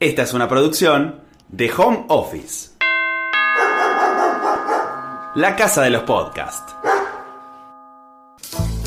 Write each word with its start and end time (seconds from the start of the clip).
Esta 0.00 0.22
es 0.22 0.32
una 0.32 0.48
producción 0.48 1.22
de 1.48 1.72
Home 1.76 2.04
Office. 2.06 2.70
La 5.34 5.56
casa 5.56 5.82
de 5.82 5.90
los 5.90 6.04
podcasts. 6.04 6.72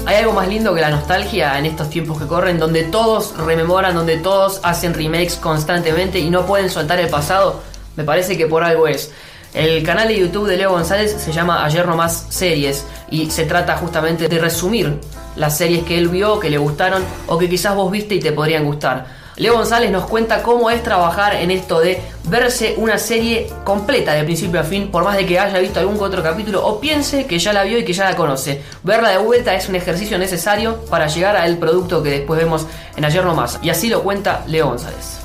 Hay 0.05 0.15
algo 0.15 0.31
más 0.31 0.47
lindo 0.47 0.73
que 0.73 0.79
la 0.79 0.89
nostalgia 0.89 1.59
en 1.59 1.65
estos 1.65 1.89
tiempos 1.89 2.17
que 2.17 2.27
corren, 2.27 2.57
donde 2.57 2.83
todos 2.83 3.35
rememoran, 3.35 3.93
donde 3.93 4.19
todos 4.19 4.61
hacen 4.63 4.93
remakes 4.93 5.35
constantemente 5.35 6.17
y 6.17 6.29
no 6.29 6.45
pueden 6.45 6.69
soltar 6.69 6.97
el 7.01 7.09
pasado. 7.09 7.59
Me 7.97 8.05
parece 8.05 8.37
que 8.37 8.47
por 8.47 8.63
algo 8.63 8.87
es. 8.87 9.11
El 9.53 9.83
canal 9.83 10.07
de 10.07 10.17
YouTube 10.17 10.47
de 10.47 10.55
Leo 10.55 10.71
González 10.71 11.11
se 11.11 11.33
llama 11.33 11.65
Ayer 11.65 11.85
No 11.85 11.97
Más 11.97 12.27
Series 12.29 12.85
y 13.09 13.29
se 13.31 13.43
trata 13.43 13.75
justamente 13.75 14.29
de 14.29 14.39
resumir 14.39 14.97
las 15.35 15.57
series 15.57 15.83
que 15.83 15.97
él 15.97 16.07
vio, 16.07 16.39
que 16.39 16.49
le 16.49 16.57
gustaron 16.57 17.03
o 17.27 17.37
que 17.37 17.49
quizás 17.49 17.75
vos 17.75 17.91
viste 17.91 18.15
y 18.15 18.21
te 18.21 18.31
podrían 18.31 18.63
gustar. 18.63 19.20
Leo 19.37 19.55
González 19.55 19.91
nos 19.91 20.05
cuenta 20.05 20.43
cómo 20.43 20.69
es 20.69 20.83
trabajar 20.83 21.35
en 21.35 21.51
esto 21.51 21.79
de 21.79 22.01
verse 22.25 22.75
una 22.77 22.97
serie 22.97 23.47
completa 23.63 24.13
de 24.13 24.23
principio 24.23 24.59
a 24.59 24.63
fin, 24.63 24.91
por 24.91 25.03
más 25.03 25.17
de 25.17 25.25
que 25.25 25.39
haya 25.39 25.59
visto 25.59 25.79
algún 25.79 25.99
otro 25.99 26.21
capítulo 26.21 26.65
o 26.65 26.79
piense 26.79 27.25
que 27.25 27.39
ya 27.39 27.53
la 27.53 27.63
vio 27.63 27.77
y 27.77 27.85
que 27.85 27.93
ya 27.93 28.09
la 28.09 28.15
conoce. 28.15 28.61
Verla 28.83 29.09
de 29.09 29.17
vuelta 29.17 29.55
es 29.55 29.69
un 29.69 29.75
ejercicio 29.75 30.17
necesario 30.17 30.85
para 30.89 31.07
llegar 31.07 31.37
al 31.37 31.57
producto 31.57 32.03
que 32.03 32.09
después 32.09 32.39
vemos 32.39 32.67
en 32.95 33.05
Ayer 33.05 33.23
No 33.23 33.33
Más. 33.33 33.59
Y 33.63 33.69
así 33.69 33.87
lo 33.87 34.03
cuenta 34.03 34.43
Leo 34.47 34.67
González. 34.67 35.20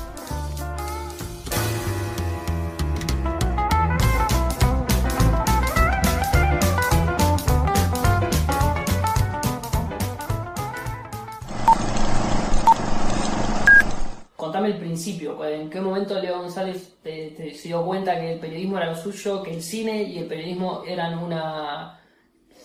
¿En 15.67 15.73
qué 15.73 15.81
momento 15.81 16.17
Leo 16.17 16.39
González 16.39 16.93
te, 17.03 17.53
se 17.53 17.67
dio 17.67 17.85
cuenta 17.85 18.17
que 18.17 18.33
el 18.33 18.39
periodismo 18.39 18.77
era 18.77 18.91
lo 18.91 18.95
suyo, 18.95 19.43
que 19.43 19.53
el 19.53 19.61
cine 19.61 20.01
y 20.03 20.19
el 20.19 20.25
periodismo 20.25 20.83
eran 20.87 21.21
una 21.21 21.99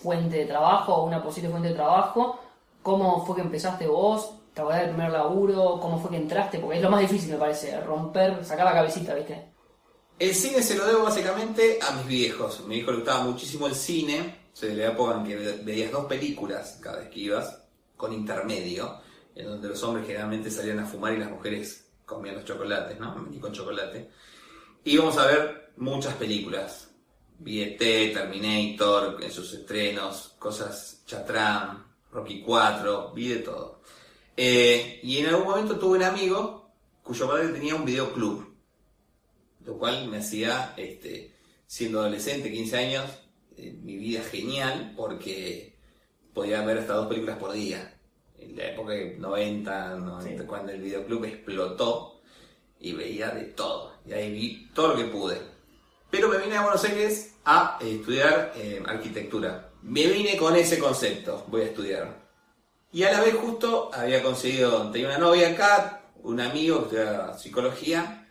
fuente 0.01 0.37
de 0.37 0.45
trabajo, 0.45 1.03
una 1.03 1.21
posible 1.21 1.49
fuente 1.49 1.67
de 1.67 1.75
trabajo? 1.75 2.39
¿Cómo 2.81 3.25
fue 3.25 3.35
que 3.35 3.41
empezaste 3.41 3.87
vos? 3.87 4.35
¿Te 4.53 4.61
acordás 4.61 4.81
del 4.81 4.91
primer 4.91 5.11
laburo? 5.11 5.79
¿Cómo 5.81 5.99
fue 5.99 6.11
que 6.11 6.17
entraste? 6.17 6.59
Porque 6.59 6.77
es 6.77 6.83
lo 6.83 6.89
más 6.89 7.01
difícil, 7.01 7.33
me 7.33 7.37
parece, 7.37 7.77
romper, 7.81 8.45
sacar 8.45 8.65
la 8.65 8.73
cabecita, 8.73 9.13
¿viste? 9.15 9.49
El 10.17 10.33
cine 10.33 10.61
se 10.63 10.75
lo 10.75 10.85
debo 10.85 11.03
básicamente 11.03 11.79
a 11.81 11.91
mis 11.97 12.07
viejos. 12.07 12.61
Mi 12.65 12.75
viejo 12.75 12.91
le 12.91 12.97
gustaba 12.97 13.25
muchísimo 13.25 13.67
el 13.67 13.75
cine. 13.75 14.43
Se 14.53 14.73
le 14.73 14.85
época 14.85 15.17
en 15.17 15.23
que 15.25 15.35
veías 15.35 15.91
dos 15.91 16.05
películas 16.05 16.79
cada 16.81 16.99
vez 16.99 17.09
que 17.09 17.19
ibas, 17.19 17.63
con 17.97 18.13
intermedio 18.13 19.01
en 19.35 19.47
donde 19.47 19.67
los 19.67 19.83
hombres 19.83 20.05
generalmente 20.05 20.49
salían 20.49 20.79
a 20.79 20.85
fumar 20.85 21.13
y 21.13 21.17
las 21.17 21.29
mujeres 21.29 21.82
comían 22.13 22.35
los 22.35 22.45
chocolates, 22.45 22.99
¿no? 22.99 23.27
Y 23.31 23.39
con 23.39 23.51
chocolate. 23.51 24.09
Y 24.83 24.97
a 24.97 25.25
ver 25.25 25.73
muchas 25.77 26.15
películas. 26.15 26.89
Vi 27.39 27.75
Terminator, 27.77 29.21
en 29.21 29.31
sus 29.31 29.53
estrenos, 29.53 30.35
cosas 30.39 31.03
Chatram, 31.05 31.83
Rocky 32.11 32.41
4, 32.41 33.11
vi 33.13 33.29
de 33.29 33.39
todo. 33.39 33.81
Eh, 34.35 34.99
y 35.03 35.17
en 35.19 35.27
algún 35.27 35.47
momento 35.47 35.77
tuve 35.77 35.97
un 35.97 36.03
amigo 36.03 36.71
cuyo 37.01 37.27
padre 37.27 37.49
tenía 37.49 37.75
un 37.75 37.85
videoclub, 37.85 38.55
lo 39.65 39.77
cual 39.77 40.07
me 40.07 40.17
hacía, 40.17 40.73
este, 40.77 41.35
siendo 41.67 41.99
adolescente, 41.99 42.51
15 42.51 42.77
años, 42.77 43.09
eh, 43.57 43.77
mi 43.81 43.97
vida 43.97 44.21
genial 44.23 44.93
porque 44.95 45.75
podía 46.33 46.63
ver 46.65 46.79
hasta 46.79 46.93
dos 46.93 47.07
películas 47.07 47.37
por 47.37 47.51
día 47.51 47.92
en 48.49 48.57
la 48.57 48.67
época 48.67 48.93
de 48.93 49.15
90, 49.17 49.95
90 49.95 50.47
cuando 50.47 50.71
el 50.71 50.81
videoclub 50.81 51.25
explotó 51.25 52.21
y 52.79 52.91
veía 52.93 53.29
de 53.29 53.45
todo. 53.45 53.93
Y 54.05 54.13
ahí 54.13 54.31
vi 54.31 54.69
todo 54.73 54.89
lo 54.89 54.95
que 54.95 55.05
pude. 55.05 55.41
Pero 56.11 56.29
me 56.29 56.37
vine 56.37 56.57
a 56.57 56.61
Buenos 56.61 56.83
Aires 56.83 57.35
a 57.45 57.79
estudiar 57.81 58.53
eh, 58.55 58.83
arquitectura. 58.85 59.71
Me 59.81 60.05
vine 60.07 60.37
con 60.37 60.55
ese 60.55 60.77
concepto, 60.77 61.45
voy 61.47 61.61
a 61.61 61.65
estudiar. 61.65 62.23
Y 62.91 63.03
a 63.03 63.11
la 63.11 63.21
vez 63.21 63.33
justo 63.33 63.89
había 63.93 64.21
conseguido, 64.21 64.91
tenía 64.91 65.07
una 65.07 65.17
novia 65.17 65.49
acá, 65.49 66.03
un 66.21 66.39
amigo 66.39 66.87
que 66.87 66.97
estudiaba 66.97 67.37
psicología, 67.37 68.29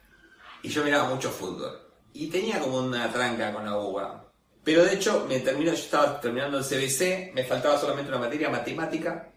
y 0.62 0.68
yo 0.68 0.84
miraba 0.84 1.08
mucho 1.08 1.30
fútbol. 1.30 1.80
Y 2.12 2.28
tenía 2.28 2.60
como 2.60 2.78
una 2.78 3.12
tranca 3.12 3.52
con 3.52 3.64
la 3.64 3.76
uva. 3.76 4.30
Pero 4.62 4.84
de 4.84 4.94
hecho, 4.94 5.26
me 5.28 5.40
terminó, 5.40 5.72
yo 5.72 5.78
estaba 5.78 6.20
terminando 6.20 6.58
el 6.58 6.64
CBC, 6.64 7.34
me 7.34 7.42
faltaba 7.42 7.78
solamente 7.78 8.10
una 8.10 8.20
materia 8.20 8.48
matemática, 8.48 9.31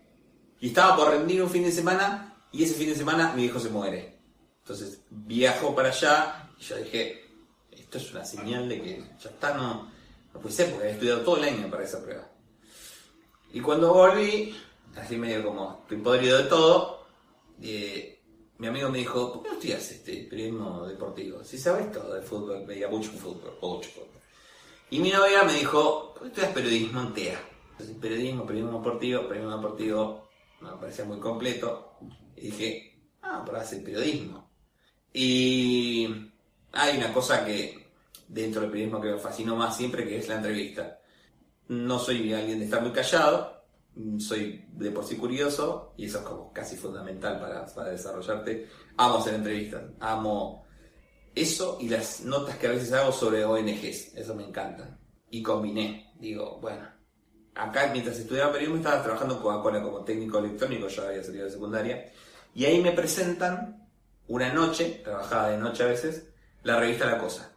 y 0.60 0.68
estaba 0.68 0.96
por 0.96 1.10
rendir 1.10 1.42
un 1.42 1.50
fin 1.50 1.64
de 1.64 1.72
semana 1.72 2.36
y 2.52 2.64
ese 2.64 2.74
fin 2.76 2.90
de 2.90 2.96
semana 2.96 3.34
mi 3.34 3.46
hijo 3.46 3.60
se 3.60 3.70
muere. 3.70 4.18
Entonces 4.62 5.02
viajo 5.10 5.76
para 5.76 5.90
allá 5.90 6.50
y 6.60 6.64
yo 6.64 6.78
dije, 6.78 7.26
esto 7.72 7.98
es 7.98 8.12
una 8.12 8.26
señal 8.26 8.68
de 8.68 8.82
que 8.82 9.12
ya 9.22 9.30
está, 9.30 9.54
no, 9.54 9.92
no 10.34 10.40
puede 10.40 10.66
porque 10.66 10.84
había 10.84 10.94
estudiado 10.94 11.22
todo 11.22 11.38
el 11.38 11.44
año 11.44 11.70
para 11.70 11.84
esa 11.84 12.02
prueba. 12.02 12.28
Y 13.54 13.62
cuando 13.62 13.94
volví, 13.94 14.56
así 14.96 15.18
medio 15.18 15.44
como 15.44 15.82
estoy 15.84 15.98
podrido 15.98 16.38
de 16.40 16.44
todo, 16.46 17.06
eh, 17.62 18.16
mi 18.58 18.68
amigo 18.68 18.90
me 18.90 19.00
dijo, 19.00 19.34
¿por 19.34 19.44
qué 19.44 19.50
no 19.50 19.56
estudias 19.56 19.92
este 19.92 20.28
periodismo 20.30 20.88
deportivo? 20.88 21.44
Si 21.44 21.58
sabes 21.58 21.92
todo 21.92 22.14
de 22.14 22.22
fútbol, 22.22 22.66
veía 22.66 22.88
mucho 22.88 23.12
fútbol, 23.12 23.58
mucho 23.62 23.90
fútbol. 23.90 24.22
Y 24.90 25.00
mi 25.00 25.10
novia 25.10 25.44
me 25.44 25.54
dijo, 25.54 26.14
¿por 26.14 26.24
qué 26.24 26.28
estudias 26.30 26.54
periodismo 26.54 27.02
en 27.02 27.14
TEA? 27.14 27.40
Entonces, 27.72 27.98
periodismo, 27.98 28.46
periodismo 28.46 28.78
deportivo, 28.80 29.28
periodismo 29.28 29.58
deportivo, 29.58 30.25
me 30.72 30.78
parecía 30.80 31.06
muy 31.06 31.20
completo. 31.20 31.98
Y 32.36 32.42
dije, 32.42 33.00
ah, 33.22 33.44
pero 33.46 33.58
hacer 33.58 33.84
periodismo. 33.84 34.50
Y 35.14 36.08
hay 36.74 36.98
una 36.98 37.14
cosa 37.14 37.46
que 37.46 37.86
dentro 38.28 38.62
del 38.62 38.72
periodismo 38.72 39.02
que 39.02 39.12
me 39.12 39.18
fascinó 39.20 39.56
más 39.56 39.78
siempre, 39.78 40.08
que 40.08 40.18
es 40.18 40.28
la 40.28 40.36
entrevista. 40.36 41.00
No 41.68 42.00
soy 42.00 42.34
alguien 42.34 42.60
de 42.60 42.66
estar 42.66 42.82
muy 42.82 42.92
callado, 42.92 43.66
soy 44.20 44.66
de 44.74 44.92
por 44.92 45.06
sí 45.06 45.16
curioso, 45.16 45.94
y 45.98 46.06
eso 46.06 46.20
es 46.20 46.26
como 46.26 46.52
casi 46.52 46.76
fundamental 46.76 47.40
para, 47.40 47.66
para 47.66 47.92
desarrollarte. 47.92 48.68
Amo 48.98 49.18
hacer 49.18 49.36
entrevistas, 49.36 49.84
amo 50.00 50.66
eso 51.34 51.78
y 51.82 51.90
las 51.90 52.22
notas 52.22 52.58
que 52.58 52.68
a 52.68 52.72
veces 52.72 52.94
hago 52.94 53.12
sobre 53.12 53.44
ONGs, 53.44 54.16
eso 54.16 54.36
me 54.36 54.46
encanta. 54.46 54.98
Y 55.30 55.44
combiné, 55.44 56.14
digo, 56.20 56.60
bueno, 56.62 56.88
acá 57.56 57.90
mientras 57.92 58.20
estudiaba 58.20 58.52
periodismo 58.52 58.78
estaba 58.78 59.02
trabajando 59.02 59.36
en 59.36 59.42
Coca-Cola 59.42 59.82
como 59.82 60.04
técnico 60.04 60.40
electrónico, 60.40 60.88
ya 60.88 61.08
había 61.08 61.24
salido 61.24 61.46
de 61.46 61.52
secundaria, 61.52 62.12
y 62.54 62.66
ahí 62.66 62.82
me 62.82 62.92
presentan 62.92 63.88
una 64.28 64.52
noche, 64.52 65.02
trabajaba 65.04 65.50
de 65.50 65.58
noche 65.58 65.84
a 65.84 65.88
veces, 65.88 66.28
la 66.64 66.80
revista 66.80 67.06
La 67.06 67.18
Cosa, 67.18 67.52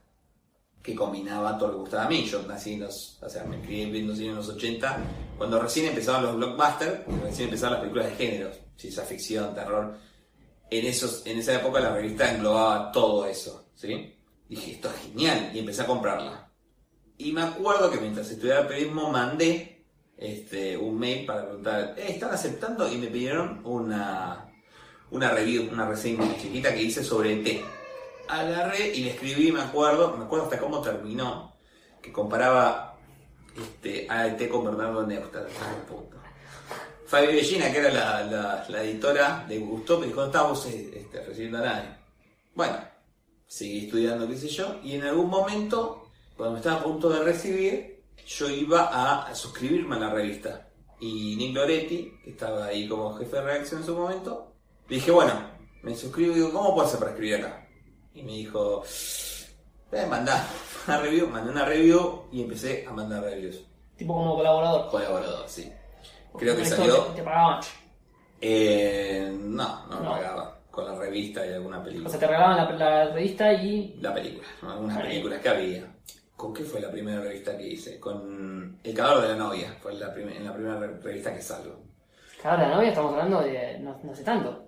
que 0.82 0.94
combinaba 0.94 1.58
todo 1.58 1.68
lo 1.68 1.74
que 1.74 1.80
gustaba 1.80 2.04
a 2.04 2.08
mí. 2.08 2.24
Yo 2.24 2.42
nací 2.42 2.74
en 2.74 2.80
los, 2.80 3.18
o 3.22 3.28
sea, 3.28 3.44
me 3.44 3.60
crié 3.60 3.84
en 3.84 4.36
los 4.36 4.48
80, 4.48 4.98
cuando 5.36 5.60
recién 5.60 5.86
empezaban 5.86 6.24
los 6.24 6.36
blockbusters, 6.36 7.00
recién 7.22 7.48
empezaban 7.48 7.74
las 7.74 7.80
películas 7.80 8.06
de 8.06 8.16
géneros, 8.16 8.56
ciencia 8.76 9.02
ficción, 9.04 9.54
terror. 9.54 9.96
En, 10.70 10.86
esos, 10.86 11.26
en 11.26 11.38
esa 11.38 11.54
época 11.54 11.80
la 11.80 11.94
revista 11.94 12.32
englobaba 12.32 12.92
todo 12.92 13.26
eso, 13.26 13.70
¿sí? 13.74 14.14
Dije, 14.48 14.72
esto 14.72 14.88
es 14.90 14.96
genial, 15.08 15.50
y 15.54 15.58
empecé 15.60 15.82
a 15.82 15.86
comprarla. 15.86 16.50
Y 17.16 17.32
me 17.32 17.42
acuerdo 17.42 17.90
que 17.90 17.98
mientras 17.98 18.30
estudiaba 18.30 18.68
periodismo 18.68 19.10
mandé 19.10 19.77
este, 20.18 20.76
un 20.76 20.98
mail 20.98 21.24
para 21.24 21.44
preguntar, 21.44 21.94
eh, 21.96 22.06
¿están 22.08 22.30
aceptando? 22.30 22.92
Y 22.92 22.98
me 22.98 23.06
pidieron 23.06 23.60
una, 23.64 24.52
una 25.10 25.30
review, 25.30 25.70
una 25.72 25.88
reseña 25.88 26.36
chiquita 26.36 26.74
que 26.74 26.82
hice 26.82 27.04
sobre 27.04 27.34
ET. 27.34 27.64
Agarré 28.28 28.94
y 28.94 29.04
le 29.04 29.10
escribí, 29.10 29.52
me 29.52 29.62
acuerdo, 29.62 30.16
me 30.16 30.24
acuerdo 30.24 30.46
hasta 30.46 30.58
cómo 30.58 30.82
terminó, 30.82 31.54
que 32.02 32.12
comparaba 32.12 32.96
este, 33.56 34.06
ET 34.06 34.48
con 34.50 34.64
Bernardo 34.64 35.06
Neustadt. 35.06 35.48
Fabi 37.06 37.26
Bellina, 37.28 37.72
que 37.72 37.78
era 37.78 37.90
la, 37.90 38.66
la, 38.68 38.82
editora, 38.82 39.46
le 39.48 39.58
gustó, 39.60 39.98
me 39.98 40.08
dijo, 40.08 40.20
no 40.20 40.26
estábamos 40.26 40.66
este, 40.66 41.24
recibiendo 41.24 41.58
a 41.58 41.62
nadie. 41.62 41.88
Bueno, 42.54 42.76
seguí 43.46 43.86
estudiando, 43.86 44.28
qué 44.28 44.36
sé 44.36 44.48
yo, 44.48 44.78
y 44.84 44.96
en 44.96 45.04
algún 45.04 45.30
momento, 45.30 46.10
cuando 46.36 46.54
me 46.54 46.58
estaba 46.58 46.80
a 46.80 46.84
punto 46.84 47.08
de 47.08 47.20
recibir, 47.20 47.97
yo 48.28 48.50
iba 48.50 49.28
a 49.28 49.34
suscribirme 49.34 49.96
a 49.96 50.00
la 50.00 50.10
revista. 50.10 50.68
Y 51.00 51.34
Nick 51.36 51.54
Loretti, 51.54 52.20
que 52.22 52.30
estaba 52.30 52.66
ahí 52.66 52.86
como 52.86 53.14
jefe 53.14 53.36
de 53.36 53.42
redacción 53.42 53.80
en 53.80 53.86
su 53.86 53.96
momento, 53.96 54.52
le 54.88 54.96
dije, 54.96 55.10
bueno, 55.10 55.32
me 55.82 55.94
suscribo 55.94 56.32
y 56.32 56.34
digo, 56.36 56.52
¿cómo 56.52 56.74
puedo 56.74 56.86
hacer 56.86 56.98
para 56.98 57.12
escribir 57.12 57.36
acá? 57.36 57.66
Y 58.12 58.22
me 58.22 58.32
dijo, 58.32 58.84
eh, 59.92 60.06
mandá 60.06 60.46
una 60.86 61.00
review, 61.00 61.28
mandé 61.28 61.50
una 61.50 61.64
review 61.64 62.24
y 62.30 62.42
empecé 62.42 62.84
a 62.86 62.92
mandar 62.92 63.22
reviews. 63.22 63.64
Tipo 63.96 64.14
como 64.14 64.36
colaborador. 64.36 64.90
Colaborador, 64.90 65.48
sí. 65.48 65.72
Creo 66.36 66.56
que 66.56 66.64
salió. 66.66 67.04
¿Te, 67.14 67.22
pagaban? 67.22 67.60
Eh, 68.40 69.34
no, 69.40 69.86
no, 69.86 70.00
me 70.00 70.06
pagaba. 70.06 70.58
Con 70.70 70.84
la 70.84 70.94
revista 70.94 71.44
y 71.46 71.52
alguna 71.54 71.82
película. 71.82 72.08
O 72.08 72.10
sea, 72.10 72.20
te 72.20 72.26
regalaban 72.26 72.78
la, 72.78 73.12
revista 73.12 73.52
y. 73.52 73.96
La 74.00 74.12
película, 74.12 74.46
algunas 74.62 75.00
películas 75.00 75.40
que 75.40 75.48
había. 75.48 75.97
¿Con 76.38 76.54
qué 76.54 76.62
fue 76.62 76.80
la 76.80 76.88
primera 76.88 77.20
revista 77.20 77.56
que 77.58 77.66
hice? 77.66 77.98
Con 77.98 78.78
El 78.84 78.94
cadáver 78.94 79.22
de 79.24 79.28
la 79.30 79.34
novia, 79.34 79.76
fue 79.82 79.92
la 79.94 80.14
en 80.14 80.44
la 80.44 80.54
primera 80.54 80.78
revista 80.78 81.34
que 81.34 81.42
salgo. 81.42 81.82
¿Cadáver 82.40 82.64
de 82.66 82.70
la 82.70 82.76
novia? 82.76 82.88
Estamos 82.90 83.12
hablando 83.12 83.40
de 83.42 83.78
no, 83.80 83.98
hace 84.12 84.22
tanto. 84.22 84.64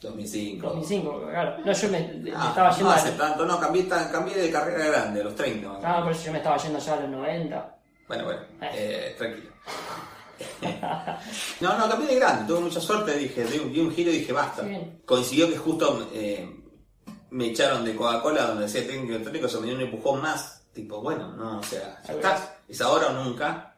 2005. 0.00 0.66
2005, 0.66 1.26
claro. 1.30 1.58
No, 1.62 1.72
yo 1.72 1.88
me, 1.90 1.98
Ah, 2.34 2.46
estaba 2.48 2.70
yendo 2.70 2.84
no 2.84 2.90
a- 2.90 2.94
hace 2.96 3.10
tanto, 3.12 3.44
no, 3.44 3.60
cambié, 3.60 3.86
cambié 3.86 4.34
de 4.34 4.50
carrera 4.50 4.86
grande, 4.86 5.20
a 5.20 5.24
los 5.24 5.34
30. 5.34 5.68
más. 5.68 5.80
Ah, 5.84 6.00
por 6.02 6.12
eso 6.12 6.24
yo 6.24 6.32
me 6.32 6.38
estaba 6.38 6.56
yendo 6.56 6.78
ya 6.78 6.94
a 6.94 7.00
los 7.00 7.10
90. 7.10 7.76
Bueno, 8.08 8.24
bueno, 8.24 8.40
Eh. 8.62 8.70
eh, 8.74 9.14
tranquilo. 9.18 9.50
no, 11.60 11.78
no, 11.78 11.88
cambié 11.88 12.08
de 12.08 12.14
grande, 12.16 12.46
tuve 12.48 12.60
mucha 12.60 12.80
suerte, 12.80 13.14
dije, 13.16 13.44
di 13.44 13.58
un, 13.58 13.72
di 13.72 13.80
un 13.80 13.90
giro 13.92 14.10
y 14.10 14.18
dije, 14.18 14.32
basta. 14.32 14.62
Bien. 14.62 15.02
Coincidió 15.04 15.48
que 15.48 15.56
justo 15.58 16.08
eh, 16.14 16.48
me 17.30 17.46
echaron 17.46 17.84
de 17.84 17.94
Coca-Cola 17.94 18.46
donde 18.46 18.62
decía 18.64 18.86
técnico 18.86 19.12
electrónico, 19.12 19.48
se 19.48 19.60
me 19.60 19.66
dio 19.66 19.74
un 19.76 19.82
empujón 19.82 20.20
más, 20.22 20.63
tipo, 20.74 21.00
bueno, 21.00 21.32
no, 21.32 21.60
o 21.60 21.62
sea, 21.62 22.02
ya 22.06 22.12
está, 22.14 22.58
es 22.68 22.80
ahora 22.80 23.08
o 23.08 23.24
nunca, 23.24 23.74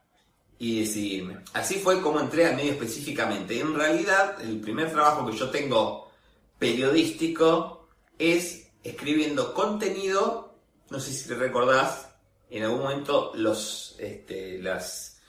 y 0.58 0.80
decidirme. 0.80 1.38
Así 1.52 1.76
fue 1.76 2.00
como 2.00 2.18
entré 2.20 2.46
al 2.46 2.56
medio 2.56 2.72
específicamente. 2.72 3.60
En 3.60 3.74
realidad, 3.74 4.40
el 4.40 4.60
primer 4.60 4.90
trabajo 4.90 5.26
que 5.26 5.36
yo 5.36 5.50
tengo 5.50 6.10
periodístico 6.58 7.88
es 8.18 8.68
escribiendo 8.82 9.52
contenido, 9.52 10.54
no 10.90 10.98
sé 10.98 11.12
si 11.12 11.28
te 11.28 11.34
recordás, 11.34 12.08
en 12.48 12.62
algún 12.62 12.82
momento 12.82 13.32
los, 13.34 13.96
este, 13.98 14.58
las, 14.62 15.20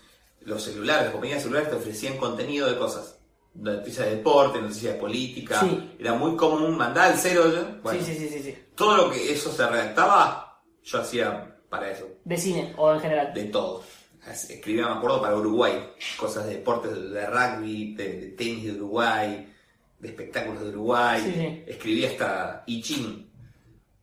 los 0.42 0.64
celulares, 0.64 1.06
las 1.06 1.12
compañías 1.12 1.42
celulares 1.42 1.70
te 1.70 1.76
ofrecían 1.76 2.18
contenido 2.18 2.70
de 2.70 2.78
cosas. 2.78 3.16
Noticias 3.56 4.06
de 4.06 4.18
deporte, 4.18 4.62
noticias 4.62 4.94
de 4.94 5.00
política. 5.00 5.60
Sí. 5.62 5.96
Era 6.00 6.14
muy 6.14 6.36
común 6.36 6.78
mandar 6.78 7.12
el 7.12 7.18
cero. 7.18 7.44
Bueno, 7.82 8.00
Sí, 8.00 8.14
sí, 8.14 8.20
sí, 8.20 8.30
sí, 8.30 8.44
sí. 8.44 8.56
Todo 8.76 8.96
lo 8.96 9.10
que 9.10 9.34
eso 9.34 9.52
se 9.52 9.68
redactaba, 9.68 10.62
yo 10.84 11.02
hacía 11.02 11.57
para 11.70 11.92
eso. 11.92 12.08
De 12.24 12.38
cine 12.38 12.74
o 12.78 12.94
en 12.94 13.00
general. 13.00 13.34
De 13.34 13.46
todo. 13.46 13.84
Escribía, 14.30 14.88
me 14.88 14.96
acuerdo, 14.96 15.22
para 15.22 15.38
Uruguay. 15.38 15.92
Cosas 16.18 16.48
de 16.48 16.56
deportes, 16.56 16.92
de 17.12 17.26
rugby, 17.26 17.96
de, 17.96 18.14
de 18.14 18.28
tenis 18.32 18.66
de 18.66 18.72
Uruguay, 18.74 19.54
de 20.00 20.08
espectáculos 20.08 20.62
de 20.64 20.70
Uruguay. 20.70 21.22
Sí, 21.24 21.34
sí. 21.34 21.64
Escribía 21.66 22.10
hasta 22.10 22.64
I 22.68 22.82
Ching. 22.82 23.30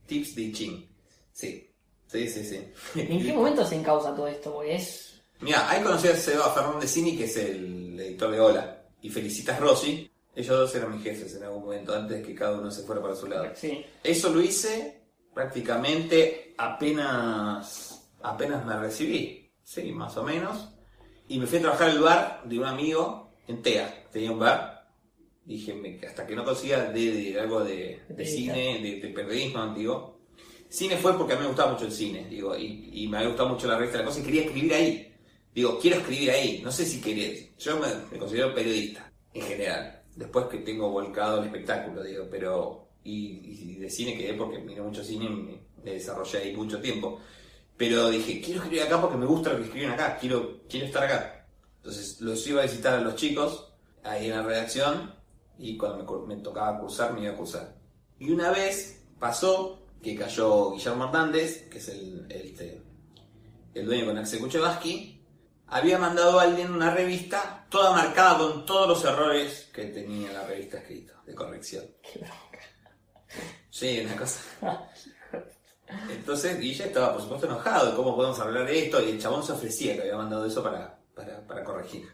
Tips 0.07 0.35
de 0.35 0.43
I 0.43 0.53
Ching. 0.53 0.89
Sí. 1.33 1.71
Sí, 2.07 2.29
sí, 2.29 2.45
sí. 2.45 2.61
¿En 2.95 3.23
qué 3.23 3.33
momento 3.33 3.67
se 3.67 3.75
encausa 3.75 4.15
todo 4.15 4.29
esto? 4.29 4.53
Porque 4.55 4.77
es. 4.77 5.21
Mira, 5.41 5.69
ahí 5.69 5.83
conocí 5.83 6.09
a 6.09 6.17
Seba 6.17 6.53
Fernández 6.55 6.91
Cini, 6.91 7.17
que 7.17 7.25
es 7.25 7.37
el 7.37 7.99
editor 7.99 8.31
de 8.31 8.41
Hola, 8.41 8.83
y 9.03 9.11
Felicitas 9.11 9.59
Rossi. 9.59 10.11
Ellos 10.35 10.59
dos 10.59 10.75
eran 10.75 10.95
mis 10.95 11.03
jefes 11.03 11.35
en 11.37 11.45
algún 11.45 11.65
momento, 11.65 11.95
antes 11.95 12.19
de 12.19 12.23
que 12.23 12.35
cada 12.35 12.59
uno 12.59 12.71
se 12.71 12.83
fuera 12.83 13.03
para 13.03 13.15
su 13.15 13.27
lado. 13.27 13.49
Sí. 13.55 13.85
Eso 14.03 14.31
lo 14.31 14.41
hice 14.41 15.04
prácticamente 15.35 16.55
apenas, 16.57 18.11
apenas 18.23 18.65
me 18.65 18.77
recibí, 18.79 19.51
sí, 19.63 19.93
más 19.93 20.17
o 20.17 20.23
menos. 20.23 20.71
Y 21.29 21.39
me 21.39 21.47
fui 21.47 21.59
a 21.59 21.63
trabajar 21.63 21.91
al 21.91 22.01
bar 22.01 22.43
de 22.45 22.59
un 22.59 22.65
amigo 22.65 23.35
en 23.49 23.63
TEA, 23.63 24.09
tenía 24.13 24.33
un 24.33 24.39
bar. 24.39 24.89
Dije, 25.45 26.01
hasta 26.07 26.27
que 26.27 26.35
no 26.35 26.45
consiga 26.45 26.85
de, 26.85 27.13
de 27.13 27.41
algo 27.41 27.63
de, 27.63 28.03
de 28.09 28.27
cine, 28.27 28.81
de, 28.81 29.01
de 29.01 29.09
periodismo, 29.09 29.67
digo. 29.75 30.21
Cine 30.69 30.97
fue 30.97 31.17
porque 31.17 31.35
a 31.35 31.37
mí 31.37 31.43
me 31.43 31.49
gustaba 31.49 31.73
mucho 31.73 31.85
el 31.85 31.93
cine, 31.93 32.27
digo, 32.29 32.57
y, 32.57 32.91
y 32.93 33.09
me 33.09 33.19
había 33.19 33.29
gustado 33.29 33.51
mucho 33.51 33.69
la 33.69 33.77
revista, 33.77 33.99
la 33.99 34.07
cosa, 34.07 34.21
y 34.21 34.25
quería 34.25 34.43
escribir 34.43 34.75
ahí. 34.75 35.15
Digo, 35.55 35.79
quiero 35.79 35.99
escribir 35.99 36.31
ahí, 36.31 36.61
no 36.65 36.73
sé 36.73 36.85
si 36.85 37.01
quería, 37.01 37.29
yo 37.59 37.79
me, 37.79 37.89
me 38.11 38.19
considero 38.19 38.55
periodista, 38.55 39.13
en 39.33 39.43
general. 39.43 40.03
Después 40.17 40.47
que 40.47 40.59
tengo 40.59 40.91
volcado 40.91 41.41
el 41.41 41.47
espectáculo, 41.47 42.03
digo, 42.03 42.27
pero, 42.31 42.84
y, 43.05 43.77
de 43.77 43.91
cine 43.91 44.17
quedé 44.17 44.35
porque 44.35 44.59
miro 44.59 44.85
mucho 44.85 45.05
cine 45.05 45.27
y 45.27 45.29
me, 45.29 45.93
desarrollé 45.93 46.39
ahí 46.39 46.57
mucho 46.57 46.81
tiempo. 46.81 47.21
Pero 47.77 48.09
dije, 48.09 48.41
quiero 48.41 48.63
escribir 48.63 48.85
acá 48.85 49.01
porque 49.01 49.17
me 49.17 49.27
gusta 49.27 49.51
lo 49.51 49.59
que 49.59 49.65
escriben 49.65 49.91
acá, 49.91 50.17
quiero, 50.17 50.63
quiero 50.69 50.87
estar 50.87 51.05
acá. 51.05 51.47
Entonces 51.77 52.21
los 52.21 52.47
iba 52.47 52.63
a 52.63 52.65
visitar 52.65 52.95
a 52.95 53.01
los 53.01 53.17
chicos 53.17 53.73
ahí 54.03 54.27
en 54.27 54.37
la 54.37 54.43
redacción 54.43 55.15
y 55.59 55.77
cuando 55.77 56.27
me, 56.27 56.37
tocaba 56.37 56.79
cursar 56.79 57.13
me 57.13 57.23
iba 57.23 57.33
a 57.33 57.37
cursar. 57.37 57.77
Y 58.19 58.31
una 58.31 58.51
vez 58.51 59.05
pasó 59.19 59.83
que 60.03 60.17
cayó 60.17 60.73
Guillermo 60.73 61.05
Hernández, 61.05 61.69
que 61.69 61.79
es 61.79 61.89
el, 61.89 62.27
el, 62.31 62.47
este, 62.47 62.83
el 63.75 63.87
dueño 63.87 64.07
con 64.07 64.19
Axel 64.19 64.41
Kuchevaski, 64.41 65.15
había 65.67 65.99
mandado 65.99 66.39
a 66.39 66.45
alguien 66.45 66.73
una 66.73 66.95
revista 66.95 67.67
toda 67.69 67.93
marcada 67.93 68.39
con 68.39 68.67
todos 68.67 68.89
los 68.89 69.05
errores 69.05 69.71
que 69.75 69.87
tenía 69.87 70.33
la 70.33 70.47
revista 70.47 70.79
escrito, 70.79 71.15
de 71.27 71.35
corrección. 71.35 71.85
Bronca. 72.15 72.44
Sí, 73.75 74.01
una 74.05 74.17
cosa. 74.17 74.41
Entonces 76.09 76.61
Guille 76.61 76.85
estaba 76.85 77.13
por 77.13 77.23
supuesto 77.23 77.47
enojado 77.47 77.91
de 77.91 77.97
cómo 77.97 78.15
podemos 78.15 78.39
hablar 78.39 78.69
de 78.69 78.85
esto 78.85 79.03
y 79.03 79.11
el 79.11 79.21
chabón 79.21 79.43
se 79.43 79.51
ofrecía 79.51 79.97
que 79.97 80.03
había 80.03 80.17
mandado 80.17 80.47
eso 80.47 80.63
para, 80.63 80.97
para, 81.13 81.45
para 81.45 81.65
corregir. 81.65 82.09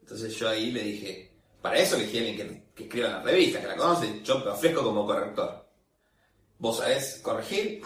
Entonces 0.00 0.34
yo 0.34 0.48
ahí 0.48 0.70
le 0.70 0.82
dije, 0.82 1.30
para 1.60 1.76
eso 1.76 1.96
elegí 1.96 2.16
a 2.16 2.20
alguien 2.20 2.36
que, 2.36 2.64
que 2.74 2.84
escriba 2.84 3.08
en 3.08 3.12
la 3.12 3.22
revista, 3.22 3.60
que 3.60 3.66
la 3.66 3.76
conoce, 3.76 4.22
yo 4.22 4.38
me 4.38 4.50
ofrezco 4.50 4.82
como 4.82 5.06
corrector. 5.06 5.68
¿Vos 6.58 6.78
sabés 6.78 7.20
corregir? 7.22 7.82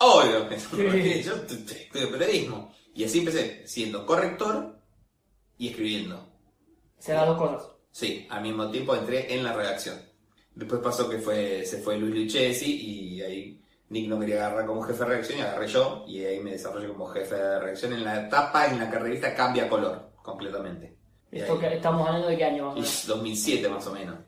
Obvio, 0.00 0.50
yo 0.50 1.34
estudio 1.36 2.10
periodismo. 2.10 2.74
Y 2.92 3.04
así 3.04 3.20
empecé, 3.20 3.68
siendo 3.68 4.04
corrector 4.04 4.80
y 5.58 5.68
escribiendo. 5.68 6.28
Se 6.98 7.12
dan 7.12 7.28
dos 7.28 7.38
cosas. 7.38 7.70
Sí, 7.92 8.26
al 8.28 8.42
mismo 8.42 8.68
tiempo 8.68 8.96
entré 8.96 9.32
en 9.32 9.44
la 9.44 9.52
redacción. 9.52 10.11
Después 10.54 10.80
pasó 10.82 11.08
que 11.08 11.18
fue, 11.18 11.64
se 11.64 11.78
fue 11.78 11.96
Luis 11.96 12.14
Lucchesi 12.14 13.16
y 13.16 13.22
ahí 13.22 13.60
Nick 13.88 14.08
no 14.08 14.18
quería 14.18 14.46
agarrar 14.46 14.66
como 14.66 14.82
jefe 14.82 15.00
de 15.00 15.04
redacción 15.10 15.38
y 15.38 15.42
agarré 15.42 15.66
yo 15.66 16.04
y 16.06 16.24
ahí 16.24 16.40
me 16.40 16.52
desarrollé 16.52 16.88
como 16.88 17.06
jefe 17.06 17.34
de 17.34 17.60
redacción 17.60 17.92
en 17.92 18.04
la 18.04 18.26
etapa 18.26 18.66
en 18.66 18.78
la 18.78 18.88
que 18.88 18.96
la 18.96 19.02
revista 19.02 19.34
cambia 19.34 19.68
color 19.68 20.12
completamente. 20.22 20.96
Esto 21.30 21.58
que 21.58 21.74
estamos 21.74 22.06
hablando 22.06 22.28
de 22.28 22.36
qué 22.36 22.44
año 22.44 22.64
más 22.64 22.72
o 22.72 22.76
menos. 22.76 23.06
2007 23.06 23.62
2007 23.62 23.68
más 23.68 23.86
o 23.86 23.92
menos. 23.92 24.18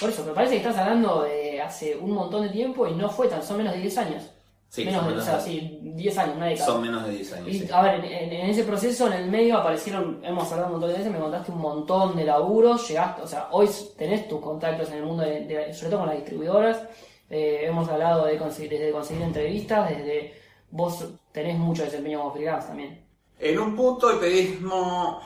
Por 0.00 0.10
eso, 0.10 0.24
me 0.24 0.32
parece 0.32 0.54
que 0.54 0.68
estás 0.68 0.78
hablando 0.78 1.22
de 1.22 1.60
hace 1.60 1.96
un 1.96 2.10
montón 2.10 2.42
de 2.42 2.48
tiempo 2.50 2.86
y 2.86 2.94
no 2.94 3.08
fue 3.08 3.28
tan, 3.28 3.42
son 3.42 3.58
menos 3.58 3.72
de 3.72 3.80
10 3.80 3.98
años. 3.98 4.35
Sí, 4.68 4.84
menos 4.84 5.02
de, 5.02 5.06
o 5.08 5.10
menos, 5.12 5.24
sea, 5.24 5.40
sí, 5.40 5.78
10 5.82 6.18
años, 6.18 6.36
una 6.36 6.46
década. 6.46 6.66
son 6.66 6.82
menos 6.82 7.04
de 7.06 7.10
10 7.12 7.32
años. 7.32 7.48
Y 7.48 7.58
sí. 7.60 7.68
a 7.72 7.82
ver, 7.82 8.04
en, 8.04 8.04
en- 8.04 8.32
en 8.32 8.50
ese 8.50 8.64
proceso, 8.64 9.06
en 9.06 9.12
el 9.14 9.30
medio 9.30 9.56
aparecieron, 9.58 10.20
hemos 10.24 10.50
hablado 10.52 10.66
un 10.66 10.72
montón 10.72 10.90
de 10.92 10.98
veces, 10.98 11.12
me 11.12 11.18
contaste 11.18 11.52
un 11.52 11.58
montón 11.58 12.16
de 12.16 12.24
laburos, 12.24 12.86
llegaste, 12.88 13.22
o 13.22 13.26
sea, 13.26 13.48
hoy 13.52 13.70
tenés 13.96 14.28
tus 14.28 14.40
contactos 14.40 14.88
en 14.90 14.96
el 14.98 15.04
mundo, 15.04 15.22
de, 15.22 15.40
de- 15.46 15.72
sobre 15.72 15.90
todo 15.90 16.00
con 16.00 16.08
las 16.08 16.16
distribuidoras, 16.18 16.82
eh, 17.30 17.60
hemos 17.62 17.88
hablado 17.88 18.26
de 18.26 18.36
conseguir, 18.38 18.70
desde 18.72 18.90
conseguir 18.92 19.22
entrevistas, 19.22 19.88
desde 19.88 20.34
vos 20.70 21.04
tenés 21.32 21.56
mucho 21.58 21.84
desempeño 21.84 22.18
como 22.18 22.32
freelance 22.32 22.68
también. 22.68 23.04
En 23.38 23.58
un 23.58 23.74
punto 23.76 24.10
el 24.10 24.18
periodismo 24.18 25.20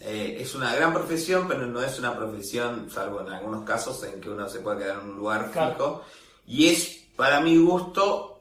eh, 0.00 0.38
es 0.40 0.54
una 0.54 0.74
gran 0.74 0.92
profesión, 0.92 1.46
pero 1.48 1.66
no 1.66 1.82
es 1.82 1.98
una 1.98 2.16
profesión, 2.16 2.88
salvo 2.90 3.20
en 3.20 3.28
algunos 3.28 3.64
casos 3.64 4.02
en 4.04 4.20
que 4.20 4.30
uno 4.30 4.48
se 4.48 4.60
puede 4.60 4.78
quedar 4.78 4.98
en 5.00 5.10
un 5.10 5.16
lugar 5.16 5.50
Claro. 5.52 5.72
fijo. 5.74 6.02
Y 6.46 6.68
es, 6.68 7.06
para 7.16 7.40
mi 7.40 7.56
gusto, 7.58 8.35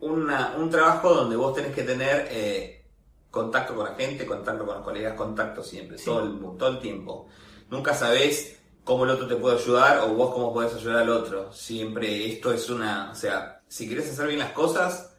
una- 0.00 0.54
un 0.58 0.70
trabajo 0.70 1.12
donde 1.14 1.36
vos 1.36 1.54
tenés 1.54 1.74
que 1.74 1.82
tener 1.82 2.28
eh, 2.30 2.84
contacto 3.30 3.74
con 3.74 3.84
la 3.86 3.94
gente, 3.94 4.26
contacto 4.26 4.64
con 4.66 4.76
los 4.76 4.84
colegas, 4.84 5.14
contacto 5.14 5.62
siempre, 5.62 5.98
Sí. 5.98 6.04
todo, 6.06 6.22
el, 6.22 6.58
todo 6.58 6.68
el 6.68 6.78
tiempo. 6.78 7.26
Nunca 7.70 7.94
sabés 7.94 8.58
cómo 8.84 9.04
el 9.04 9.10
otro 9.10 9.26
te 9.26 9.36
puede 9.36 9.56
ayudar 9.58 9.98
o 10.00 10.08
vos 10.08 10.32
cómo 10.34 10.52
podés 10.52 10.74
ayudar 10.74 10.98
al 10.98 11.08
otro. 11.10 11.52
Siempre 11.52 12.26
esto 12.30 12.52
es 12.52 12.68
una, 12.70 13.10
o 13.10 13.14
sea, 13.14 13.62
si 13.66 13.88
querés 13.88 14.10
hacer 14.10 14.26
bien 14.28 14.38
las 14.38 14.52
cosas, 14.52 15.16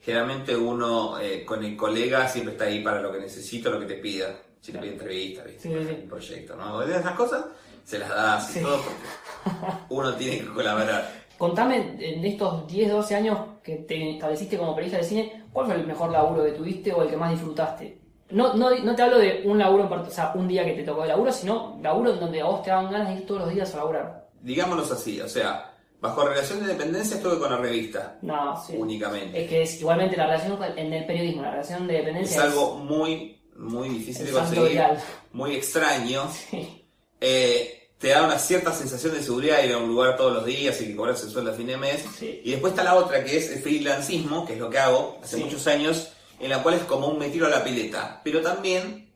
generalmente 0.00 0.56
uno 0.56 1.18
eh, 1.18 1.44
con 1.44 1.64
el 1.64 1.76
colega 1.76 2.28
siempre 2.28 2.52
está 2.52 2.64
ahí 2.64 2.82
para 2.82 3.02
lo 3.02 3.12
que 3.12 3.18
necesita, 3.18 3.68
lo 3.70 3.80
que 3.80 3.86
te 3.86 3.94
pida. 3.96 4.34
Si 4.60 4.72
te 4.72 4.78
pide 4.78 4.92
entrevista, 4.92 5.42
¿viste? 5.44 5.62
Sí, 5.62 5.68
sí, 5.88 6.00
un 6.02 6.08
proyecto, 6.08 6.56
¿no? 6.56 6.80
De 6.80 6.96
esas 6.96 7.14
cosas 7.14 7.44
se 7.84 7.98
las 7.98 8.08
das 8.08 8.56
y 8.56 8.60
todo 8.60 8.82
porque 8.82 9.84
uno 9.90 10.14
tiene 10.14 10.38
que 10.40 10.46
colaborar. 10.46 11.27
Contame, 11.38 11.96
en 12.00 12.24
estos 12.24 12.66
10, 12.66 12.90
12 12.90 13.14
años 13.14 13.38
que 13.62 13.76
te 13.76 14.10
estableciste 14.14 14.58
como 14.58 14.74
periodista 14.74 14.98
de 14.98 15.04
cine, 15.08 15.44
¿cuál 15.52 15.66
fue 15.66 15.76
el 15.76 15.86
mejor 15.86 16.10
laburo 16.10 16.44
que 16.44 16.50
tuviste 16.50 16.92
o 16.92 17.02
el 17.02 17.08
que 17.10 17.16
más 17.16 17.30
disfrutaste? 17.30 17.96
No, 18.30 18.54
no, 18.54 18.70
no 18.76 18.94
te 18.96 19.02
hablo 19.02 19.18
de 19.18 19.42
un 19.46 19.56
laburo 19.58 19.88
o 19.88 20.10
sea, 20.10 20.32
un 20.34 20.48
día 20.48 20.64
que 20.64 20.72
te 20.74 20.82
tocó 20.82 21.02
de 21.02 21.08
laburo, 21.08 21.32
sino 21.32 21.78
laburo 21.80 22.12
en 22.12 22.20
donde 22.20 22.40
a 22.40 22.44
vos 22.46 22.62
te 22.62 22.70
daban 22.70 22.90
ganas 22.92 23.08
de 23.08 23.14
ir 23.20 23.26
todos 23.26 23.42
los 23.42 23.54
días 23.54 23.72
a 23.72 23.78
laburar. 23.78 24.28
Digámoslo 24.42 24.82
así, 24.94 25.20
o 25.20 25.28
sea, 25.28 25.72
bajo 26.00 26.24
relación 26.26 26.60
de 26.60 26.66
dependencia 26.74 27.16
estuve 27.16 27.38
con 27.38 27.50
la 27.50 27.56
revista 27.58 28.18
No, 28.20 28.60
sí. 28.60 28.74
únicamente. 28.76 29.42
Es 29.44 29.48
que 29.48 29.62
es 29.62 29.80
igualmente 29.80 30.16
la 30.16 30.26
relación 30.26 30.58
en 30.76 30.92
el 30.92 31.06
periodismo, 31.06 31.42
la 31.42 31.52
relación 31.52 31.86
de 31.86 31.94
Es 31.94 32.00
dependencia 32.00 32.42
algo 32.42 32.74
muy, 32.78 33.40
muy 33.56 33.88
difícil 33.88 34.26
de 34.26 34.32
santo 34.32 34.46
conseguir, 34.46 34.68
grial. 34.70 34.98
muy 35.32 35.54
extraño. 35.54 36.22
Sí. 36.30 36.84
Eh, 37.20 37.77
te 37.98 38.08
da 38.08 38.22
una 38.22 38.38
cierta 38.38 38.72
sensación 38.72 39.12
de 39.14 39.22
seguridad 39.22 39.62
ir 39.64 39.72
a 39.72 39.78
un 39.78 39.88
lugar 39.88 40.16
todos 40.16 40.32
los 40.32 40.44
días 40.44 40.80
y 40.80 40.86
que 40.86 40.96
cobras 40.96 41.22
el 41.24 41.30
sueldo 41.30 41.50
a 41.50 41.54
fin 41.54 41.66
de 41.66 41.76
mes. 41.76 42.04
Sí. 42.16 42.40
Y 42.44 42.52
después 42.52 42.72
está 42.72 42.84
la 42.84 42.94
otra 42.94 43.24
que 43.24 43.36
es 43.36 43.50
el 43.50 43.60
freelancismo, 43.60 44.46
que 44.46 44.52
es 44.54 44.58
lo 44.58 44.70
que 44.70 44.78
hago 44.78 45.18
hace 45.22 45.36
Sí. 45.36 45.44
muchos 45.44 45.66
años, 45.66 46.10
en 46.38 46.50
la 46.50 46.62
cual 46.62 46.74
es 46.76 46.82
como 46.84 47.08
un 47.08 47.18
me 47.18 47.28
tiro 47.28 47.46
a 47.46 47.50
la 47.50 47.64
pileta. 47.64 48.20
Pero 48.22 48.40
también 48.40 49.12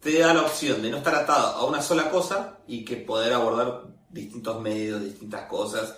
te 0.00 0.18
da 0.18 0.34
la 0.34 0.42
opción 0.42 0.82
de 0.82 0.90
no 0.90 0.96
estar 0.98 1.14
atado 1.14 1.46
a 1.56 1.64
una 1.66 1.80
sola 1.80 2.10
cosa 2.10 2.58
y 2.66 2.84
que 2.84 2.96
poder 2.96 3.32
abordar 3.32 3.82
distintos 4.10 4.60
medios, 4.60 5.02
distintas 5.04 5.42
cosas 5.46 5.94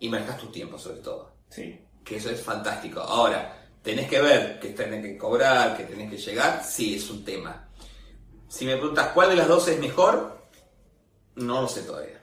y 0.00 0.08
manejas 0.08 0.38
tu 0.38 0.46
tiempo 0.46 0.78
sobre 0.78 0.98
todo. 1.00 1.32
Sí. 1.50 1.78
Que 2.04 2.16
eso 2.16 2.30
es 2.30 2.40
fantástico. 2.40 3.00
Ahora, 3.00 3.68
tenés 3.82 4.08
que 4.08 4.20
ver 4.20 4.58
que 4.58 4.70
tenés 4.70 5.04
que 5.04 5.16
cobrar, 5.16 5.76
que 5.76 5.84
tenés 5.84 6.10
que 6.10 6.16
llegar, 6.16 6.64
sí, 6.64 6.96
es 6.96 7.08
un 7.10 7.24
tema. 7.24 7.68
Si 8.48 8.64
me 8.64 8.76
preguntas 8.76 9.10
cuál 9.14 9.28
de 9.30 9.36
las 9.36 9.46
dos 9.46 9.68
es 9.68 9.78
mejor, 9.78 10.39
no 11.36 11.62
lo 11.62 11.68
sé 11.68 11.82
todavía. 11.82 12.22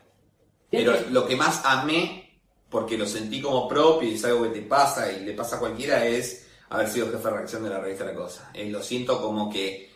Pero 0.69 0.93
lo 1.11 1.27
que 1.27 1.35
más 1.35 1.61
amé, 1.65 2.41
porque 2.69 2.97
lo 2.97 3.05
sentí 3.05 3.41
como 3.41 3.67
propio 3.67 4.09
y 4.09 4.15
es 4.15 4.25
algo 4.25 4.43
que 4.43 4.49
te 4.59 4.61
pasa 4.63 5.11
y 5.11 5.23
le 5.25 5.33
pasa 5.33 5.57
a 5.57 5.59
cualquiera, 5.59 6.05
es 6.05 6.47
haber 6.69 6.89
sido 6.89 7.07
jefe 7.11 7.23
de 7.23 7.29
redacción 7.31 7.63
de 7.63 7.69
la 7.69 7.79
revista 7.79 8.05
La 8.05 8.15
Cosa. 8.15 8.51
Eh, 8.53 8.69
lo 8.69 8.83
siento 8.83 9.21
como 9.21 9.49
que 9.49 9.89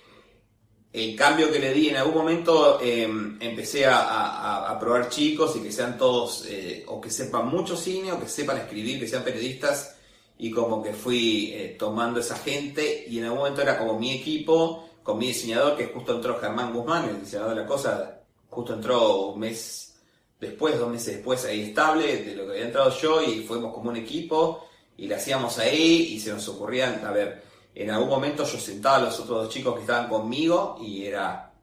el 0.93 1.15
cambio 1.15 1.51
que 1.51 1.59
le 1.59 1.73
di 1.73 1.89
en 1.89 1.95
algún 1.97 2.15
momento 2.15 2.79
eh, 2.81 3.03
empecé 3.39 3.85
a, 3.85 3.97
a- 4.01 4.71
a 4.71 4.79
probar 4.79 5.09
chicos 5.09 5.55
y 5.55 5.61
que 5.61 5.71
sean 5.71 5.97
todos 5.97 6.45
eh, 6.47 6.83
o 6.87 6.99
que 6.99 7.09
sepan 7.09 7.47
mucho 7.47 7.77
cine 7.77 8.11
o 8.11 8.19
que 8.19 8.27
sepan 8.27 8.57
escribir, 8.57 8.99
que 8.99 9.07
sean 9.07 9.23
periodistas 9.23 9.95
y 10.37 10.51
como 10.51 10.81
que 10.83 10.93
fui 10.93 11.51
eh, 11.53 11.75
tomando 11.79 12.19
esa 12.19 12.37
gente 12.37 13.05
y 13.07 13.19
en 13.19 13.25
algún 13.25 13.39
momento 13.39 13.61
era 13.61 13.77
como 13.77 13.97
mi 13.99 14.11
equipo 14.11 14.89
con 15.03 15.17
mi 15.17 15.27
diseñador 15.27 15.77
que 15.77 15.87
justo 15.87 16.15
entró 16.15 16.39
Germán 16.39 16.73
Guzmán, 16.73 17.07
el 17.09 17.21
diseñador 17.21 17.55
de 17.55 17.61
la 17.61 17.67
cosa, 17.67 18.20
justo 18.51 18.73
entró 18.73 19.27
un 19.27 19.39
mes 19.39 19.95
después, 20.39 20.77
dos 20.77 20.89
meses 20.89 21.15
después 21.15 21.45
ahí 21.45 21.61
estable 21.61 22.17
de 22.17 22.35
lo 22.35 22.45
que 22.45 22.51
había 22.51 22.65
entrado 22.65 22.91
yo 22.91 23.21
y 23.23 23.43
fuimos 23.43 23.73
como 23.73 23.89
un 23.89 23.95
equipo 23.95 24.67
y 24.97 25.07
le 25.07 25.15
hacíamos 25.15 25.57
ahí 25.57 26.13
y 26.13 26.19
se 26.19 26.33
nos 26.33 26.47
ocurrían, 26.49 27.03
a 27.05 27.11
ver, 27.11 27.43
en 27.73 27.89
algún 27.89 28.09
momento 28.09 28.43
yo 28.43 28.59
sentaba 28.59 28.97
a 28.97 29.01
los 29.01 29.19
otros 29.19 29.43
dos 29.43 29.49
chicos 29.53 29.75
que 29.75 29.81
estaban 29.81 30.09
conmigo 30.09 30.77
y 30.81 31.05
era 31.05 31.53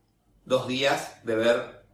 dos 0.45 0.66
días 0.66 1.25
de 1.25 1.37
ver 1.37 1.85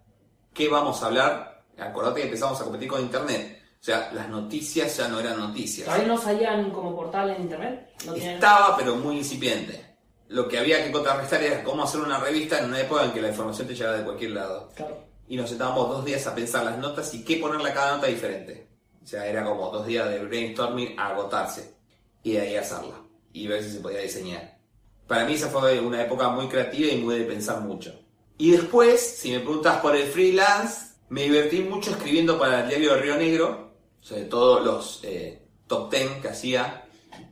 qué 0.53 0.69
vamos 0.69 1.03
a 1.03 1.07
hablar. 1.07 1.65
Acordate 1.77 2.21
que 2.21 2.27
empezamos 2.27 2.61
a 2.61 2.65
competir 2.65 2.89
con 2.89 3.01
internet. 3.01 3.63
O 3.81 3.85
sea, 3.85 4.11
las 4.15 4.29
noticias 4.29 4.97
ya 4.97 5.09
no 5.09 5.19
eran 5.19 5.39
noticias. 5.39 5.87
¿Todavía 5.87 6.07
no 6.07 6.17
salían 6.17 6.71
como 6.71 6.95
portal 6.95 7.31
en 7.31 7.43
internet? 7.43 7.91
¿No 8.07 8.15
Estaba, 8.15 8.77
pero 8.77 8.95
muy 8.97 9.19
incipiente. 9.19 9.94
Lo 10.29 10.49
que 10.49 10.59
había 10.59 10.85
que 10.85 10.91
contrarrestar 10.91 11.43
era 11.43 11.63
cómo 11.63 11.85
hacer 11.85 12.01
una 12.01 12.19
revista 12.19 12.59
en 12.59 12.67
una 12.67 12.81
época 12.81 13.05
en 13.05 13.13
que 13.13 13.23
la 13.23 13.29
información 13.29 13.67
te 13.67 13.75
llegaba 13.75 13.99
de 13.99 14.05
cualquier 14.05 14.31
lado. 14.31 14.71
Claro. 14.75 15.05
Y 15.29 15.37
nos 15.37 15.49
sentábamos 15.49 15.89
dos 15.89 16.05
días 16.05 16.27
a 16.27 16.35
pensar 16.35 16.65
las 16.65 16.79
notas 16.79 17.13
y 17.15 17.25
qué 17.25 17.37
ponerle 17.37 17.71
a 17.71 17.75
cada 17.75 17.97
nota 17.97 18.07
diferente. 18.07 18.69
O 19.03 19.07
sea, 19.07 19.27
era 19.27 19.45
como 19.45 19.71
dos 19.71 19.87
días 19.87 20.09
de 20.09 20.19
brainstorming 20.25 20.99
a 20.99 21.09
agotarse. 21.09 21.75
Y 22.23 22.33
de 22.33 22.41
ahí 22.41 22.57
hacerla. 22.57 23.03
Y 23.33 23.47
ver 23.47 23.63
si 23.63 23.71
se 23.71 23.81
podía 23.81 24.01
diseñar. 24.01 24.59
Para 25.07 25.27
mí 25.27 25.35
esa 25.35 25.49
fue 25.49 25.79
una 25.81 26.03
época 26.03 26.31
muy 26.31 26.49
creativa 26.49 26.91
y 26.91 26.97
muy 26.97 27.19
de 27.19 27.25
pensar 27.25 27.61
mucho. 27.61 27.95
Y 28.39 28.53
después, 28.53 29.01
si 29.01 29.31
me 29.31 29.41
preguntas 29.41 29.81
por 29.81 29.95
el 29.95 30.07
freelance, 30.07 30.95
me 31.11 31.23
divertí 31.23 31.61
mucho 31.61 31.91
escribiendo 31.91 32.39
para 32.39 32.63
el 32.63 32.69
diario 32.69 32.95
de 32.95 33.01
Río 33.01 33.17
Negro, 33.17 33.75
sobre 34.01 34.25
todo 34.25 34.61
los 34.61 35.01
eh, 35.05 35.47
top 35.67 35.91
10 35.91 36.23
que 36.23 36.29
hacía, 36.29 36.87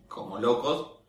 como 0.07 0.39
locos. 0.39 1.02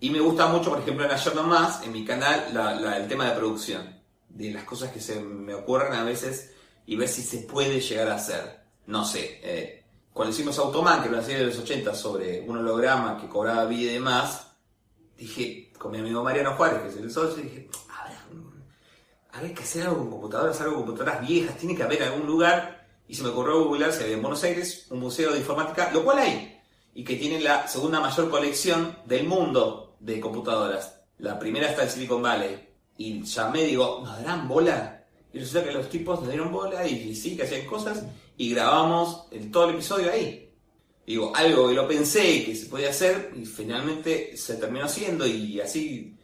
Y 0.00 0.10
me 0.10 0.20
gusta 0.20 0.46
mucho, 0.46 0.70
por 0.70 0.80
ejemplo, 0.80 1.04
en 1.04 1.10
Ayer 1.10 1.34
No 1.34 1.42
Más, 1.42 1.82
en 1.82 1.92
mi 1.92 2.04
canal, 2.04 2.50
la- 2.52 2.74
la- 2.74 2.96
el 2.98 3.08
tema 3.08 3.24
de 3.26 3.36
producción. 3.36 3.98
De 4.28 4.50
las 4.52 4.64
cosas 4.64 4.92
que 4.92 5.00
se 5.00 5.20
me 5.20 5.54
ocurren 5.54 5.92
a 5.94 6.04
veces 6.04 6.52
y 6.86 6.96
ver 6.96 7.08
si 7.08 7.22
se 7.22 7.38
puede 7.38 7.80
llegar 7.80 8.08
a 8.08 8.14
hacer. 8.14 8.60
No 8.86 9.04
sé, 9.04 9.40
eh, 9.42 9.84
cuando 10.12 10.32
hicimos 10.34 10.58
Automan, 10.58 11.00
que 11.00 11.08
era 11.08 11.18
una 11.18 11.24
serie 11.26 11.40
de 11.40 11.46
los 11.46 11.58
80 11.58 11.94
sobre 11.94 12.40
un 12.42 12.58
holograma 12.58 13.20
que 13.20 13.28
cobraba 13.28 13.64
vida 13.66 13.90
y 13.90 13.94
demás, 13.94 14.46
dije, 15.16 15.72
con 15.78 15.92
mi 15.92 15.98
amigo 15.98 16.22
Mariano 16.22 16.54
Juárez, 16.54 16.82
que 16.82 16.88
es 16.88 16.96
el 16.96 17.10
socio, 17.10 17.42
dije, 17.42 17.68
a 17.90 18.08
ver, 18.08 18.18
mm, 18.36 18.62
hay 19.32 19.52
que 19.54 19.62
hacer 19.62 19.82
algo 19.82 19.98
con 19.98 20.10
computadoras, 20.10 20.60
algo 20.60 20.76
con 20.76 20.84
computadoras 20.86 21.26
viejas, 21.26 21.56
tiene 21.58 21.74
que 21.74 21.82
haber 21.82 22.02
algún 22.04 22.26
lugar. 22.26 22.86
Y 23.08 23.14
se 23.14 23.22
me 23.22 23.30
ocurrió 23.30 23.64
googlear 23.64 23.92
si 23.92 24.02
había 24.04 24.16
en 24.16 24.22
Buenos 24.22 24.42
Aires 24.44 24.86
un 24.90 25.00
museo 25.00 25.32
de 25.32 25.38
informática, 25.38 25.90
lo 25.92 26.04
cual 26.04 26.18
hay, 26.18 26.60
y 26.94 27.04
que 27.04 27.16
tiene 27.16 27.40
la 27.40 27.66
segunda 27.66 28.00
mayor 28.00 28.30
colección 28.30 28.98
del 29.06 29.26
mundo 29.26 29.87
de 30.00 30.20
computadoras. 30.20 31.00
La 31.18 31.38
primera 31.38 31.68
está 31.68 31.82
en 31.82 31.90
Silicon 31.90 32.22
Valley. 32.22 32.68
Y 32.96 33.22
llamé, 33.22 33.64
digo, 33.64 34.00
¿nos 34.04 34.18
darán 34.18 34.48
bola? 34.48 35.04
Y 35.32 35.38
resulta 35.38 35.68
que 35.68 35.74
los 35.74 35.88
tipos 35.88 36.20
nos 36.20 36.28
dieron 36.28 36.50
bola 36.50 36.86
y, 36.86 37.10
y 37.10 37.14
sí, 37.14 37.36
que 37.36 37.44
hacían 37.44 37.66
cosas, 37.66 38.04
y 38.36 38.54
grabamos 38.54 39.28
todo 39.52 39.68
el 39.68 39.74
episodio 39.74 40.10
ahí. 40.10 40.50
Digo, 41.06 41.32
algo 41.34 41.68
que 41.68 41.74
lo 41.74 41.88
pensé 41.88 42.44
que 42.44 42.54
se 42.54 42.66
podía 42.66 42.90
hacer, 42.90 43.32
y 43.36 43.46
finalmente 43.46 44.36
se 44.36 44.56
terminó 44.56 44.86
haciendo, 44.86 45.26
y 45.26 45.60
así 45.60 46.16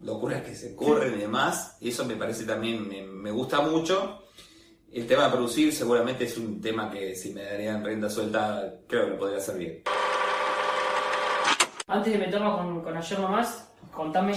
locuras 0.00 0.42
que 0.42 0.54
se 0.54 0.72
ocurren 0.72 1.14
y 1.14 1.18
demás, 1.18 1.76
y 1.80 1.88
eso 1.90 2.04
me 2.04 2.16
parece 2.16 2.44
también, 2.44 2.88
me, 2.88 3.02
me 3.02 3.30
gusta 3.30 3.60
mucho. 3.60 4.22
El 4.92 5.06
tema 5.06 5.24
de 5.24 5.32
producir 5.32 5.72
seguramente 5.72 6.24
es 6.24 6.36
un 6.38 6.60
tema 6.60 6.90
que 6.90 7.14
si 7.16 7.34
me 7.34 7.42
darían 7.42 7.84
renta 7.84 8.08
suelta, 8.08 8.74
creo 8.86 9.04
que 9.04 9.10
lo 9.10 9.18
podría 9.18 9.38
hacer 9.38 9.58
bien. 9.58 9.82
Antes 11.86 12.12
de 12.14 12.18
meternos 12.18 12.56
con, 12.56 12.82
con 12.82 12.96
ayer 12.96 13.18
nomás, 13.20 13.70
contame, 13.92 14.34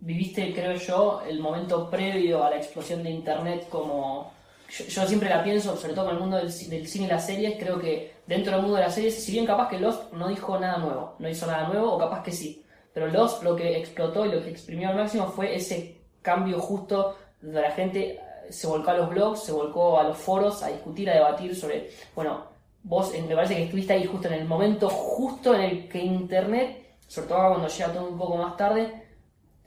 viviste, 0.00 0.52
creo 0.52 0.74
yo, 0.74 1.22
el 1.28 1.38
momento 1.40 1.88
previo 1.88 2.42
a 2.44 2.50
la 2.50 2.56
explosión 2.56 3.02
de 3.02 3.10
internet 3.10 3.68
como... 3.68 4.32
Yo, 4.68 5.06
siempre 5.06 5.28
la 5.28 5.44
pienso, 5.44 5.76
sobre 5.76 5.92
todo 5.92 6.06
con 6.06 6.14
el 6.14 6.20
mundo 6.20 6.38
del, 6.38 6.48
ci- 6.48 6.68
del 6.68 6.88
cine 6.88 7.04
y 7.04 7.08
las 7.08 7.26
series, 7.26 7.58
creo 7.58 7.78
que 7.78 8.14
dentro 8.26 8.52
del 8.52 8.62
mundo 8.62 8.76
de 8.78 8.84
las 8.84 8.94
series, 8.94 9.22
si 9.22 9.32
bien 9.32 9.44
capaz 9.46 9.68
que 9.68 9.78
Lost 9.78 10.12
no 10.14 10.28
dijo 10.28 10.58
nada 10.58 10.78
nuevo, 10.78 11.14
no 11.18 11.28
hizo 11.28 11.46
nada 11.46 11.68
nuevo, 11.68 11.92
o 11.92 11.98
capaz 11.98 12.22
que 12.22 12.32
sí, 12.32 12.64
pero 12.94 13.06
Lost 13.08 13.42
lo 13.42 13.54
que 13.54 13.76
explotó 13.76 14.24
y 14.24 14.32
lo 14.32 14.42
que 14.42 14.48
exprimió 14.50 14.88
al 14.88 14.96
máximo 14.96 15.26
fue 15.28 15.54
ese 15.54 16.00
cambio 16.22 16.58
justo 16.58 17.16
de 17.42 17.60
la 17.60 17.70
gente 17.72 18.18
se 18.48 18.66
volcó 18.66 18.90
a 18.90 18.94
los 18.94 19.10
blogs, 19.10 19.42
se 19.44 19.52
volcó 19.52 20.00
a 20.00 20.04
los 20.04 20.16
foros 20.16 20.62
a 20.62 20.68
discutir, 20.68 21.10
a 21.10 21.14
debatir 21.14 21.54
sobre, 21.54 21.90
bueno, 22.14 22.51
vos 22.84 23.14
eh, 23.14 23.24
me 23.26 23.34
parece 23.34 23.56
que 23.56 23.64
estuviste 23.64 23.92
ahí 23.92 24.06
justo 24.06 24.28
en 24.28 24.34
el 24.34 24.44
momento 24.44 24.88
justo 24.88 25.54
en 25.54 25.62
el 25.62 25.88
que 25.88 25.98
internet, 25.98 26.96
sobre 27.06 27.28
todo 27.28 27.48
cuando 27.48 27.68
llega 27.68 27.92
todo 27.92 28.08
un 28.08 28.18
poco 28.18 28.36
más 28.36 28.56
tarde, 28.56 29.02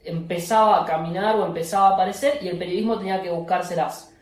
empezaba 0.04 0.82
a 0.82 0.86
caminar 0.86 1.36
o 1.36 1.46
empezaba 1.46 1.88
a 1.88 1.94
aparecer 1.94 2.38
y 2.42 2.48
el 2.48 2.58
periodismo 2.58 2.98
tenía 2.98 3.22
que 3.22 3.30
buscárselas. 3.30 4.14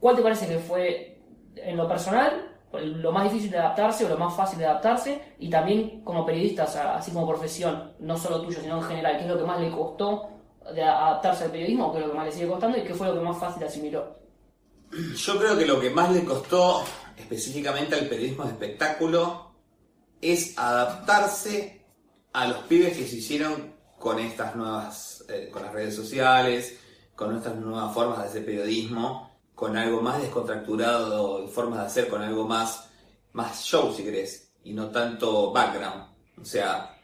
¿Cuál 0.00 0.16
te 0.16 0.22
parece 0.22 0.46
que 0.46 0.58
fue 0.58 1.20
en 1.56 1.76
lo 1.76 1.88
personal 1.88 2.52
lo 2.72 3.10
más 3.10 3.24
difícil 3.24 3.50
de 3.50 3.58
adaptarse 3.58 4.04
o 4.04 4.08
lo 4.08 4.18
más 4.18 4.34
fácil 4.34 4.58
de 4.58 4.66
adaptarse? 4.66 5.34
Y 5.38 5.48
también 5.48 6.02
como 6.04 6.24
periodista, 6.24 6.64
así 6.96 7.10
como 7.10 7.26
profesión, 7.26 7.94
no 7.98 8.16
solo 8.16 8.42
tuyo, 8.42 8.60
sino 8.60 8.76
en 8.76 8.82
general, 8.84 9.16
¿qué 9.16 9.24
es 9.24 9.28
lo 9.28 9.38
que 9.38 9.44
más 9.44 9.60
le 9.60 9.70
costó 9.70 10.28
de 10.74 10.82
adaptarse 10.82 11.44
al 11.44 11.50
periodismo? 11.50 11.90
¿Qué 11.92 11.98
es 11.98 12.04
lo 12.04 12.12
que 12.12 12.16
más 12.16 12.26
le 12.26 12.32
sigue 12.32 12.48
costando? 12.48 12.78
¿Y 12.78 12.82
qué 12.82 12.94
fue 12.94 13.08
lo 13.08 13.14
que 13.14 13.20
más 13.20 13.38
fácil 13.38 13.64
asimiló? 13.64 14.25
Yo 14.92 15.38
creo 15.38 15.58
que 15.58 15.66
lo 15.66 15.80
que 15.80 15.90
más 15.90 16.12
le 16.12 16.24
costó 16.24 16.84
específicamente 17.16 17.94
al 17.94 18.08
periodismo 18.08 18.44
de 18.44 18.50
espectáculo 18.50 19.52
es 20.20 20.56
adaptarse 20.56 21.84
a 22.32 22.46
los 22.46 22.58
pibes 22.64 22.96
que 22.96 23.06
se 23.06 23.16
hicieron 23.16 23.74
con 23.98 24.18
estas 24.18 24.54
nuevas, 24.54 25.24
eh, 25.28 25.48
con 25.52 25.62
las 25.62 25.72
redes 25.72 25.94
sociales, 25.94 26.78
con 27.14 27.36
estas 27.36 27.56
nuevas 27.56 27.92
formas 27.94 28.18
de 28.18 28.24
hacer 28.24 28.44
periodismo, 28.44 29.38
con 29.54 29.76
algo 29.76 30.02
más 30.02 30.20
descontracturado 30.20 31.42
y 31.42 31.48
formas 31.48 31.80
de 31.80 31.86
hacer 31.86 32.08
con 32.08 32.22
algo 32.22 32.46
más, 32.46 32.88
más 33.32 33.64
show 33.64 33.92
si 33.94 34.04
querés, 34.04 34.52
y 34.64 34.72
no 34.72 34.90
tanto 34.90 35.50
background. 35.50 36.04
O 36.40 36.44
sea, 36.44 36.94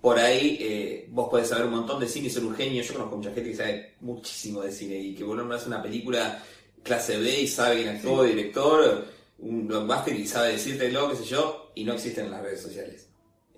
por 0.00 0.18
ahí 0.18 0.58
eh, 0.60 1.08
vos 1.10 1.30
podés 1.30 1.48
saber 1.48 1.64
un 1.64 1.72
montón 1.72 1.98
de 1.98 2.06
cine 2.06 2.26
y 2.26 2.30
ser 2.30 2.44
un 2.44 2.54
genio. 2.54 2.82
Yo 2.82 2.92
conozco 2.92 3.16
mucha 3.16 3.32
gente 3.32 3.50
que 3.50 3.56
sabe 3.56 3.94
muchísimo 4.00 4.60
de 4.60 4.70
cine 4.70 4.96
y 4.98 5.14
que 5.14 5.24
bueno, 5.24 5.46
me 5.46 5.54
hace 5.54 5.66
una 5.66 5.82
película 5.82 6.42
clase 6.84 7.16
B 7.18 7.40
y 7.40 7.48
sabe 7.48 7.76
quién 7.82 7.88
actuó, 7.96 8.22
director, 8.22 9.06
un 9.38 9.66
blockbuster 9.66 10.14
y 10.14 10.26
sabe 10.28 10.52
decírtelo, 10.52 11.10
qué 11.10 11.16
sé 11.16 11.24
yo, 11.24 11.72
y 11.74 11.82
no 11.84 11.94
existen 11.94 12.26
en 12.26 12.30
las 12.30 12.42
redes 12.42 12.62
sociales. 12.62 13.08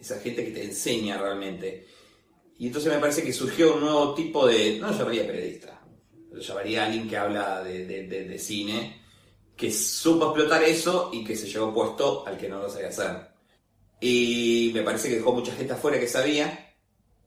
Esa 0.00 0.18
gente 0.20 0.44
que 0.44 0.52
te 0.52 0.64
enseña 0.64 1.18
realmente. 1.18 1.86
Y 2.58 2.68
entonces 2.68 2.90
me 2.92 2.98
parece 2.98 3.22
que 3.22 3.32
surgió 3.34 3.74
un 3.74 3.80
nuevo 3.80 4.14
tipo 4.14 4.46
de, 4.46 4.78
no 4.78 4.90
lo 4.90 4.96
llamaría 4.98 5.26
periodista, 5.26 5.82
lo 6.32 6.40
llamaría 6.40 6.86
alguien 6.86 7.08
que 7.08 7.16
habla 7.18 7.62
de, 7.62 7.84
de- 7.84 8.06
de- 8.06 8.24
de 8.24 8.38
cine, 8.38 9.02
que 9.56 9.70
supo 9.70 10.26
explotar 10.26 10.62
eso 10.62 11.10
y 11.12 11.24
que 11.24 11.36
se 11.36 11.46
llevó 11.48 11.72
puesto 11.74 12.26
al 12.26 12.38
que 12.38 12.48
no 12.48 12.60
lo 12.62 12.68
sabía 12.70 12.88
hacer. 12.88 13.28
Y 14.00 14.70
me 14.74 14.82
parece 14.82 15.08
que 15.08 15.16
dejó 15.16 15.32
mucha 15.32 15.52
gente 15.52 15.72
afuera 15.72 15.98
que 15.98 16.08
sabía, 16.08 16.74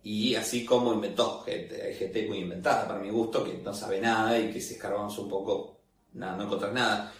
y 0.03 0.35
así 0.35 0.63
como 0.65 0.93
inventó 0.93 1.41
gente, 1.41 1.81
hay 1.81 1.93
gente 1.95 2.27
muy 2.27 2.39
inventada 2.39 2.87
para 2.87 2.99
mi 2.99 3.09
gusto, 3.09 3.43
que 3.43 3.53
no 3.57 3.73
sabe 3.73 3.99
nada 3.99 4.39
y 4.39 4.51
que 4.51 4.61
si 4.61 4.75
escarbamos 4.75 5.17
un 5.17 5.27
poco, 5.29 5.78
nada, 6.13 6.37
no 6.37 6.43
encontrar 6.43 6.73
nada. 6.73 7.13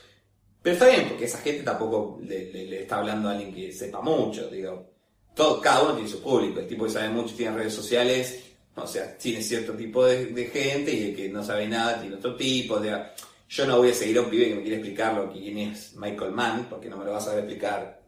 Pero 0.62 0.74
está 0.74 0.88
bien, 0.88 1.08
porque 1.08 1.25
esa 1.25 1.38
gente 1.39 1.63
tampoco 1.63 2.19
le, 2.22 2.81
está 2.81 2.98
hablando 2.98 3.29
a 3.29 3.31
alguien 3.31 3.53
que 3.53 3.72
sepa 3.72 4.01
mucho, 4.01 4.48
digo. 4.50 4.91
Todo, 5.34 5.62
cada 5.62 5.84
uno 5.84 5.93
tiene 5.93 6.10
su 6.10 6.22
público, 6.22 6.60
el 6.60 6.67
tipo 6.67 6.84
que 6.86 6.91
sabe 6.91 7.10
mucho 7.10 7.34
tiene 7.36 7.55
redes 7.55 7.74
sociales, 7.74 8.43
o 8.75 8.86
sea, 8.86 9.17
tiene 9.17 9.41
cierto 9.41 9.74
tipo 9.74 10.05
de, 10.05 10.50
gente 10.51 10.91
y 10.93 11.10
el 11.10 11.15
que 11.15 11.29
no 11.29 11.43
sabe 11.43 11.67
nada 11.67 12.00
tiene 12.01 12.15
otro 12.15 12.36
tipo, 12.36 12.75
o 12.75 12.84
sea, 12.84 13.13
yo 13.48 13.65
no 13.65 13.77
voy 13.77 13.91
a 13.91 13.93
seguir 13.93 14.17
a 14.17 14.22
un 14.22 14.29
pibe 14.29 14.50
que 14.50 14.55
me 14.55 14.62
quiere 14.62 14.77
explicar 14.77 15.13
lo 15.13 15.31
que 15.31 15.63
es 15.63 15.96
Michael 15.96 16.31
Mann, 16.31 16.67
porque 16.69 16.89
no 16.89 16.98
me 16.98 17.05
lo 17.05 17.12
va 17.12 17.17
a 17.19 17.22
saber 17.22 17.46
explicar, 17.46 18.01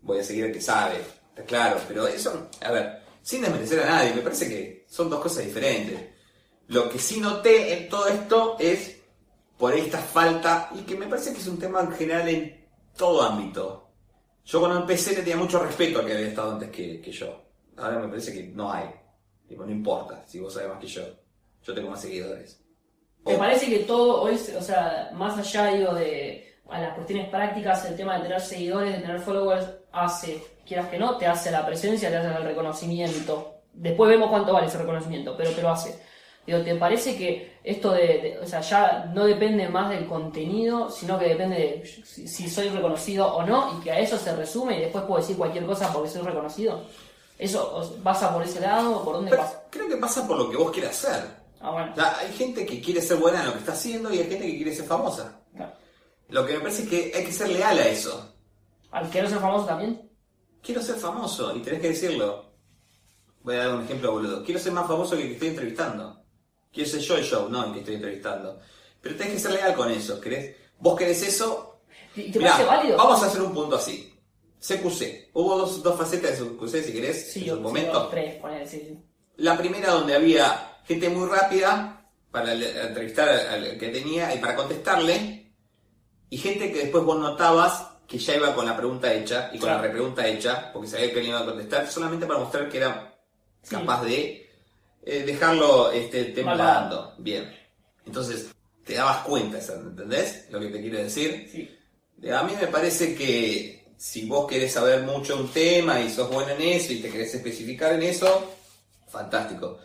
voy 0.00 0.18
a 0.18 0.24
seguir 0.24 0.46
al 0.46 0.52
que 0.52 0.60
sabe, 0.60 0.96
está 1.28 1.44
claro, 1.44 1.78
pero 1.86 2.06
eso, 2.06 2.48
a 2.62 2.72
ver, 2.72 3.00
sin 3.22 3.42
desmerecer 3.42 3.80
a 3.80 3.86
nadie, 3.86 4.14
me 4.14 4.22
parece 4.22 4.48
que 4.48 4.86
son 4.88 5.10
dos 5.10 5.20
cosas 5.20 5.44
diferentes. 5.44 6.00
Lo 6.68 6.88
que 6.88 6.98
sí 6.98 7.20
noté 7.20 7.74
en 7.76 7.88
todo 7.88 8.08
esto 8.08 8.56
es 8.58 8.97
por 9.58 9.74
esta 9.74 9.98
falta, 9.98 10.70
y 10.74 10.82
que 10.82 10.96
me 10.96 11.06
parece 11.06 11.32
que 11.32 11.40
es 11.40 11.46
un 11.48 11.58
tema 11.58 11.80
en 11.80 11.92
general 11.92 12.28
en 12.28 12.68
todo 12.96 13.22
ámbito. 13.22 13.88
Yo 14.44 14.60
cuando 14.60 14.80
empecé 14.80 15.10
le 15.10 15.18
tenía 15.22 15.36
mucho 15.36 15.58
respeto 15.62 15.98
al 15.98 16.06
que 16.06 16.12
había 16.14 16.28
estado 16.28 16.52
antes 16.52 16.70
que, 16.70 17.02
yo. 17.12 17.42
Ahora 17.76 17.98
me 17.98 18.08
parece 18.08 18.32
que 18.32 18.44
no 18.44 18.72
hay. 18.72 18.88
Tipo, 19.46 19.64
no 19.64 19.70
importa 19.70 20.22
si 20.26 20.38
vos 20.40 20.54
sabés 20.54 20.68
más 20.70 20.78
que 20.78 20.86
yo. 20.86 21.02
Yo 21.64 21.74
tengo 21.74 21.90
más 21.90 22.00
seguidores. 22.00 22.60
¿Te 23.24 23.34
O- 23.34 23.38
parece 23.38 23.68
que 23.68 23.80
todo 23.80 24.22
hoy, 24.22 24.34
o 24.34 24.62
sea, 24.62 25.10
más 25.12 25.36
allá 25.38 25.66
digo, 25.74 25.94
de, 25.94 26.60
a 26.70 26.80
las 26.80 26.94
cuestiones 26.94 27.28
prácticas, 27.28 27.84
el 27.84 27.96
tema 27.96 28.16
de 28.16 28.22
tener 28.22 28.40
seguidores, 28.40 28.94
de 28.94 29.00
tener 29.02 29.20
followers, 29.20 29.66
hace, 29.92 30.42
quieras 30.66 30.88
que 30.88 30.98
no, 30.98 31.16
te 31.18 31.26
hace 31.26 31.50
la 31.50 31.66
presencia, 31.66 32.08
te 32.10 32.16
hace 32.16 32.28
el 32.38 32.44
reconocimiento. 32.44 33.54
Después 33.72 34.08
vemos 34.10 34.30
cuánto 34.30 34.52
vale 34.52 34.66
ese 34.66 34.78
reconocimiento, 34.78 35.36
pero 35.36 35.50
te 35.50 35.62
lo 35.62 35.70
hace. 35.70 36.00
Digo, 36.48 36.60
¿te 36.62 36.74
parece 36.76 37.14
que 37.14 37.58
esto 37.62 37.92
de, 37.92 38.06
de- 38.06 38.38
o 38.42 38.46
sea, 38.46 38.62
ya 38.62 39.04
no 39.14 39.26
depende 39.26 39.68
más 39.68 39.90
del 39.90 40.06
contenido, 40.06 40.90
sino 40.90 41.18
que 41.18 41.26
depende 41.28 41.56
de 41.58 41.86
si, 42.26 42.48
soy 42.48 42.70
reconocido 42.70 43.26
o 43.34 43.42
no, 43.44 43.76
y 43.78 43.82
que 43.82 43.92
a 43.92 43.98
eso 43.98 44.16
se 44.16 44.34
resume 44.34 44.78
y 44.78 44.80
después 44.80 45.04
puedo 45.04 45.20
decir 45.20 45.36
cualquier 45.36 45.66
cosa 45.66 45.92
porque 45.92 46.08
soy 46.08 46.22
reconocido? 46.22 46.84
¿Eso 47.38 47.94
pasa 48.02 48.32
por 48.32 48.42
ese 48.44 48.60
lado? 48.60 49.04
¿Por 49.04 49.16
dónde 49.16 49.30
Pero 49.30 49.42
pasa? 49.42 49.62
creo 49.68 49.88
que 49.88 49.96
pasa 49.98 50.26
por 50.26 50.38
lo 50.38 50.50
que 50.50 50.56
vos 50.56 50.70
quieras 50.72 51.04
hacer. 51.04 51.22
Ah, 51.60 51.70
bueno. 51.70 51.92
O 51.92 51.94
sea, 51.96 52.16
hay 52.18 52.32
gente 52.32 52.64
que 52.64 52.80
quiere 52.80 53.02
ser 53.02 53.18
buena 53.18 53.40
en 53.40 53.46
lo 53.48 53.52
que 53.52 53.58
está 53.58 53.72
haciendo 53.72 54.10
y 54.10 54.18
hay 54.20 54.28
gente 54.30 54.46
que 54.46 54.56
quiere 54.56 54.74
ser 54.74 54.86
famosa. 54.86 55.42
Claro. 55.54 55.72
Lo 56.30 56.46
que 56.46 56.54
me 56.54 56.60
parece 56.60 56.84
es 56.84 56.88
que 56.88 57.12
hay 57.14 57.24
que 57.26 57.32
ser 57.32 57.50
leal 57.50 57.78
a 57.78 57.86
eso. 57.88 58.34
¿Al 58.90 59.10
querer 59.10 59.28
ser 59.28 59.38
famoso 59.38 59.66
también? 59.66 60.10
Quiero 60.62 60.80
ser 60.80 60.96
famoso 60.96 61.54
y 61.54 61.60
tenés 61.60 61.82
que 61.82 61.88
decirlo. 61.88 62.46
Voy 63.42 63.54
a 63.56 63.66
dar 63.66 63.74
un 63.74 63.84
ejemplo 63.84 64.12
boludo. 64.12 64.42
Quiero 64.42 64.58
ser 64.58 64.72
más 64.72 64.86
famoso 64.88 65.14
que 65.14 65.22
el 65.22 65.28
que 65.28 65.34
estoy 65.34 65.48
entrevistando. 65.48 66.22
Quiero 66.72 66.88
ser 66.90 67.00
yo 67.00 67.16
el 67.16 67.24
show, 67.24 67.48
no 67.48 67.64
el 67.66 67.72
que 67.72 67.78
estoy 67.80 67.94
entrevistando. 67.96 68.60
Pero 69.00 69.16
tenés 69.16 69.34
que 69.34 69.38
ser 69.40 69.52
leal 69.52 69.74
con 69.74 69.90
eso. 69.90 70.20
¿Querés? 70.20 70.56
¿Vos 70.78 70.96
querés 70.98 71.22
eso? 71.22 71.80
¿Y 72.14 72.30
te 72.30 72.38
Mirá, 72.38 72.52
parece 72.52 72.68
válido? 72.68 72.96
vamos 72.96 73.22
a 73.22 73.26
hacer 73.26 73.42
un 73.42 73.54
punto 73.54 73.76
así. 73.76 74.14
CQC. 74.60 75.30
Hubo 75.34 75.56
dos, 75.58 75.82
dos 75.82 75.96
facetas 75.96 76.38
de 76.38 76.44
CQC, 76.46 76.82
si 76.84 76.92
querés, 76.92 77.32
Sí, 77.32 77.48
en 77.48 77.56
su 77.56 77.60
momento. 77.60 78.02
sí, 78.04 78.08
tres, 78.10 78.34
ponele, 78.40 78.66
sí, 78.66 78.80
sí. 78.88 78.98
La 79.36 79.56
primera 79.56 79.92
donde 79.92 80.14
había 80.16 80.78
gente 80.84 81.08
muy 81.08 81.28
rápida 81.28 82.10
para 82.30 82.52
entrevistar 82.52 83.28
al 83.28 83.78
que 83.78 83.88
tenía 83.88 84.34
y 84.34 84.38
para 84.38 84.56
contestarle. 84.56 85.52
Y 86.30 86.36
gente 86.38 86.72
que 86.72 86.80
después 86.80 87.04
vos 87.04 87.18
notabas 87.18 87.86
que 88.06 88.18
ya 88.18 88.34
iba 88.36 88.54
con 88.54 88.66
la 88.66 88.76
pregunta 88.76 89.12
hecha 89.12 89.50
y 89.52 89.58
con 89.58 89.68
la 89.68 89.80
repregunta 89.80 90.26
hecha, 90.26 90.70
porque 90.72 90.88
sabía 90.88 91.12
que 91.12 91.22
le 91.22 91.28
iba 91.28 91.40
a 91.40 91.44
contestar, 91.44 91.86
solamente 91.88 92.26
para 92.26 92.40
mostrar 92.40 92.68
que 92.68 92.78
era 92.78 93.16
capaz 93.68 94.02
de 94.04 94.47
eh, 95.10 95.22
dejarlo 95.24 95.90
este, 95.90 96.24
temblando. 96.26 97.14
Bien. 97.18 97.50
Entonces, 98.06 98.50
te 98.84 98.94
dabas 98.94 99.18
cuenta, 99.24 99.58
¿entendés? 99.58 100.46
Lo 100.50 100.60
que 100.60 100.68
te 100.68 100.80
quiero 100.80 100.98
decir. 100.98 101.48
Sí. 101.50 101.68
A 102.30 102.42
mí 102.42 102.52
me 102.60 102.66
parece 102.66 103.14
que 103.14 103.92
si 103.96 104.26
vos 104.26 104.46
querés 104.46 104.72
saber 104.72 105.02
mucho 105.02 105.36
un 105.36 105.48
tema 105.48 106.00
y 106.00 106.10
sos 106.10 106.30
bueno 106.30 106.50
en 106.52 106.62
eso 106.62 106.92
y 106.92 107.00
te 107.00 107.10
querés 107.10 107.34
especificar 107.34 107.92
en 107.94 108.02
eso, 108.02 108.54
fantástico. 109.06 109.78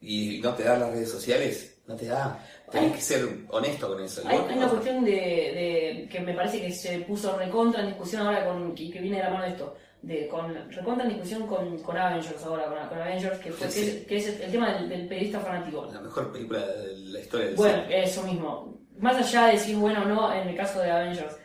Y 0.00 0.40
no 0.42 0.54
te 0.54 0.64
dan 0.64 0.80
las 0.80 0.90
redes 0.90 1.10
sociales, 1.10 1.78
no 1.86 1.94
te 1.96 2.06
da. 2.06 2.44
Tenés 2.70 2.90
Hay- 2.90 2.96
que 2.96 3.02
ser 3.02 3.28
honesto 3.50 3.88
con 3.88 4.02
eso. 4.02 4.22
Hay, 4.26 4.38
hay 4.48 4.56
una 4.56 4.68
cuestión 4.68 5.04
de, 5.04 5.10
de- 5.12 6.08
que 6.10 6.20
me 6.20 6.34
parece 6.34 6.60
que 6.60 6.72
se 6.72 6.98
puso 7.00 7.36
recontra 7.36 7.80
en 7.82 7.88
discusión 7.88 8.26
ahora 8.26 8.44
con 8.46 8.74
que, 8.74 8.90
que 8.90 9.00
viene 9.00 9.18
de 9.18 9.22
la 9.24 9.30
mano 9.30 9.44
de 9.44 9.50
esto. 9.50 9.76
De, 10.02 10.26
con, 10.26 10.52
recontra 10.70 11.06
discusión 11.06 11.46
con, 11.46 11.78
con 11.78 11.96
Avengers 11.96 12.44
ahora, 12.44 12.64
con, 12.64 12.88
con 12.88 12.98
Avengers, 13.00 13.38
que, 13.38 13.52
fue, 13.52 13.68
Sí, 13.70 13.80
que, 13.80 13.86
sí. 13.86 13.98
es, 13.98 14.06
que 14.06 14.16
es 14.16 14.40
el 14.40 14.50
tema 14.50 14.72
del, 14.72 14.88
del 14.88 15.06
periodista 15.06 15.38
fanático. 15.38 15.88
La 15.92 16.00
mejor 16.00 16.32
película 16.32 16.58
de 16.66 16.96
la 16.96 17.20
historia 17.20 17.46
del 17.46 17.56
Bueno, 17.56 17.82
cine. 17.84 18.02
eso 18.02 18.22
mismo. 18.24 18.74
Más 18.98 19.16
allá 19.16 19.46
de 19.46 19.54
es 19.54 19.76
bueno 19.78 20.02
o 20.02 20.04
no 20.04 20.32
en 20.34 20.48
el 20.48 20.56
caso 20.56 20.80
de 20.80 20.90
Avengers, 20.90 21.36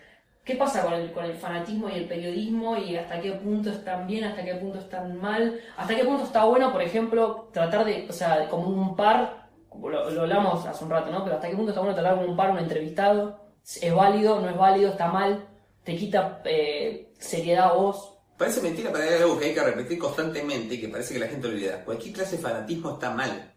¿qué 0.44 0.56
pasa 0.56 0.82
con 0.84 0.94
el, 0.94 1.12
con 1.12 1.26
el 1.26 1.36
fanatismo 1.36 1.88
y 1.90 1.94
el 1.98 2.08
periodismo 2.08 2.78
y 2.78 2.96
hasta 2.96 3.20
qué 3.22 3.32
punto 3.34 3.70
están 3.70 4.08
bien, 4.08 4.24
hasta 4.24 4.44
qué 4.44 4.56
punto 4.56 4.80
están 4.80 5.18
mal? 5.22 5.60
¿Hasta 5.78 5.96
qué 5.96 6.04
punto 6.04 6.24
está 6.24 6.46
bueno, 6.46 6.72
por 6.72 6.82
ejemplo, 6.82 7.50
tratar 7.54 7.86
de, 7.86 8.08
o 8.10 8.14
sea, 8.14 8.48
como 8.50 8.70
un 8.70 8.96
par, 8.96 9.50
lo, 9.80 10.10
lo 10.10 10.22
hablamos 10.22 10.66
hace 10.66 10.84
un 10.84 10.90
rato, 10.90 11.12
¿no? 11.12 11.24
Pero 11.24 11.36
hasta 11.36 11.48
qué 11.50 11.56
punto 11.56 11.72
está 11.72 11.82
bueno 11.82 11.96
tratar 11.96 12.16
como 12.16 12.28
un 12.32 12.36
par 12.38 12.50
un 12.52 12.58
entrevistado? 12.60 13.40
¿Es 13.64 13.94
válido, 13.94 14.40
no 14.42 14.50
es 14.50 14.58
válido, 14.58 14.90
está 14.92 15.12
mal? 15.12 15.46
¿Te 15.84 15.96
quita 15.96 16.42
eh, 16.46 17.14
seriedad 17.20 17.70
a 17.70 17.74
vos? 17.74 18.17
Parece 18.38 18.62
mentira, 18.62 18.92
pero 18.92 19.04
hay 19.04 19.22
algo 19.22 19.40
que 19.40 19.46
hay 19.46 19.54
que 19.54 19.64
repetir 19.64 19.98
constantemente 19.98 20.76
y 20.76 20.82
que 20.82 20.90
parece 20.90 21.16
que 21.16 21.20
la 21.20 21.28
gente 21.28 21.48
olvida. 21.48 21.84
Cualquier 21.84 22.14
clase 22.14 22.38
de 22.38 22.44
fanatismo 22.44 22.94
está 22.94 23.10
mal. 23.10 23.54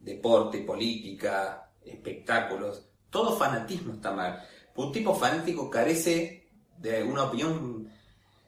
Deporte, 0.00 0.58
política, 0.58 1.70
espectáculos. 1.84 2.86
Todo 3.08 3.36
fanatismo 3.36 3.94
está 3.94 4.10
mal. 4.12 4.44
Un 4.74 4.90
tipo 4.90 5.14
fanático 5.14 5.70
carece 5.70 6.48
de 6.78 7.02
una 7.04 7.24
opinión 7.24 7.88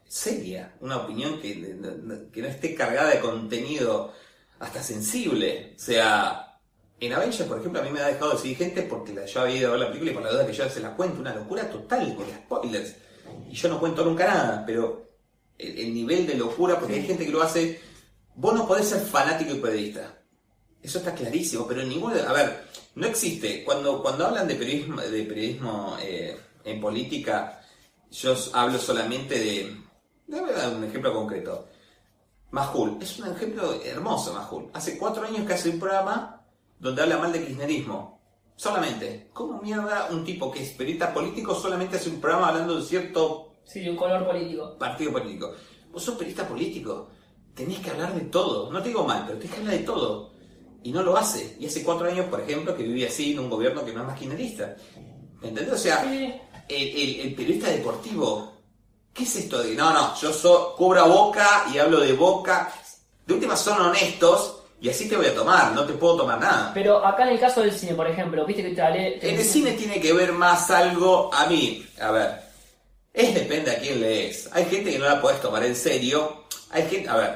seria, 0.08 0.74
una 0.80 0.98
opinión 0.98 1.40
que, 1.40 1.52
que 2.32 2.42
no 2.42 2.48
esté 2.48 2.74
cargada 2.74 3.10
de 3.10 3.20
contenido 3.20 4.12
hasta 4.58 4.82
sensible. 4.82 5.74
O 5.76 5.78
sea, 5.78 6.58
en 6.98 7.12
Avengers, 7.12 7.48
por 7.48 7.58
ejemplo, 7.58 7.80
a 7.80 7.84
mí 7.84 7.90
me 7.90 8.00
ha 8.00 8.08
dejado 8.08 8.32
de 8.32 8.38
seguir 8.38 8.56
gente 8.56 8.82
porque 8.82 9.14
yo 9.26 9.40
había 9.40 9.56
ido 9.56 9.68
a 9.68 9.72
ver 9.72 9.80
la 9.80 9.86
película 9.88 10.10
y 10.10 10.14
por 10.14 10.22
la 10.22 10.32
duda 10.32 10.46
que 10.46 10.52
yo 10.52 10.68
se 10.68 10.80
la 10.80 10.94
cuento, 10.96 11.20
una 11.20 11.34
locura 11.34 11.70
total 11.70 12.14
con 12.16 12.26
spoilers. 12.26 12.96
Y 13.48 13.54
yo 13.54 13.68
no 13.68 13.78
cuento 13.78 14.04
nunca 14.04 14.26
nada, 14.26 14.64
pero 14.66 15.11
el, 15.58 15.78
el 15.78 15.94
nivel 15.94 16.26
de 16.26 16.34
locura, 16.34 16.78
porque 16.78 16.94
hay 16.94 17.06
gente 17.06 17.24
que 17.26 17.32
lo 17.32 17.42
hace. 17.42 17.80
Vos 18.34 18.54
no 18.54 18.66
podés 18.66 18.88
ser 18.88 19.00
fanático 19.00 19.54
y 19.54 19.60
periodista. 19.60 20.22
Eso 20.82 20.98
está 20.98 21.14
clarísimo, 21.14 21.66
pero 21.66 21.82
en 21.82 21.88
ningún. 21.88 22.12
A 22.12 22.32
ver, 22.32 22.66
no 22.96 23.06
existe. 23.06 23.62
Cuando, 23.64 24.02
cuando 24.02 24.26
hablan 24.26 24.48
de 24.48 24.56
periodismo, 24.56 25.00
de 25.00 25.22
periodismo 25.22 25.96
eh, 26.00 26.36
en 26.64 26.80
política, 26.80 27.62
yo 28.10 28.34
hablo 28.52 28.78
solamente 28.78 29.38
de. 29.38 29.76
Déjame 30.26 30.52
dar 30.52 30.74
un 30.74 30.84
ejemplo 30.84 31.14
concreto. 31.14 31.68
Majul, 32.50 32.98
es 33.00 33.18
un 33.18 33.32
ejemplo 33.32 33.80
hermoso, 33.82 34.34
Majul. 34.34 34.70
Hace 34.74 34.98
cuatro 34.98 35.24
años 35.24 35.46
que 35.46 35.54
hace 35.54 35.70
un 35.70 35.78
programa 35.78 36.44
donde 36.78 37.02
habla 37.02 37.18
mal 37.18 37.32
de 37.32 37.46
kirchnerismo. 37.46 38.20
Solamente. 38.56 39.30
¿Cómo 39.32 39.60
mierda 39.62 40.08
un 40.10 40.24
tipo 40.24 40.50
que 40.50 40.62
es 40.62 40.70
periodista 40.70 41.14
político 41.14 41.54
solamente 41.54 41.96
hace 41.96 42.10
un 42.10 42.20
programa 42.20 42.48
hablando 42.48 42.76
de 42.76 42.82
cierto 42.82 43.51
Sí, 43.64 43.88
un 43.88 43.96
color 43.96 44.26
político. 44.26 44.76
partido 44.78 45.12
político. 45.12 45.54
Vos 45.92 46.02
sos 46.02 46.14
periodista 46.16 46.46
político. 46.46 47.08
Tenés 47.54 47.78
que 47.80 47.90
hablar 47.90 48.14
de 48.14 48.22
todo. 48.22 48.70
No 48.72 48.82
te 48.82 48.88
digo 48.88 49.04
mal, 49.04 49.24
pero 49.26 49.38
tenés 49.38 49.54
que 49.54 49.60
hablar 49.60 49.76
de 49.78 49.84
todo. 49.84 50.32
Y 50.82 50.90
no 50.90 51.02
lo 51.02 51.16
hace. 51.16 51.56
Y 51.60 51.66
hace 51.66 51.82
cuatro 51.84 52.08
años, 52.08 52.26
por 52.26 52.40
ejemplo, 52.40 52.74
que 52.76 52.82
vive 52.82 53.06
así 53.06 53.32
en 53.32 53.40
un 53.40 53.50
gobierno 53.50 53.84
que 53.84 53.92
no 53.92 54.00
es 54.00 54.06
más 54.06 54.18
kirchnerista. 54.18 54.74
¿Entendés? 55.42 55.72
O 55.72 55.78
sea, 55.78 56.02
Sí. 56.02 56.34
el, 56.68 56.88
el- 56.96 57.20
el 57.20 57.34
periodista 57.34 57.68
deportivo, 57.70 58.52
¿qué 59.12 59.24
es 59.24 59.36
esto 59.36 59.62
de 59.62 59.74
no, 59.74 59.92
no, 59.92 60.14
yo 60.20 60.32
so, 60.32 60.74
cubro 60.76 61.02
a 61.02 61.06
boca 61.06 61.64
y 61.72 61.78
hablo 61.78 62.00
de 62.00 62.12
boca? 62.14 62.72
De 63.26 63.34
última 63.34 63.54
son 63.56 63.80
honestos 63.80 64.62
y 64.80 64.88
así 64.88 65.08
te 65.08 65.16
voy 65.16 65.26
a 65.26 65.34
tomar, 65.34 65.72
no 65.72 65.84
te 65.84 65.92
puedo 65.92 66.16
tomar 66.16 66.40
nada. 66.40 66.70
Pero 66.74 67.04
acá 67.04 67.22
en 67.24 67.30
el 67.34 67.40
caso 67.40 67.60
del 67.60 67.72
cine, 67.72 67.94
por 67.94 68.06
ejemplo, 68.08 68.44
viste 68.44 68.62
que 68.64 68.70
te 68.74 68.82
hablé... 68.82 69.18
En 69.28 69.36
el 69.38 69.44
cine 69.44 69.72
tiene 69.72 70.00
que 70.00 70.12
ver 70.12 70.32
más 70.32 70.70
algo 70.70 71.32
a 71.32 71.46
mí. 71.46 71.86
A 72.00 72.10
ver, 72.10 72.41
es 73.12 73.34
depende 73.34 73.70
a 73.70 73.78
quién 73.78 74.00
lees. 74.00 74.48
Hay 74.52 74.64
gente 74.66 74.90
que 74.92 74.98
no 74.98 75.04
la 75.06 75.20
podés 75.20 75.40
tomar 75.40 75.64
en 75.64 75.76
serio. 75.76 76.44
Hay 76.70 76.84
gente, 76.88 77.08
a 77.08 77.16
ver, 77.16 77.30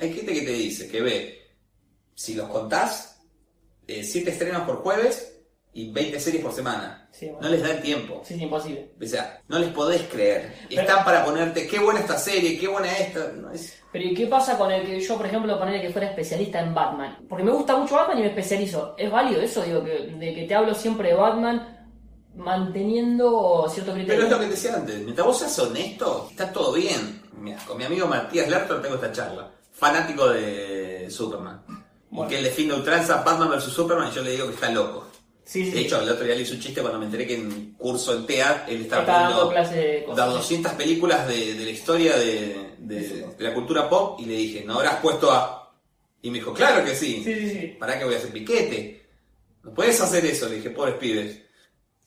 hay 0.00 0.12
gente 0.12 0.32
que 0.34 0.42
te 0.42 0.52
dice 0.52 0.88
que 0.88 1.00
ve, 1.00 1.50
si 2.14 2.34
los 2.34 2.48
contás, 2.48 3.20
7 3.86 4.30
estrenos 4.30 4.62
por 4.62 4.76
jueves 4.82 5.36
y 5.72 5.90
20 5.92 6.18
series 6.20 6.42
por 6.42 6.52
semana. 6.52 7.08
Sí, 7.12 7.26
bueno. 7.26 7.40
No 7.42 7.48
les 7.48 7.62
da 7.62 7.70
el 7.72 7.82
tiempo. 7.82 8.22
Sí, 8.24 8.34
es 8.34 8.40
imposible. 8.40 8.90
O 9.00 9.06
sea, 9.06 9.40
no 9.48 9.58
les 9.58 9.68
podés 9.70 10.02
creer. 10.02 10.52
Pero- 10.68 10.80
Están 10.82 11.04
para 11.04 11.24
ponerte, 11.24 11.66
qué 11.66 11.78
buena 11.78 12.00
esta 12.00 12.16
serie, 12.18 12.58
qué 12.58 12.68
buena 12.68 12.96
esta. 12.98 13.28
No, 13.32 13.50
es- 13.52 13.76
Pero 13.92 14.04
¿y 14.04 14.14
qué 14.14 14.26
pasa 14.26 14.56
con 14.58 14.70
el 14.70 14.84
que 14.86 15.00
yo, 15.00 15.16
por 15.16 15.26
ejemplo, 15.26 15.58
ponerle 15.58 15.80
que 15.82 15.90
fuera 15.90 16.08
especialista 16.08 16.60
en 16.60 16.72
Batman? 16.74 17.18
Porque 17.28 17.44
me 17.44 17.50
gusta 17.52 17.76
mucho 17.76 17.96
Batman 17.96 18.18
y 18.18 18.22
me 18.22 18.28
especializo. 18.28 18.94
¿Es 18.96 19.10
válido 19.10 19.40
eso? 19.40 19.62
Digo, 19.62 19.82
que, 19.84 19.90
de 20.16 20.34
que 20.34 20.44
te 20.44 20.54
hablo 20.54 20.72
siempre 20.74 21.08
de 21.08 21.14
Batman 21.14 21.79
manteniendo 22.34 23.66
cierto 23.72 23.92
Pero 23.92 24.04
criterio. 24.04 24.24
es 24.24 24.30
lo 24.30 24.38
que 24.38 24.44
te 24.46 24.50
decía 24.52 24.74
antes, 24.74 24.98
mientras 25.00 25.26
vos 25.26 25.38
seas 25.38 25.58
honesto, 25.58 26.28
está 26.30 26.52
todo 26.52 26.72
bien. 26.72 27.22
Mira, 27.40 27.58
con 27.66 27.78
mi 27.78 27.84
amigo 27.84 28.06
Matías 28.06 28.48
Lertor 28.48 28.82
tengo 28.82 28.96
esta 28.96 29.12
charla. 29.12 29.50
Fanático 29.72 30.28
de 30.28 31.08
Superman. 31.10 31.62
Bueno. 32.10 32.26
Y 32.26 32.32
que 32.32 32.38
él 32.38 32.44
defiende 32.44 32.74
ultranza 32.74 33.22
Batman 33.22 33.50
vs 33.50 33.64
Superman 33.64 34.08
y 34.10 34.14
yo 34.14 34.22
le 34.22 34.32
digo 34.32 34.46
que 34.48 34.54
está 34.54 34.70
loco. 34.70 35.06
Sí, 35.44 35.64
sí. 35.64 35.70
De 35.72 35.80
hecho, 35.80 36.00
el 36.00 36.08
otro 36.08 36.24
día 36.24 36.34
le 36.34 36.42
hice 36.42 36.54
un 36.54 36.60
chiste 36.60 36.80
cuando 36.80 36.98
me 36.98 37.06
enteré 37.06 37.26
que 37.26 37.34
en 37.34 37.72
curso 37.74 38.14
en 38.14 38.26
TEA 38.26 38.66
él 38.68 38.82
estaba 38.82 39.02
Está 39.02 39.12
dando 39.12 39.36
poniendo 39.48 39.50
clase 39.54 39.76
de 39.76 40.04
cosas. 40.04 40.16
dar 40.16 40.30
200 40.30 40.72
películas 40.74 41.26
de, 41.28 41.54
de 41.54 41.64
la 41.64 41.70
historia 41.70 42.16
de, 42.16 42.74
de- 42.78 43.26
de 43.36 43.44
la 43.44 43.54
cultura 43.54 43.88
pop 43.88 44.20
y 44.20 44.26
le 44.26 44.34
dije, 44.34 44.64
¿no 44.64 44.74
habrás 44.74 44.96
puesto 44.96 45.30
a...? 45.32 45.72
Y 46.22 46.30
me 46.30 46.38
dijo, 46.38 46.52
claro 46.52 46.84
que 46.84 46.94
sí. 46.94 47.22
Sí, 47.24 47.34
sí, 47.34 47.50
sí. 47.50 47.66
¿Para 47.80 47.98
qué 47.98 48.04
voy 48.04 48.14
a 48.14 48.18
hacer 48.18 48.30
piquete? 48.30 49.06
No 49.64 49.72
puedes 49.72 50.00
hacer 50.00 50.24
eso, 50.26 50.48
le 50.48 50.56
dije, 50.56 50.70
pobres 50.70 50.96
pibes. 50.96 51.38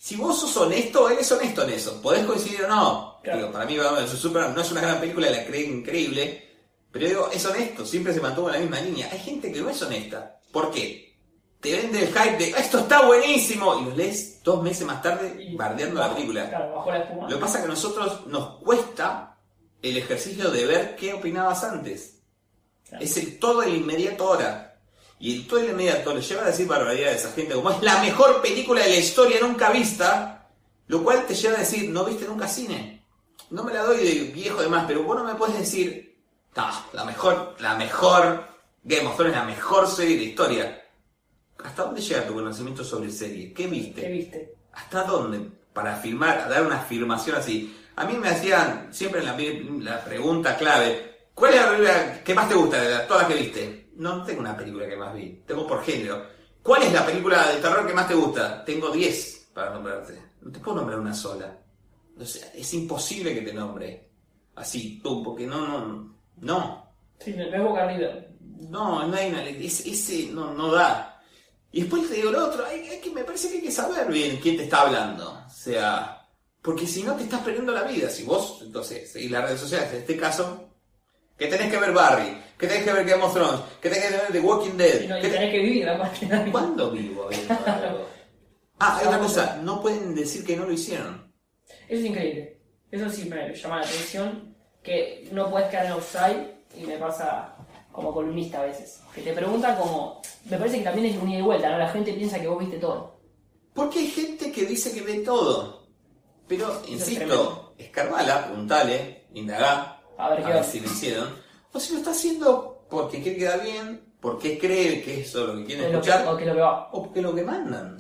Si 0.04 0.18
vos 0.18 0.38
sos 0.38 0.58
honesto, 0.58 1.10
él 1.10 1.20
es 1.22 1.32
honesto 1.32 1.64
en 1.64 1.70
eso. 1.70 2.02
Podés 2.02 2.26
coincidir 2.26 2.66
o 2.66 2.68
no. 2.68 3.20
Claro. 3.24 3.40
Digo, 3.40 3.52
para 3.54 3.66
mí 3.66 3.78
Batman 3.78 4.04
vs 4.04 4.20
Superman 4.20 4.54
no 4.54 4.60
es 4.60 4.70
una 4.70 4.82
gran 4.82 5.00
película, 5.00 5.30
la 5.30 5.46
creo 5.46 5.62
increíble. 5.62 6.46
Pero 6.92 7.08
digo, 7.08 7.30
es 7.32 7.46
honesto, 7.46 7.86
siempre 7.86 8.14
se 8.14 8.20
mantuvo 8.20 8.50
en 8.50 8.54
la 8.56 8.60
misma 8.60 8.82
línea. 8.82 9.08
Hay 9.10 9.20
gente 9.20 9.50
que 9.50 9.62
no 9.62 9.70
es 9.70 9.82
honesta. 9.82 10.42
¿Por 10.52 10.72
qué? 10.72 11.16
Te 11.62 11.72
vende 11.72 12.04
el 12.04 12.08
hype 12.10 12.38
de 12.38 12.50
esto 12.50 12.80
está 12.80 13.06
buenísimo 13.08 13.80
y 13.80 13.86
lo 13.86 13.96
lees 13.96 14.44
dos 14.44 14.62
meses 14.62 14.86
más 14.86 15.02
tarde 15.02 15.54
bardeando 15.56 16.02
la 16.02 16.14
película. 16.14 16.50
Claro, 16.50 16.76
bajo 16.76 16.92
la 16.92 16.98
espuma. 16.98 17.30
Lo 17.30 17.36
que 17.38 17.42
pasa 17.42 17.60
es 17.60 17.64
que 17.64 17.72
a 17.72 17.74
nosotros 17.74 18.28
nos 18.28 18.58
cuesta 18.62 19.38
el 19.82 19.96
ejercicio 19.96 20.52
de 20.52 20.66
ver 20.66 20.98
qué 20.98 21.14
opinabas 21.14 21.64
antes. 21.64 22.20
Claro. 22.90 23.02
Es 23.02 23.16
el 23.16 23.40
todo 23.40 23.64
el 23.64 23.74
inmediato 23.74 24.28
ahora. 24.28 24.63
Y 25.26 25.40
todo 25.44 25.62
el 25.62 25.70
inmediato 25.70 26.14
le 26.14 26.20
lleva 26.22 26.42
a 26.44 26.48
decir 26.48 26.68
barbaridades 26.68 27.26
a 27.26 27.32
gente 27.32 27.54
como 27.56 27.72
es 27.72 27.82
la 27.82 28.02
mejor 28.02 28.42
película 28.42 28.82
de 28.82 28.90
la 28.90 28.96
historia 28.98 29.38
nunca 29.40 29.70
vista. 29.72 30.50
Lo 30.88 31.02
cual 31.02 31.26
te 31.26 31.34
lleva 31.34 31.56
a 31.56 31.60
decir, 31.62 31.90
¿no 31.92 32.04
viste 32.04 32.26
nunca 32.26 32.46
cine? 32.46 33.06
No 33.50 33.64
me 33.64 33.74
la 33.74 33.84
doy 33.84 34.04
de 34.04 34.32
viejo 34.34 34.62
de 34.62 34.68
más, 34.68 34.84
pero 34.86 35.04
vos 35.04 35.16
no 35.16 35.24
me 35.24 35.36
puedes 35.36 35.58
decir, 35.58 36.20
"Ah, 36.58 36.86
la 36.92 37.06
mejor, 37.06 37.56
la 37.60 37.76
mejor 37.76 38.46
Game 38.84 39.08
of 39.08 39.16
Thrones, 39.16 39.34
la 39.34 39.46
mejor 39.46 39.88
serie 39.88 40.18
de 40.18 40.24
la 40.24 40.30
historia. 40.30 40.86
¿Hasta 41.64 41.84
dónde 41.84 42.02
llega 42.02 42.28
tu 42.28 42.34
conocimiento 42.34 42.84
sobre 42.84 43.10
serie? 43.10 43.54
¿Qué 43.54 43.68
viste? 43.68 44.02
¿Qué 44.02 44.08
viste? 44.10 44.54
¿Hasta 44.74 45.04
dónde? 45.06 45.40
Para 45.72 45.96
filmar, 45.96 46.50
dar 46.50 46.66
una 46.66 46.80
afirmación 46.82 47.38
así. 47.38 47.74
A 47.96 48.04
mí 48.04 48.16
me 48.18 48.28
hacían 48.28 48.90
siempre 48.94 49.24
la, 49.24 49.38
la 49.80 50.04
pregunta 50.04 50.58
clave, 50.58 51.28
¿cuál 51.34 51.54
es 51.54 51.62
la 51.62 51.68
película 51.70 52.24
que 52.26 52.34
más 52.36 52.50
te 52.50 52.56
gusta 52.56 52.82
de 52.82 52.90
las- 52.90 53.08
todas 53.08 53.24
las 53.24 53.32
que 53.34 53.42
viste? 53.42 53.83
No, 53.96 54.24
tengo 54.24 54.42
una 54.42 54.58
película 54.58 54.88
que 54.88 54.96
más 54.96 55.14
vi, 55.14 55.44
tengo 55.46 55.68
por 55.68 55.84
género. 55.84 56.26
¿Cuál 56.62 56.84
es 56.84 56.94
la 56.94 57.06
película 57.06 57.52
de 57.52 57.62
terror 57.62 57.86
que 57.86 57.94
más 57.94 58.08
te 58.08 58.16
gusta? 58.16 58.64
Tengo 58.64 58.90
10 58.90 59.52
para 59.54 59.72
nombrarte. 59.72 60.20
No 60.42 60.52
te 60.52 60.60
puedo 60.60 60.78
nombrar 60.78 61.00
una 61.00 61.14
sola. 61.14 61.58
O 62.18 62.26
sea, 62.26 62.52
es 62.54 62.74
imposible 62.74 63.34
que 63.34 63.42
te 63.42 63.54
nombre. 63.54 64.10
Así, 64.56 65.00
tú, 65.04 65.24
porque 65.24 65.46
no, 65.48 65.68
no, 65.68 66.16
no. 66.38 66.94
Sí, 67.20 67.34
no 67.34 67.44
es 67.44 67.80
arriba. 67.80 68.10
No, 68.70 69.08
no 69.08 69.16
hay 69.16 69.30
una, 69.30 69.44
ese, 69.48 69.90
ese 69.90 70.32
no, 70.32 70.54
no 70.54 70.72
da. 70.72 71.22
Y 71.72 71.82
después 71.82 72.08
te 72.08 72.16
digo 72.16 72.32
lo 72.32 72.48
otro, 72.48 72.66
hay, 72.66 72.88
hay 72.88 73.00
que, 73.00 73.10
me 73.10 73.24
parece 73.24 73.50
que 73.50 73.56
hay 73.56 73.62
que 73.64 73.72
saber 73.72 74.12
bien 74.12 74.38
quién 74.38 74.58
te 74.58 74.64
está 74.64 74.82
hablando. 74.82 75.44
O 75.46 75.50
sea, 75.50 76.28
porque 76.62 76.88
si 76.88 77.04
no 77.04 77.16
te 77.16 77.24
estás 77.24 77.42
perdiendo 77.42 77.74
la 77.74 77.84
vida. 77.84 78.10
Si 78.10 78.24
vos, 78.24 78.60
entonces, 78.62 79.12
seguís 79.12 79.32
las 79.32 79.44
redes 79.44 79.60
sociales, 79.60 79.92
en 79.92 80.00
este 80.00 80.16
caso, 80.16 80.73
que 81.44 81.58
tenés 81.58 81.72
que 81.72 81.78
ver 81.80 81.92
Barry, 81.92 82.38
que 82.58 82.68
tenés 82.68 82.84
que 82.84 82.94
ver 82.94 83.06
Game 83.06 83.24
of 83.24 83.34
Thrones, 83.34 83.60
que 83.82 83.90
tenés 83.90 84.06
que 84.06 84.18
ver 84.18 84.28
The 84.32 84.40
Walking 84.40 84.78
Dead. 84.78 85.02
Y, 85.02 85.08
no, 85.08 85.20
que 85.20 85.28
tenés 85.30 85.52
que 85.52 85.60
vivir 85.60 85.90
aparte. 85.90 86.26
te- 86.26 86.52
¿Cuándo 86.52 86.92
vivo 86.92 87.28
algo? 87.30 88.08
Ah, 88.80 88.98
hay 89.00 89.08
otra 89.08 89.20
cosa, 89.20 89.60
no 89.64 89.82
pueden 89.82 90.14
decir 90.16 90.44
que 90.46 90.56
no 90.58 90.66
lo 90.66 90.72
hicieron. 90.74 91.32
Eso 91.88 92.00
es 92.02 92.06
increíble. 92.06 92.60
Eso 92.92 93.10
sí 93.10 93.26
me 93.30 93.54
llama 93.56 93.78
la 93.80 93.86
atención. 93.86 94.56
Que 94.82 95.30
no 95.32 95.50
puedes 95.50 95.70
quedar 95.70 95.86
en 95.86 95.92
offside 95.94 96.56
y 96.78 96.86
me 96.86 96.98
pasa 96.98 97.56
como 97.92 98.14
columnista 98.14 98.60
a 98.62 98.66
veces. 98.66 99.00
Que 99.16 99.22
te 99.22 99.32
preguntan 99.34 99.78
como... 99.78 100.22
Me 100.50 100.58
parece 100.58 100.80
que 100.80 100.84
también 100.84 101.08
es 101.14 101.22
un 101.22 101.30
ida 101.30 101.40
y 101.40 101.44
vuelta, 101.44 101.70
¿no? 101.70 101.78
La 101.78 101.88
gente 101.90 102.12
piensa 102.14 102.40
que 102.42 102.48
vos 102.48 102.60
viste 102.60 102.78
todo. 102.80 103.20
Porque 103.74 104.00
hay 104.00 104.08
gente 104.08 104.52
que 104.52 104.66
dice 104.66 104.92
que 104.94 105.02
ve 105.02 105.20
todo. 105.20 105.88
Pero, 106.48 106.82
es 106.84 106.90
insisto, 106.90 107.20
tremendo. 107.26 107.76
escarbala, 107.78 108.46
preguntale, 108.48 109.28
indagá, 109.34 109.93
A 110.26 110.30
ver 110.30 110.40
qué 110.40 110.46
onda. 110.52 110.64
si 110.64 110.80
lo 110.80 110.86
hicieron. 110.88 111.30
O 111.74 111.80
si 111.80 111.94
lo 111.94 112.00
está 112.00 112.12
haciendo 112.12 112.86
porque 112.90 113.22
quiere 113.22 113.38
quedar 113.40 113.62
bien, 113.64 114.14
porque 114.22 114.58
cree 114.60 115.02
que 115.02 115.22
eso 115.22 115.42
es 115.42 115.48
lo 115.48 115.56
que 115.60 115.66
quiere 115.66 115.88
Es 115.88 115.92
lo 115.94 116.02
que- 116.02 116.10
escuchar, 116.10 116.34
o 116.34 116.38
que 116.38 116.46
lo 116.46 116.54
que 116.54 116.62
va. 116.62 116.90
o 116.92 117.04
porque 117.04 117.22
lo 117.22 117.34
que 117.36 117.44
mandan. 117.44 118.00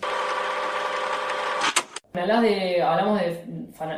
Me 2.13 2.21
hablas 2.21 2.43
de, 2.43 2.81
hablamos 2.81 3.19
de, 3.19 3.43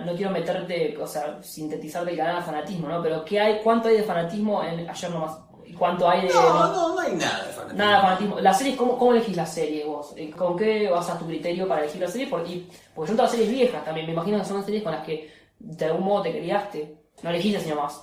no 0.05 0.15
quiero 0.15 0.31
meterte, 0.31 0.97
o 0.97 1.05
sea, 1.05 1.37
sintetizarte 1.43 2.11
el 2.11 2.17
canal 2.17 2.41
fanatismo, 2.43 2.87
¿no? 2.87 3.03
Pero 3.03 3.25
¿qué 3.25 3.41
hay, 3.41 3.59
¿cuánto 3.61 3.89
hay 3.89 3.97
de 3.97 4.03
fanatismo 4.03 4.63
en 4.63 4.89
ayer 4.89 5.11
nomás? 5.11 5.37
¿Y 5.65 5.73
cuánto 5.73 6.07
hay 6.09 6.21
de... 6.27 6.33
No, 6.33 6.67
no, 6.71 6.95
no 6.95 6.99
hay 7.01 7.13
nada 7.15 7.43
de 7.45 7.51
fanatismo. 7.51 7.77
Nada 7.77 7.95
de 7.97 8.01
fanatismo. 8.03 8.39
¿La 8.39 8.53
serie, 8.53 8.75
cómo, 8.77 8.97
cómo 8.97 9.11
elegís 9.11 9.35
la 9.35 9.45
serie 9.45 9.83
vos? 9.83 10.13
Eh, 10.15 10.31
¿Con 10.31 10.55
qué 10.55 10.89
basas 10.89 11.19
tu 11.19 11.25
criterio 11.25 11.67
para 11.67 11.81
elegir 11.81 11.99
la 12.01 12.07
serie? 12.07 12.27
Porque, 12.27 12.63
porque 12.93 13.07
son 13.09 13.17
todas 13.17 13.31
series 13.31 13.49
viejas 13.49 13.83
también, 13.83 14.05
me 14.05 14.13
imagino 14.13 14.37
que 14.39 14.45
son 14.45 14.63
series 14.63 14.83
con 14.83 14.93
las 14.93 15.05
que 15.05 15.29
de 15.59 15.85
algún 15.85 16.05
modo 16.05 16.21
te 16.23 16.31
criaste. 16.31 16.95
No 17.21 17.29
elegiste 17.31 17.57
así 17.57 17.67
nomás. 17.69 18.01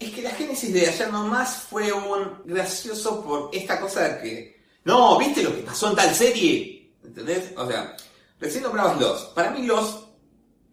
Es 0.00 0.10
que 0.12 0.22
la 0.22 0.30
génesis 0.30 0.72
de 0.72 0.86
ayer 0.88 1.12
nomás 1.12 1.66
fue 1.68 1.92
un 1.92 2.42
gracioso 2.46 3.22
por 3.22 3.50
esta 3.52 3.78
cosa 3.80 4.08
de 4.08 4.22
que. 4.22 4.60
No, 4.84 5.18
¿viste 5.18 5.42
lo 5.42 5.54
que 5.54 5.62
pasó 5.62 5.90
en 5.90 5.96
tal 5.96 6.14
serie? 6.14 6.90
¿Entendés? 7.04 7.52
O 7.56 7.66
sea, 7.68 7.94
recién 8.40 8.62
nombrabas 8.64 8.98
Los. 8.98 9.22
Para 9.26 9.50
mí 9.50 9.62
Los 9.66 10.06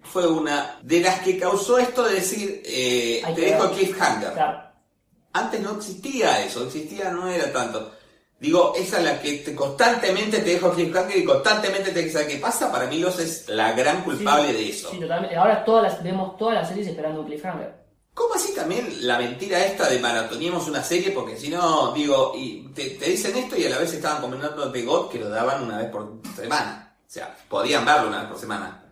fue 0.04 0.26
una 0.26 0.80
de 0.82 1.02
las 1.02 1.20
que 1.20 1.38
causó 1.38 1.78
esto 1.78 2.04
de 2.06 2.16
decir, 2.16 2.62
eh, 2.66 3.22
te 3.36 3.42
dejo 3.42 3.64
ver. 3.68 3.72
cliffhanger. 3.78 4.32
Claro. 4.34 4.62
Antes 5.34 5.60
no 5.60 5.72
existía 5.76 6.44
eso, 6.46 6.66
existía, 6.66 7.12
no 7.12 7.28
era 7.28 7.52
tanto. 7.52 7.92
Digo, 8.40 8.74
esa 8.78 9.00
es 9.00 9.04
la 9.04 9.22
que 9.22 9.34
te- 9.40 9.54
constantemente 9.56 10.40
te 10.40 10.52
dejo 10.52 10.72
cliffhanger 10.72 11.18
y 11.18 11.26
constantemente 11.26 11.92
te 11.92 12.04
dice 12.04 12.26
qué 12.28 12.38
pasa. 12.38 12.72
Para 12.72 12.86
mí 12.88 13.00
Los 13.00 13.20
es 13.20 13.50
la 13.50 13.74
gran 13.74 14.04
culpable 14.04 14.50
Sí, 14.50 14.54
de 14.54 14.70
eso. 14.70 14.90
Sí, 14.92 15.00
totalmente. 15.00 15.36
Ahora 15.36 15.66
todas 15.66 15.84
las, 15.84 16.02
vemos 16.04 16.38
todas 16.38 16.56
las 16.56 16.70
series 16.70 16.88
esperando 16.88 17.20
un 17.22 17.28
cliffhanger. 17.28 17.87
¿Cómo 18.18 18.34
así 18.34 18.52
también 18.56 19.06
la 19.06 19.20
mentira 19.20 19.64
esta 19.64 19.88
de 19.88 20.00
maratoneamos 20.00 20.68
una 20.68 20.84
serie? 20.84 21.12
Porque 21.12 21.38
si 21.38 21.50
no, 21.50 21.92
digo, 21.94 22.34
y 22.36 22.64
te, 22.74 22.90
te 22.90 23.12
dicen 23.12 23.38
esto 23.38 23.56
y 23.56 23.66
a 23.66 23.70
la 23.70 23.78
vez 23.78 23.94
estaban 23.94 24.20
comentando 24.20 24.68
de 24.72 24.82
God 24.82 25.12
que 25.12 25.20
lo 25.20 25.30
daban 25.30 25.62
una 25.64 25.78
vez 25.78 25.92
por 25.92 26.14
semana. 26.36 26.96
O 27.00 27.10
sea, 27.12 27.38
podían 27.48 27.86
verlo 27.86 28.08
una 28.08 28.22
vez 28.22 28.30
por 28.30 28.40
semana. 28.40 28.84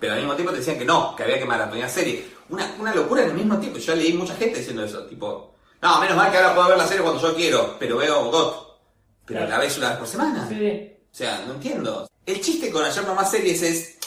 Pero 0.00 0.14
al 0.14 0.18
mismo 0.18 0.34
tiempo 0.34 0.50
te 0.50 0.58
decían 0.58 0.78
que 0.80 0.84
no, 0.84 1.14
que 1.14 1.22
había 1.22 1.38
que 1.38 1.44
maratonear 1.44 1.88
serie. 1.88 2.26
Una, 2.48 2.74
una 2.80 2.92
locura 2.92 3.22
en 3.22 3.28
el 3.28 3.34
mismo 3.36 3.56
tiempo. 3.58 3.78
Yo 3.78 3.94
leí 3.94 4.14
mucha 4.14 4.34
gente 4.34 4.58
diciendo 4.58 4.84
eso, 4.84 5.04
tipo, 5.06 5.54
no, 5.80 6.00
menos 6.00 6.16
mal 6.16 6.32
que 6.32 6.38
ahora 6.38 6.52
puedo 6.56 6.68
ver 6.70 6.78
la 6.78 6.88
serie 6.88 7.04
cuando 7.04 7.22
yo 7.22 7.36
quiero, 7.36 7.76
pero 7.78 7.98
veo 7.98 8.30
God. 8.32 8.52
Pero 9.26 9.38
Claro. 9.46 9.48
la 9.48 9.58
ves 9.60 9.78
una 9.78 9.90
vez 9.90 9.98
por 9.98 10.08
semana. 10.08 10.48
Sí. 10.48 10.92
O 11.04 11.14
sea, 11.14 11.44
no 11.46 11.52
entiendo. 11.54 12.08
El 12.26 12.40
chiste 12.40 12.72
con 12.72 12.84
ayer 12.84 13.06
nomás 13.06 13.30
series 13.30 13.62
es. 13.62 13.98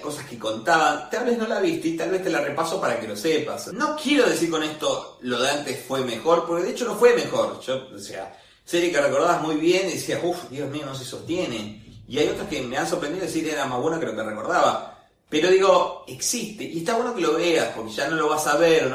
Cosas 0.00 0.26
que 0.26 0.38
contaban. 0.38 1.08
Tal 1.10 1.24
vez 1.24 1.38
no 1.38 1.46
la 1.46 1.60
viste 1.60 1.88
y 1.88 1.96
tal 1.96 2.10
vez 2.10 2.22
te 2.22 2.30
la 2.30 2.40
repaso 2.40 2.80
para 2.80 2.98
que 3.00 3.08
lo 3.08 3.16
sepas. 3.16 3.72
No 3.72 3.96
quiero 3.96 4.28
decir 4.28 4.50
con 4.50 4.62
esto 4.62 5.18
lo 5.22 5.40
de 5.40 5.50
antes 5.50 5.84
fue 5.86 6.04
mejor, 6.04 6.46
porque 6.46 6.64
de 6.64 6.70
hecho 6.70 6.84
no 6.84 6.96
fue 6.96 7.14
mejor. 7.14 7.60
Yo, 7.60 7.88
o 7.94 7.98
sea, 7.98 8.38
serie 8.64 8.90
que 8.90 9.00
recordabas 9.00 9.42
muy 9.42 9.56
bien 9.56 9.88
y 9.88 9.94
decías, 9.94 10.20
uff, 10.22 10.50
Dios 10.50 10.70
mío, 10.70 10.82
no 10.84 10.94
se 10.94 11.04
sostiene. 11.04 11.82
Y 12.06 12.18
hay 12.18 12.28
otras 12.28 12.48
que 12.48 12.60
me 12.62 12.76
han 12.76 12.88
sorprendido 12.88 13.24
decir 13.24 13.48
era 13.48 13.66
más 13.66 13.80
buena 13.80 13.98
que 13.98 14.06
lo 14.06 14.14
que 14.14 14.22
recordaba. 14.22 15.06
Pero 15.28 15.50
digo, 15.50 16.04
existe. 16.06 16.64
Y 16.64 16.78
está 16.78 16.94
bueno 16.94 17.14
que 17.14 17.22
lo 17.22 17.34
veas, 17.34 17.72
porque 17.74 17.92
ya 17.92 18.08
no 18.08 18.16
lo 18.16 18.28
vas 18.28 18.46
a 18.46 18.56
ver. 18.56 18.92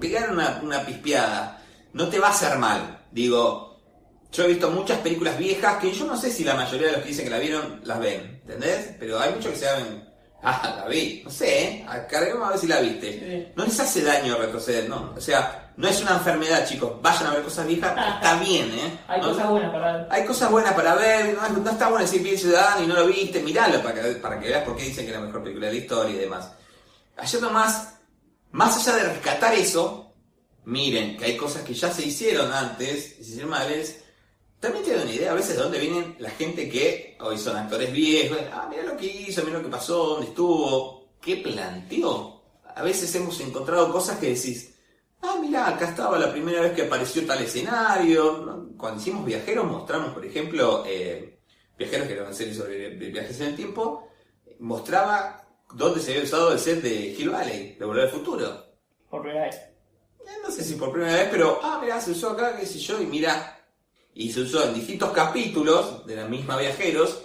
pegar 0.00 0.30
una, 0.30 0.60
una 0.62 0.84
pispeada 0.84 1.62
no 1.92 2.08
te 2.08 2.18
va 2.18 2.28
a 2.28 2.30
hacer 2.30 2.58
mal. 2.58 3.04
Digo, 3.10 3.65
yo 4.32 4.44
he 4.44 4.48
visto 4.48 4.70
muchas 4.70 4.98
películas 5.00 5.38
viejas 5.38 5.76
que 5.78 5.92
yo 5.92 6.04
no 6.04 6.16
sé 6.16 6.30
si 6.30 6.44
la 6.44 6.54
mayoría 6.54 6.88
de 6.88 6.92
los 6.94 7.02
que 7.02 7.08
dicen 7.08 7.24
que 7.24 7.30
la 7.30 7.38
vieron 7.38 7.80
las 7.84 7.98
ven, 8.00 8.40
¿entendés? 8.42 8.90
Pero 8.98 9.18
hay 9.20 9.32
muchos 9.34 9.52
que 9.52 9.58
se 9.58 9.64
llaman, 9.64 10.08
ah, 10.42 10.74
la 10.80 10.88
vi, 10.88 11.22
no 11.24 11.30
sé, 11.30 11.62
¿eh? 11.62 11.86
carguemos 12.10 12.46
a 12.46 12.50
ver 12.50 12.58
si 12.58 12.66
la 12.66 12.80
viste. 12.80 13.52
No 13.56 13.64
les 13.64 13.80
hace 13.80 14.02
daño 14.02 14.36
retroceder, 14.36 14.88
no. 14.88 15.14
O 15.16 15.20
sea, 15.20 15.72
no 15.76 15.88
es 15.88 16.00
una 16.02 16.12
enfermedad, 16.12 16.66
chicos. 16.66 17.00
Vayan 17.02 17.26
a 17.26 17.30
ver 17.34 17.42
cosas 17.42 17.66
viejas, 17.66 17.92
está 18.16 18.38
bien, 18.40 18.70
¿eh? 18.72 18.98
Hay 19.08 19.20
No- 19.20 19.28
cosas 19.32 19.48
buenas 19.50 19.72
para 19.72 19.92
ver. 19.96 20.06
hay 20.10 20.24
cosas 20.24 20.50
buenas 20.50 20.72
para 20.74 20.94
ver, 20.94 21.34
no, 21.34 21.48
no 21.48 21.70
está 21.70 21.88
bueno 21.88 22.04
decir 22.04 22.22
bien 22.22 22.38
ciudadano 22.38 22.82
y 22.82 22.86
no 22.86 22.94
lo 22.94 23.06
viste, 23.06 23.40
miralo 23.40 23.82
para 23.82 23.94
que, 23.94 24.08
para 24.16 24.38
que 24.40 24.48
veas 24.48 24.64
por 24.64 24.76
qué 24.76 24.84
dicen 24.84 25.04
que 25.06 25.12
es 25.12 25.18
la 25.18 25.24
mejor 25.24 25.42
película 25.42 25.66
de 25.66 25.72
la 25.72 25.78
historia 25.78 26.14
y 26.14 26.18
demás. 26.18 26.50
Ayer 27.16 27.40
nomás, 27.40 27.94
más 28.52 28.76
allá 28.76 28.96
de 28.98 29.04
rescatar 29.14 29.54
eso, 29.54 30.12
miren 30.64 31.16
que 31.16 31.24
hay 31.26 31.36
cosas 31.36 31.62
que 31.62 31.74
ya 31.74 31.90
se 31.92 32.04
hicieron 32.06 32.52
antes, 32.52 33.16
y 33.20 33.24
se 33.24 33.30
hicieron 33.30 33.50
males, 33.50 34.02
también 34.66 34.84
te 34.84 34.94
doy 34.94 35.02
una 35.04 35.12
idea 35.12 35.32
a 35.32 35.34
veces 35.34 35.56
de 35.56 35.62
dónde 35.62 35.78
vienen 35.78 36.16
la 36.18 36.30
gente 36.30 36.68
que 36.68 37.16
hoy 37.20 37.38
son 37.38 37.56
actores 37.56 37.92
viejos, 37.92 38.38
ah, 38.52 38.66
mira 38.70 38.82
lo 38.82 38.96
que 38.96 39.06
hizo, 39.06 39.42
mira 39.44 39.58
lo 39.58 39.64
que 39.64 39.70
pasó, 39.70 39.96
dónde 40.06 40.26
estuvo, 40.28 41.08
qué 41.20 41.36
planteó. 41.38 42.42
A 42.74 42.82
veces 42.82 43.14
hemos 43.14 43.40
encontrado 43.40 43.90
cosas 43.92 44.18
que 44.18 44.34
decís, 44.34 44.74
ah, 45.22 45.36
mira, 45.40 45.66
acá 45.68 45.88
estaba 45.88 46.18
la 46.18 46.30
primera 46.32 46.60
vez 46.60 46.72
que 46.72 46.82
apareció 46.82 47.24
tal 47.26 47.42
escenario. 47.42 48.70
Cuando 48.76 49.00
hicimos 49.00 49.24
Viajeros 49.24 49.64
mostramos, 49.66 50.12
por 50.12 50.24
ejemplo, 50.24 50.84
eh, 50.86 51.38
Viajeros, 51.78 52.06
que 52.06 52.12
era 52.14 52.24
una 52.24 52.34
serie 52.34 52.54
sobre 52.54 52.90
vi- 52.90 53.10
viajes 53.10 53.40
en 53.40 53.46
el 53.48 53.56
tiempo, 53.56 54.08
mostraba 54.58 55.42
dónde 55.72 56.00
se 56.00 56.12
había 56.12 56.24
usado 56.24 56.52
el 56.52 56.58
set 56.58 56.82
de 56.82 56.90
Hill 57.16 57.30
Valley, 57.30 57.76
de 57.78 57.84
Volver 57.84 58.04
al 58.04 58.10
Futuro. 58.10 58.66
Por 59.10 59.22
primera 59.22 59.44
vez. 59.46 59.56
Eh, 59.56 60.38
No 60.42 60.50
sé 60.50 60.64
si 60.64 60.74
por 60.74 60.90
primera 60.92 61.14
vez, 61.14 61.28
pero, 61.30 61.58
ah, 61.62 61.78
mira, 61.82 62.00
se 62.00 62.10
usó 62.12 62.30
acá, 62.30 62.56
qué 62.58 62.66
sé 62.66 62.78
yo, 62.78 63.00
y 63.00 63.06
mira, 63.06 63.55
y 64.16 64.32
se 64.32 64.40
usó 64.40 64.64
en 64.64 64.74
distintos 64.74 65.10
capítulos 65.10 66.04
de 66.06 66.16
la 66.16 66.24
misma 66.24 66.56
Viajeros, 66.56 67.18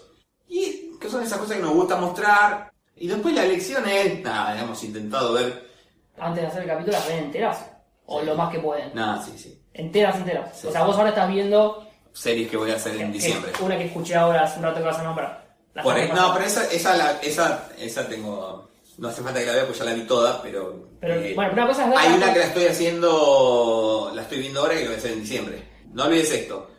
y 0.48 0.92
que 1.00 1.10
son 1.10 1.24
esas 1.24 1.40
cosas 1.40 1.56
que 1.58 1.64
nos 1.64 1.74
gusta 1.74 1.96
mostrar. 1.96 2.72
Y 2.98 3.08
después 3.08 3.34
la 3.34 3.46
elección 3.46 3.88
es, 3.88 4.22
nada, 4.22 4.62
hemos 4.62 4.84
intentado 4.84 5.34
ver, 5.34 5.72
Antes 6.20 6.44
de 6.44 6.48
hacer 6.50 6.62
el 6.64 6.68
capítulo 6.68 6.98
las 6.98 7.08
ven 7.08 7.24
enteras. 7.24 7.66
O 8.06 8.20
Sí. 8.20 8.26
lo 8.26 8.36
más 8.36 8.52
que 8.52 8.60
pueden. 8.60 8.92
nada, 8.94 9.24
sí, 9.24 9.32
sí, 9.38 9.58
Enteras, 9.74 10.18
enteras. 10.18 10.60
Sí. 10.60 10.68
O 10.68 10.72
sea, 10.72 10.84
vos 10.84 10.98
ahora 10.98 11.10
estás 11.10 11.30
viendo 11.32 11.88
series 12.12 12.50
que 12.52 12.58
voy 12.58 12.70
a 12.72 12.76
hacer 12.76 12.96
en 13.00 13.12
diciembre. 13.14 13.54
una 13.62 13.78
que 13.78 13.86
escuché 13.86 14.14
ahora 14.16 14.44
hace 14.44 14.58
un 14.60 14.64
rato 14.66 14.80
que 14.80 14.86
vas 14.86 15.00
a 15.00 15.04
nombrar. 15.04 15.56
Por 15.82 15.96
semana 15.96 16.14
no, 16.22 16.34
pero 16.34 16.46
esa, 16.46 16.70
esa, 16.70 16.98
la- 16.98 17.20
esa, 17.22 17.70
esa 17.80 18.08
tengo, 18.10 18.70
no 18.98 19.08
hace 19.08 19.22
falta 19.24 19.40
que 19.40 19.46
la 19.46 19.54
vea 19.54 19.64
porque 19.66 19.80
ya 19.80 19.86
la 19.86 19.94
vi 19.94 20.02
toda, 20.02 20.42
pero... 20.42 20.90
Pero, 21.00 21.16
eh, 21.16 21.32
bueno, 21.34 21.54
una 21.54 21.68
cosa 21.68 21.90
es 21.90 21.98
Hay 21.98 22.14
una 22.14 22.34
que 22.34 22.40
la 22.40 22.46
estoy 22.48 22.66
haciendo, 22.66 24.12
la 24.14 24.22
estoy 24.24 24.40
viendo 24.40 24.60
ahora 24.60 24.74
y 24.74 24.78
que 24.80 24.84
la 24.84 24.90
voy 24.90 24.96
a 24.96 25.00
hacer 25.00 25.12
en 25.14 25.22
diciembre. 25.22 25.64
No 25.94 26.04
olvides 26.04 26.32
esto. 26.32 26.70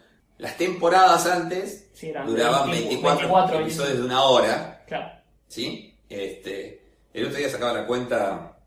Las 0.42 0.56
temporadas 0.56 1.24
antes 1.26 1.88
Sí, 1.94 2.08
eran 2.08 2.26
duraban 2.26 2.68
20, 2.70 2.88
24, 2.88 3.18
24, 3.28 3.60
episodios 3.60 3.98
de 3.98 4.04
una 4.04 4.22
hora, 4.24 4.82
Claro. 4.88 5.12
¿sí? 5.46 5.96
Este, 6.08 6.82
el 7.14 7.26
otro 7.26 7.38
día 7.38 7.48
sacaba 7.48 7.72
la 7.74 7.86
cuenta, 7.86 8.58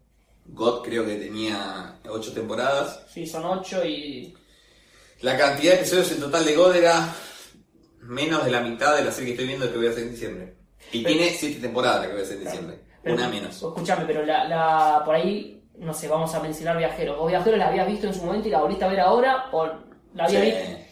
God 0.46 0.84
creo 0.84 1.06
que 1.06 1.16
tenía 1.18 2.00
8 2.10 2.34
temporadas. 2.34 3.02
Sí, 3.12 3.28
son 3.28 3.44
8 3.46 3.86
y. 3.86 4.34
La 5.22 5.38
cantidad 5.38 5.74
de 5.74 5.80
episodios 5.80 6.12
en 6.14 6.20
total 6.22 6.46
de 6.46 6.56
God 6.56 6.76
era 6.78 7.14
menos 8.02 8.46
de 8.46 8.52
la 8.52 8.62
mitad 8.62 8.96
de 8.96 9.04
la 9.04 9.12
serie 9.12 9.28
que 9.28 9.32
estoy 9.34 9.48
viendo 9.48 9.70
que 9.72 9.78
voy 9.78 9.88
a 9.88 9.90
hacer 9.90 10.04
en 10.04 10.12
diciembre. 10.12 10.56
Y 10.94 11.04
tiene 11.04 11.30
siete 11.32 11.60
temporadas, 11.60 12.06
que 12.08 12.14
voy 12.14 12.22
a 12.22 12.24
hacer 12.24 12.38
en 12.38 12.44
diciembre. 12.46 12.80
Pero- 13.04 13.16
Una 13.16 13.28
menos. 13.28 13.56
Escuchame, 13.56 14.06
pero 14.06 14.26
la, 14.26 14.46
la, 14.48 15.02
por 15.04 15.16
ahí, 15.16 15.62
no 15.78 15.94
sé, 15.94 16.08
vamos 16.08 16.34
a 16.34 16.40
mencionar 16.40 16.78
Viajeros. 16.78 17.18
¿O 17.20 17.26
Viajeros 17.28 17.60
la 17.60 17.68
habías 17.68 17.88
visto 17.88 18.08
en 18.08 18.14
su 18.14 18.24
momento 18.24 18.48
y 18.48 18.52
la 18.52 18.62
volviste 18.62 18.86
a 18.86 18.88
ver 18.88 19.00
ahora? 19.02 19.46
¿O 19.52 19.66
la 20.14 20.30
Sí. 20.30 20.38
habías 20.38 20.85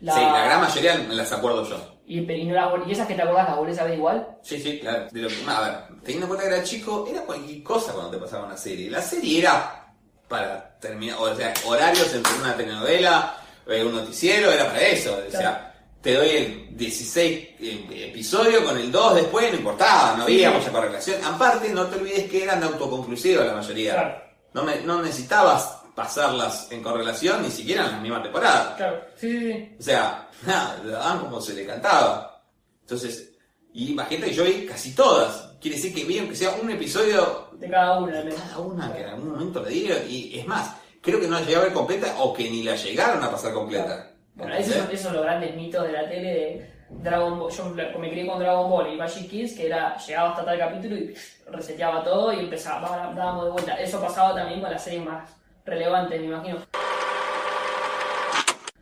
visto? 0.00 0.16
Sí, 0.16 0.22
la 0.22 0.44
gran 0.44 0.60
mayoría 0.60 0.96
las 1.10 1.32
acuerdo 1.32 1.68
yo. 1.68 1.96
Y, 2.06 2.20
y 2.20 2.44
no 2.44 2.54
la 2.54 2.72
y 2.86 2.92
esas 2.92 3.06
que 3.08 3.14
te 3.14 3.22
acordás 3.22 3.48
las 3.48 3.56
volvés 3.56 3.78
a 3.78 3.84
ver 3.84 3.94
igual? 3.94 4.28
Sí, 4.42 4.60
sí, 4.60 4.78
claro. 4.78 5.06
De 5.10 5.20
lo 5.22 5.28
que- 5.28 5.44
a 5.48 5.60
ver, 5.60 5.74
teniendo 6.04 6.26
en 6.26 6.28
cuenta 6.28 6.48
que 6.48 6.54
era 6.54 6.62
chico, 6.64 7.06
era 7.10 7.22
cualquier 7.22 7.62
cosa 7.64 7.92
cuando 7.92 8.10
te 8.12 8.18
pasaba 8.18 8.46
una 8.46 8.56
serie. 8.56 8.90
La 8.90 9.02
serie 9.02 9.40
era 9.40 9.92
para 10.28 10.78
terminar, 10.78 11.16
o 11.20 11.34
sea, 11.34 11.52
horarios 11.66 12.12
entre 12.14 12.32
una 12.40 12.56
telenovela, 12.56 13.36
eh, 13.66 13.84
un 13.84 13.94
noticiero, 13.96 14.50
era 14.52 14.66
para 14.66 14.80
eso. 14.82 15.18
O 15.26 15.30
sea, 15.30 15.74
te 16.00 16.14
doy 16.14 16.28
el 16.30 16.76
16 16.76 17.48
eh, 17.60 18.08
episodio 18.10 18.64
con 18.64 18.76
el 18.78 18.92
2 18.92 19.14
después, 19.16 19.50
no 19.50 19.58
importaba, 19.58 20.14
no 20.16 20.24
había 20.24 20.50
sí. 20.52 20.56
mucha 20.58 20.70
correlación. 20.72 21.24
Aparte, 21.24 21.70
no 21.70 21.86
te 21.86 21.96
olvides 21.98 22.30
que 22.30 22.44
eran 22.44 22.62
autoconclusivas 22.62 23.46
la 23.46 23.54
mayoría. 23.54 23.92
Claro. 23.94 24.22
No, 24.54 24.62
me- 24.62 24.80
no 24.82 25.02
necesitabas 25.02 25.75
pasarlas 25.96 26.70
en 26.70 26.82
correlación 26.82 27.42
ni 27.42 27.50
siquiera 27.50 27.86
en 27.86 27.92
la 27.92 27.98
misma 27.98 28.22
temporada. 28.22 28.76
Claro, 28.76 29.00
sí, 29.16 29.30
sí, 29.30 29.52
sí. 29.52 29.76
O 29.80 29.82
sea, 29.82 30.28
nada, 30.46 30.78
lo 30.84 30.92
daban 30.92 31.20
como 31.20 31.40
se 31.40 31.54
le 31.54 31.66
cantaba. 31.66 32.42
Entonces, 32.82 33.32
y 33.72 33.92
imagínate 33.92 34.30
que 34.30 34.36
yo 34.36 34.44
vi 34.44 34.66
casi 34.66 34.94
todas. 34.94 35.54
Quiere 35.60 35.76
decir 35.76 35.94
que 35.94 36.04
vi 36.04 36.18
aunque 36.18 36.36
sea 36.36 36.50
un 36.62 36.70
episodio 36.70 37.48
De 37.54 37.68
cada 37.68 37.98
una. 37.98 38.22
de 38.22 38.32
cada 38.34 38.58
una 38.58 38.92
que 38.92 39.00
en 39.00 39.08
algún 39.08 39.32
momento 39.32 39.62
la 39.62 39.68
dieron. 39.68 39.98
Y 40.08 40.38
es 40.38 40.46
más, 40.46 40.76
creo 41.00 41.18
que 41.18 41.26
no 41.26 41.34
la 41.34 41.40
llegué 41.40 41.56
a 41.56 41.60
ver 41.60 41.72
completa 41.72 42.14
o 42.18 42.32
que 42.32 42.48
ni 42.50 42.62
la 42.62 42.76
llegaron 42.76 43.24
a 43.24 43.30
pasar 43.30 43.52
completa. 43.52 44.12
Bueno, 44.34 44.54
esos 44.54 44.74
son, 44.74 44.90
esos 44.90 45.00
son 45.00 45.14
los 45.14 45.22
grandes 45.22 45.56
mitos 45.56 45.86
de 45.86 45.92
la 45.92 46.06
tele 46.06 46.28
de 46.28 46.74
Dragon 46.90 47.38
Ball. 47.38 47.50
Yo 47.50 47.64
me 47.98 48.10
crié 48.10 48.26
con 48.26 48.38
Dragon 48.38 48.70
Ball 48.70 48.92
y 48.92 48.96
Magic 48.96 49.30
Kids, 49.30 49.54
que 49.54 49.66
era, 49.66 49.96
llegaba 49.96 50.30
hasta 50.30 50.44
tal 50.44 50.58
capítulo 50.58 50.94
y 50.94 51.14
reseteaba 51.50 52.04
todo 52.04 52.32
y 52.34 52.40
empezaba, 52.40 53.12
dábamos 53.16 53.46
de 53.46 53.50
vuelta. 53.50 53.74
Eso 53.80 53.98
pasaba 53.98 54.34
también 54.34 54.60
con 54.60 54.70
las 54.70 54.84
series 54.84 55.04
más 55.04 55.35
relevantes, 55.66 56.20
me 56.20 56.26
imagino. 56.26 56.58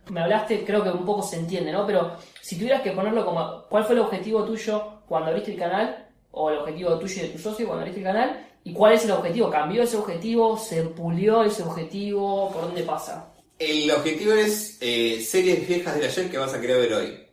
Me 0.09 0.21
hablaste, 0.21 0.63
creo 0.63 0.83
que 0.83 0.89
un 0.89 1.05
poco 1.05 1.23
se 1.23 1.37
entiende, 1.37 1.71
¿no? 1.71 1.85
Pero 1.85 2.15
si 2.41 2.57
tuvieras 2.57 2.81
que 2.81 2.91
ponerlo 2.91 3.25
como, 3.25 3.65
¿cuál 3.69 3.83
fue 3.85 3.95
el 3.95 4.01
objetivo 4.01 4.45
tuyo 4.45 5.01
cuando 5.07 5.29
abriste 5.29 5.51
el 5.51 5.59
canal? 5.59 6.07
O 6.31 6.49
el 6.49 6.59
objetivo 6.59 6.99
tuyo 6.99 7.23
y 7.23 7.27
de 7.27 7.33
tu 7.33 7.39
socio 7.39 7.65
cuando 7.65 7.81
abriste 7.81 8.01
el 8.01 8.05
canal? 8.05 8.47
¿Y 8.63 8.73
cuál 8.73 8.93
es 8.93 9.05
el 9.05 9.11
objetivo? 9.11 9.49
¿Cambió 9.49 9.83
ese 9.83 9.97
objetivo? 9.97 10.57
¿Se 10.57 10.83
pulió 10.83 11.43
ese 11.43 11.63
objetivo? 11.63 12.51
¿Por 12.51 12.63
dónde 12.63 12.83
pasa? 12.83 13.31
El 13.57 13.89
objetivo 13.91 14.33
es 14.33 14.77
eh, 14.81 15.21
series 15.21 15.67
viejas 15.67 15.97
de 15.97 16.05
ayer 16.05 16.29
que 16.29 16.37
vas 16.37 16.53
a 16.53 16.59
querer 16.59 16.81
ver 16.81 16.93
hoy. 16.93 17.27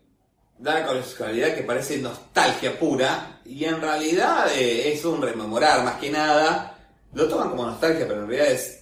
Da 0.58 0.80
la 0.80 0.86
casualidad 0.86 1.54
que 1.54 1.62
parece 1.62 1.98
nostalgia 1.98 2.78
pura 2.78 3.40
y 3.44 3.64
en 3.64 3.80
realidad 3.80 4.46
eh, 4.54 4.92
es 4.92 5.04
un 5.04 5.20
rememorar 5.20 5.82
más 5.84 5.96
que 5.96 6.10
nada. 6.10 6.78
Lo 7.12 7.28
toman 7.28 7.50
como 7.50 7.66
nostalgia, 7.66 8.06
pero 8.06 8.22
en 8.22 8.28
realidad 8.28 8.52
es. 8.52 8.81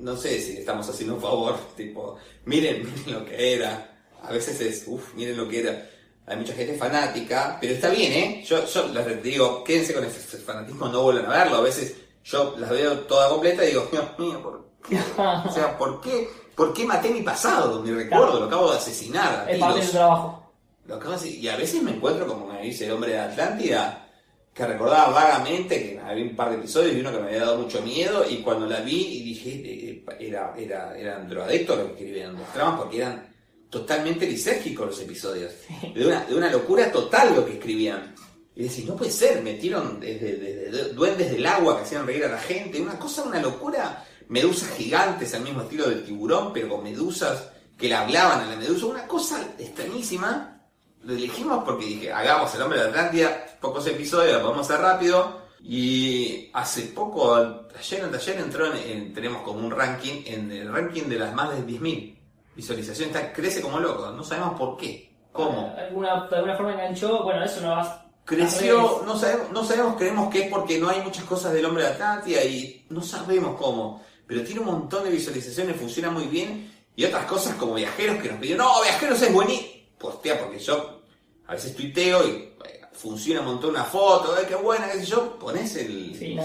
No 0.00 0.16
sé 0.16 0.40
si 0.40 0.54
le 0.54 0.60
estamos 0.60 0.88
haciendo 0.88 1.14
un 1.14 1.20
favor. 1.20 1.56
Tipo, 1.76 2.16
miren, 2.44 2.84
miren 2.84 3.12
lo 3.20 3.24
que 3.24 3.54
era. 3.54 3.98
A 4.22 4.32
veces 4.32 4.60
es, 4.60 4.84
uff, 4.86 5.14
miren 5.14 5.36
lo 5.36 5.48
que 5.48 5.60
era. 5.60 5.88
Hay 6.26 6.36
mucha 6.36 6.52
gente 6.52 6.74
fanática, 6.74 7.58
pero 7.60 7.74
está 7.74 7.88
bien, 7.88 8.12
¿eh? 8.12 8.44
Yo, 8.46 8.64
yo 8.64 8.88
les 8.88 9.22
digo, 9.22 9.64
quédense 9.64 9.94
con 9.94 10.04
ese 10.04 10.20
fanatismo, 10.38 10.88
no 10.88 11.02
vuelvan 11.02 11.26
a 11.26 11.44
verlo. 11.44 11.56
A 11.56 11.62
veces 11.62 11.96
yo 12.24 12.54
las 12.58 12.70
veo 12.70 13.00
toda 13.00 13.28
completa 13.28 13.64
y 13.64 13.68
digo, 13.68 13.88
Dios 13.90 14.04
mío, 14.18 14.42
¿por 14.42 14.64
qué? 14.88 14.98
O 15.18 15.52
sea, 15.52 15.76
¿por 15.76 16.00
qué, 16.00 16.28
¿por 16.54 16.72
qué 16.72 16.84
maté 16.84 17.10
mi 17.10 17.22
pasado, 17.22 17.82
mi 17.82 17.90
recuerdo? 17.90 18.40
Lo 18.40 18.46
acabo 18.46 18.70
de 18.70 18.78
asesinar 18.78 19.46
a 19.46 19.50
Es 19.50 19.58
parte 19.58 19.86
trabajo. 19.86 20.52
Lo 20.86 20.96
acabo 20.96 21.16
de 21.16 21.28
Y 21.28 21.48
a 21.48 21.56
veces 21.56 21.82
me 21.82 21.92
encuentro 21.92 22.26
como 22.26 22.46
me 22.46 22.62
dice 22.62 22.86
el 22.86 22.92
hombre 22.92 23.12
de 23.12 23.20
Atlántida, 23.20 24.08
que 24.52 24.66
recordaba 24.66 25.12
vagamente 25.12 25.82
que 25.82 26.00
había 26.00 26.24
un 26.24 26.36
par 26.36 26.50
de 26.50 26.56
episodios 26.56 26.94
y 26.94 27.00
uno 27.00 27.12
que 27.12 27.18
me 27.18 27.28
había 27.28 27.40
dado 27.40 27.58
mucho 27.58 27.80
miedo, 27.82 28.24
y 28.28 28.38
cuando 28.38 28.66
la 28.66 28.80
vi 28.80 29.18
y 29.18 29.22
dije, 29.22 29.89
era, 30.18 30.54
era, 30.56 30.98
eran 30.98 31.28
drogadictos 31.28 31.78
los 31.78 31.86
que 31.88 31.92
escribían 31.92 32.34
los 32.34 32.52
tramas 32.52 32.80
porque 32.80 32.98
eran 32.98 33.30
totalmente 33.70 34.26
lisérgicos 34.26 34.86
los 34.86 35.00
episodios. 35.00 35.52
De 35.94 36.06
una, 36.06 36.24
de 36.24 36.34
una 36.34 36.50
locura 36.50 36.90
total 36.90 37.34
lo 37.34 37.46
que 37.46 37.54
escribían. 37.54 38.14
Y 38.54 38.64
decís, 38.64 38.84
no 38.84 38.96
puede 38.96 39.10
ser, 39.12 39.42
metieron 39.42 40.00
desde, 40.00 40.36
desde 40.36 40.92
duendes 40.92 41.30
del 41.30 41.46
agua 41.46 41.76
que 41.76 41.82
hacían 41.84 42.06
reír 42.06 42.24
a 42.24 42.32
la 42.32 42.38
gente, 42.38 42.80
una 42.80 42.98
cosa, 42.98 43.22
una 43.22 43.40
locura. 43.40 44.04
Medusas 44.28 44.70
gigantes 44.76 45.34
al 45.34 45.42
mismo 45.42 45.62
estilo 45.62 45.88
del 45.88 46.04
tiburón, 46.04 46.52
pero 46.52 46.68
con 46.68 46.84
medusas 46.84 47.48
que 47.78 47.88
le 47.88 47.94
hablaban 47.94 48.40
a 48.40 48.50
la 48.50 48.56
medusa, 48.56 48.86
una 48.86 49.06
cosa 49.06 49.54
extrañísima. 49.58 50.60
Lo 51.02 51.14
elegimos 51.14 51.64
porque 51.64 51.86
dije, 51.86 52.12
hagamos 52.12 52.54
el 52.54 52.62
hombre 52.62 52.78
de 52.78 52.84
la 52.84 52.90
Atlántida, 52.90 53.46
pocos 53.60 53.86
episodios, 53.86 54.34
lo 54.34 54.42
podemos 54.42 54.68
hacer 54.68 54.82
rápido. 54.82 55.39
Y 55.62 56.48
hace 56.52 56.82
poco, 56.86 57.34
ayer 57.34 58.04
ayer 58.12 58.38
entró 58.40 58.66
en, 58.74 58.76
en- 58.90 59.12
tenemos 59.14 59.42
como 59.42 59.60
un 59.60 59.70
ranking, 59.70 60.22
en 60.26 60.50
el 60.50 60.72
ranking 60.72 61.02
de 61.04 61.18
las 61.18 61.34
más 61.34 61.50
de 61.50 61.66
10.000 61.66 62.16
visualizaciones, 62.56 63.14
está, 63.14 63.32
crece 63.32 63.60
como 63.60 63.78
loco, 63.78 64.10
no 64.10 64.24
sabemos 64.24 64.58
por 64.58 64.76
qué, 64.76 65.12
cómo. 65.32 65.74
Alguna, 65.76 66.26
de 66.28 66.36
alguna 66.36 66.56
forma 66.56 66.72
enganchó, 66.72 67.22
bueno, 67.24 67.44
eso 67.44 67.60
no 67.60 67.70
vas. 67.70 68.00
Creció, 68.24 69.02
no 69.04 69.16
sabemos, 69.16 69.50
no 69.50 69.64
sabemos, 69.64 69.96
creemos 69.96 70.30
que 70.32 70.42
es 70.44 70.48
porque 70.50 70.78
no 70.78 70.88
hay 70.88 71.00
muchas 71.02 71.24
cosas 71.24 71.52
del 71.52 71.64
hombre 71.64 71.82
de 71.84 71.90
Atlántida 71.90 72.44
y 72.44 72.86
no 72.90 73.02
sabemos 73.02 73.56
cómo, 73.58 74.04
pero 74.26 74.42
tiene 74.44 74.60
un 74.60 74.66
montón 74.66 75.04
de 75.04 75.10
visualizaciones, 75.10 75.76
funciona 75.76 76.10
muy 76.10 76.24
bien 76.26 76.72
y 76.96 77.04
otras 77.04 77.24
cosas 77.26 77.56
como 77.56 77.74
viajeros 77.74 78.18
que 78.22 78.28
nos 78.28 78.38
pidieron, 78.38 78.66
no, 78.66 78.82
viajeros 78.82 79.20
es 79.22 79.32
buenísimo, 79.32 79.68
postea 79.98 80.38
porque 80.38 80.58
yo 80.58 81.02
a 81.46 81.52
veces 81.52 81.74
tuiteo 81.74 82.26
y 82.26 82.52
funciona 83.00 83.40
un 83.40 83.46
montón 83.46 83.70
una 83.70 83.84
foto, 83.84 84.34
ay, 84.38 84.44
qué 84.48 84.54
buena, 84.56 84.86
qué 84.90 84.98
sé 85.00 85.06
yo, 85.06 85.38
pones 85.38 85.74
el 85.76 86.14
Sí, 86.18 86.36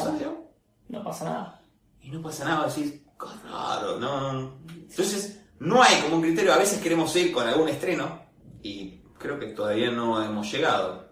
No 0.90 1.04
pasa 1.04 1.26
nada. 1.26 1.62
y 2.02 2.10
no 2.10 2.22
pasa 2.22 2.46
nada, 2.46 2.68
decís, 2.68 3.02
qué 3.20 3.50
raro, 3.50 4.00
no, 4.00 4.32
no. 4.34 4.58
Entonces, 4.68 5.42
no 5.60 5.82
hay 5.82 5.96
como 6.02 6.18
un 6.18 6.22
criterio, 6.22 6.54
a 6.54 6.58
veces 6.58 6.80
queremos 6.82 7.16
ir 7.16 7.32
con 7.32 7.48
algún 7.48 7.68
estreno 7.70 8.22
y 8.62 9.00
creo 9.18 9.40
que 9.40 9.48
todavía 9.48 9.90
no 9.92 10.24
hemos 10.24 10.52
llegado. 10.52 11.06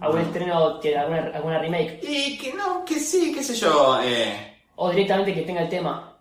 ¿Algún 0.00 0.20
No. 0.20 0.26
estreno, 0.26 0.80
que, 0.80 0.96
alguna, 0.96 1.30
alguna 1.34 1.58
remake? 1.58 2.00
Y 2.02 2.38
que 2.38 2.54
no, 2.54 2.84
que 2.84 3.00
sí, 3.00 3.32
qué 3.34 3.42
sé 3.42 3.54
yo. 3.56 3.98
Eh, 4.02 4.58
O 4.76 4.90
directamente 4.90 5.34
que 5.34 5.42
tenga 5.42 5.62
el 5.62 5.68
tema. 5.68 6.16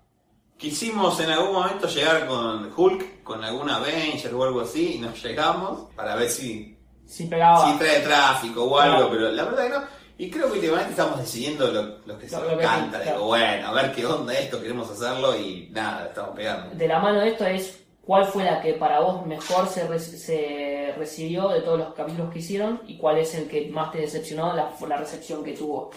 quisimos 0.58 1.20
en 1.20 1.30
algún 1.30 1.54
momento 1.54 1.88
llegar 1.88 2.26
con 2.28 2.72
Hulk, 2.76 3.22
con 3.24 3.44
alguna 3.44 3.76
Avenger 3.78 4.34
o 4.34 4.44
algo 4.44 4.62
así, 4.62 4.96
y 4.96 5.00
nos 5.00 5.22
llegamos 5.24 5.94
para 5.96 6.16
ver 6.16 6.30
si, 6.30 6.77
Si 7.08 7.26
pegaba. 7.26 7.72
si 7.72 7.78
trae 7.80 8.00
tráfico 8.02 8.64
o 8.66 8.78
algo, 8.80 9.10
pero 9.10 9.32
la 9.32 9.44
verdad 9.46 9.64
que 9.64 9.70
no. 9.70 9.84
Y 10.20 10.32
creo 10.32 10.48
que 10.48 10.54
últimamente 10.54 10.92
estamos 10.92 11.20
decidiendo 11.20 11.72
lo, 11.72 12.00
lo 12.06 12.18
que 12.20 12.28
se 12.28 12.36
nos 12.36 12.60
canta. 12.60 13.00
Digo, 13.00 13.26
bueno, 13.26 13.68
a 13.68 13.72
ver 13.74 13.92
qué 13.94 14.06
onda 14.06 14.34
esto, 14.34 14.60
queremos 14.62 14.90
hacerlo 14.90 15.38
y 15.38 15.70
nada, 15.72 16.08
estamos 16.08 16.36
pegando. 16.36 16.76
De 16.76 16.88
la 16.88 17.00
mano 17.00 17.20
de 17.22 17.30
esto 17.30 17.46
es 17.46 17.80
cuál 18.04 18.26
fue 18.26 18.44
la 18.44 18.60
que 18.62 18.74
para 18.74 19.00
vos 19.00 19.26
mejor 19.28 19.68
se, 19.70 19.88
re- 19.88 20.00
se 20.00 20.94
recibió 20.98 21.50
de 21.50 21.62
todos 21.62 21.78
los 21.78 21.94
capítulos 21.94 22.34
que 22.34 22.40
hicieron 22.40 22.82
y 22.88 22.98
cuál 22.98 23.20
es 23.20 23.36
el 23.36 23.48
que 23.48 23.70
más 23.70 23.92
te 23.92 24.00
decepcionó 24.00 24.54
la, 24.56 24.72
la 24.88 24.98
recepción 24.98 25.44
que 25.44 25.54
tuvo. 25.54 25.92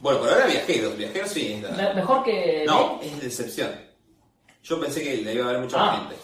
Bueno, 0.00 0.18
por 0.18 0.28
ahora 0.28 0.46
viajeros, 0.46 0.96
viajeros 0.96 1.30
sí 1.30 1.62
Mejor 1.94 2.24
que. 2.24 2.64
No, 2.66 3.00
es 3.02 3.20
decepción. 3.22 3.70
Yo 4.62 4.80
pensé 4.80 5.02
que 5.02 5.22
la 5.22 5.32
iba 5.32 5.48
a 5.48 5.52
ver 5.52 5.60
mucha 5.60 5.76
Ah. 5.78 5.96
gente. 5.98 6.16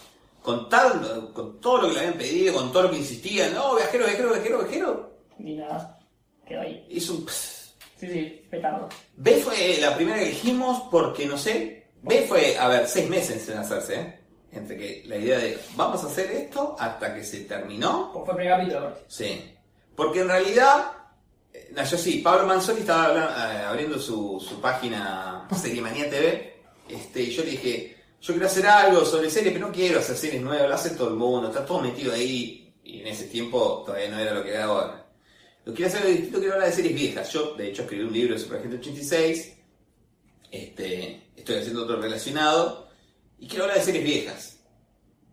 Con, 0.42 0.68
tal, 0.68 1.32
con 1.34 1.60
todo 1.60 1.82
lo 1.82 1.88
que 1.88 1.94
le 1.94 2.00
habían 2.00 2.14
pedido, 2.14 2.54
con 2.54 2.72
todo 2.72 2.84
lo 2.84 2.90
que 2.90 2.98
insistían, 2.98 3.54
no, 3.54 3.76
viajero, 3.76 4.06
viajero, 4.06 4.28
viajero, 4.30 4.58
viajero, 4.58 5.12
Ni 5.38 5.56
nada. 5.56 5.98
Quedó 6.46 6.62
ahí. 6.62 6.86
hizo 6.88 7.14
un... 7.14 7.26
Sí, 7.28 8.06
sí, 8.06 8.46
petardo. 8.48 8.88
B 9.16 9.36
fue 9.36 9.78
la 9.80 9.96
primera 9.96 10.18
que 10.18 10.26
elegimos 10.26 10.84
porque, 10.90 11.26
no 11.26 11.36
sé, 11.36 11.88
B 12.02 12.24
fue, 12.28 12.56
a 12.56 12.68
ver, 12.68 12.86
seis 12.86 13.08
meses 13.10 13.48
en 13.48 13.58
hacerse, 13.58 14.00
¿eh? 14.00 14.20
Entre 14.52 14.76
que 14.78 15.02
la 15.06 15.16
idea 15.16 15.38
de, 15.38 15.58
vamos 15.74 16.02
a 16.04 16.06
hacer 16.06 16.30
esto 16.30 16.76
hasta 16.78 17.14
que 17.14 17.22
se 17.22 17.40
terminó, 17.40 18.12
Fue 18.12 18.22
el 18.22 18.36
primer 18.36 18.58
capítulo, 18.58 18.92
sí. 19.08 19.54
Porque 19.94 20.20
en 20.20 20.28
realidad, 20.28 20.92
eh, 21.52 21.70
no, 21.74 21.84
yo 21.84 21.98
sí, 21.98 22.18
Pablo 22.18 22.46
Manzoni 22.46 22.80
estaba 22.80 23.52
eh, 23.52 23.64
abriendo 23.64 23.98
su, 23.98 24.40
su 24.40 24.60
página 24.60 25.46
Seriemanía 25.54 26.08
TV, 26.08 26.62
este, 26.88 27.22
y 27.22 27.30
yo 27.30 27.44
le 27.44 27.50
dije, 27.50 27.96
yo 28.20 28.34
quiero 28.34 28.46
hacer 28.46 28.66
algo 28.66 29.04
sobre 29.04 29.30
series, 29.30 29.52
pero 29.52 29.68
no 29.68 29.72
quiero 29.72 30.00
hacer 30.00 30.16
series 30.16 30.42
nuevas, 30.42 30.68
lo 30.68 30.74
hace 30.74 30.90
todo 30.90 31.08
el 31.08 31.14
mundo, 31.14 31.48
está 31.48 31.64
todo 31.64 31.80
metido 31.80 32.12
ahí, 32.12 32.74
y 32.82 33.00
en 33.00 33.06
ese 33.06 33.24
tiempo 33.24 33.82
todavía 33.86 34.08
no 34.08 34.18
era 34.18 34.34
lo 34.34 34.42
que 34.42 34.50
era 34.50 34.64
ahora. 34.64 35.06
Lo 35.64 35.74
quiero 35.74 35.88
hacer 35.88 36.00
algo 36.00 36.12
distinto, 36.12 36.38
quiero 36.38 36.54
hablar 36.54 36.70
de 36.70 36.74
series 36.74 36.94
viejas. 36.94 37.32
Yo, 37.32 37.54
de 37.54 37.68
hecho, 37.68 37.82
escribí 37.82 38.04
un 38.04 38.12
libro 38.12 38.34
de 38.34 38.40
Superagente 38.40 38.76
86, 38.76 39.56
este, 40.50 41.30
estoy 41.36 41.56
haciendo 41.56 41.84
otro 41.84 42.00
relacionado, 42.00 42.88
y 43.38 43.46
quiero 43.46 43.64
hablar 43.64 43.78
de 43.78 43.84
series 43.84 44.04
viejas. 44.04 44.58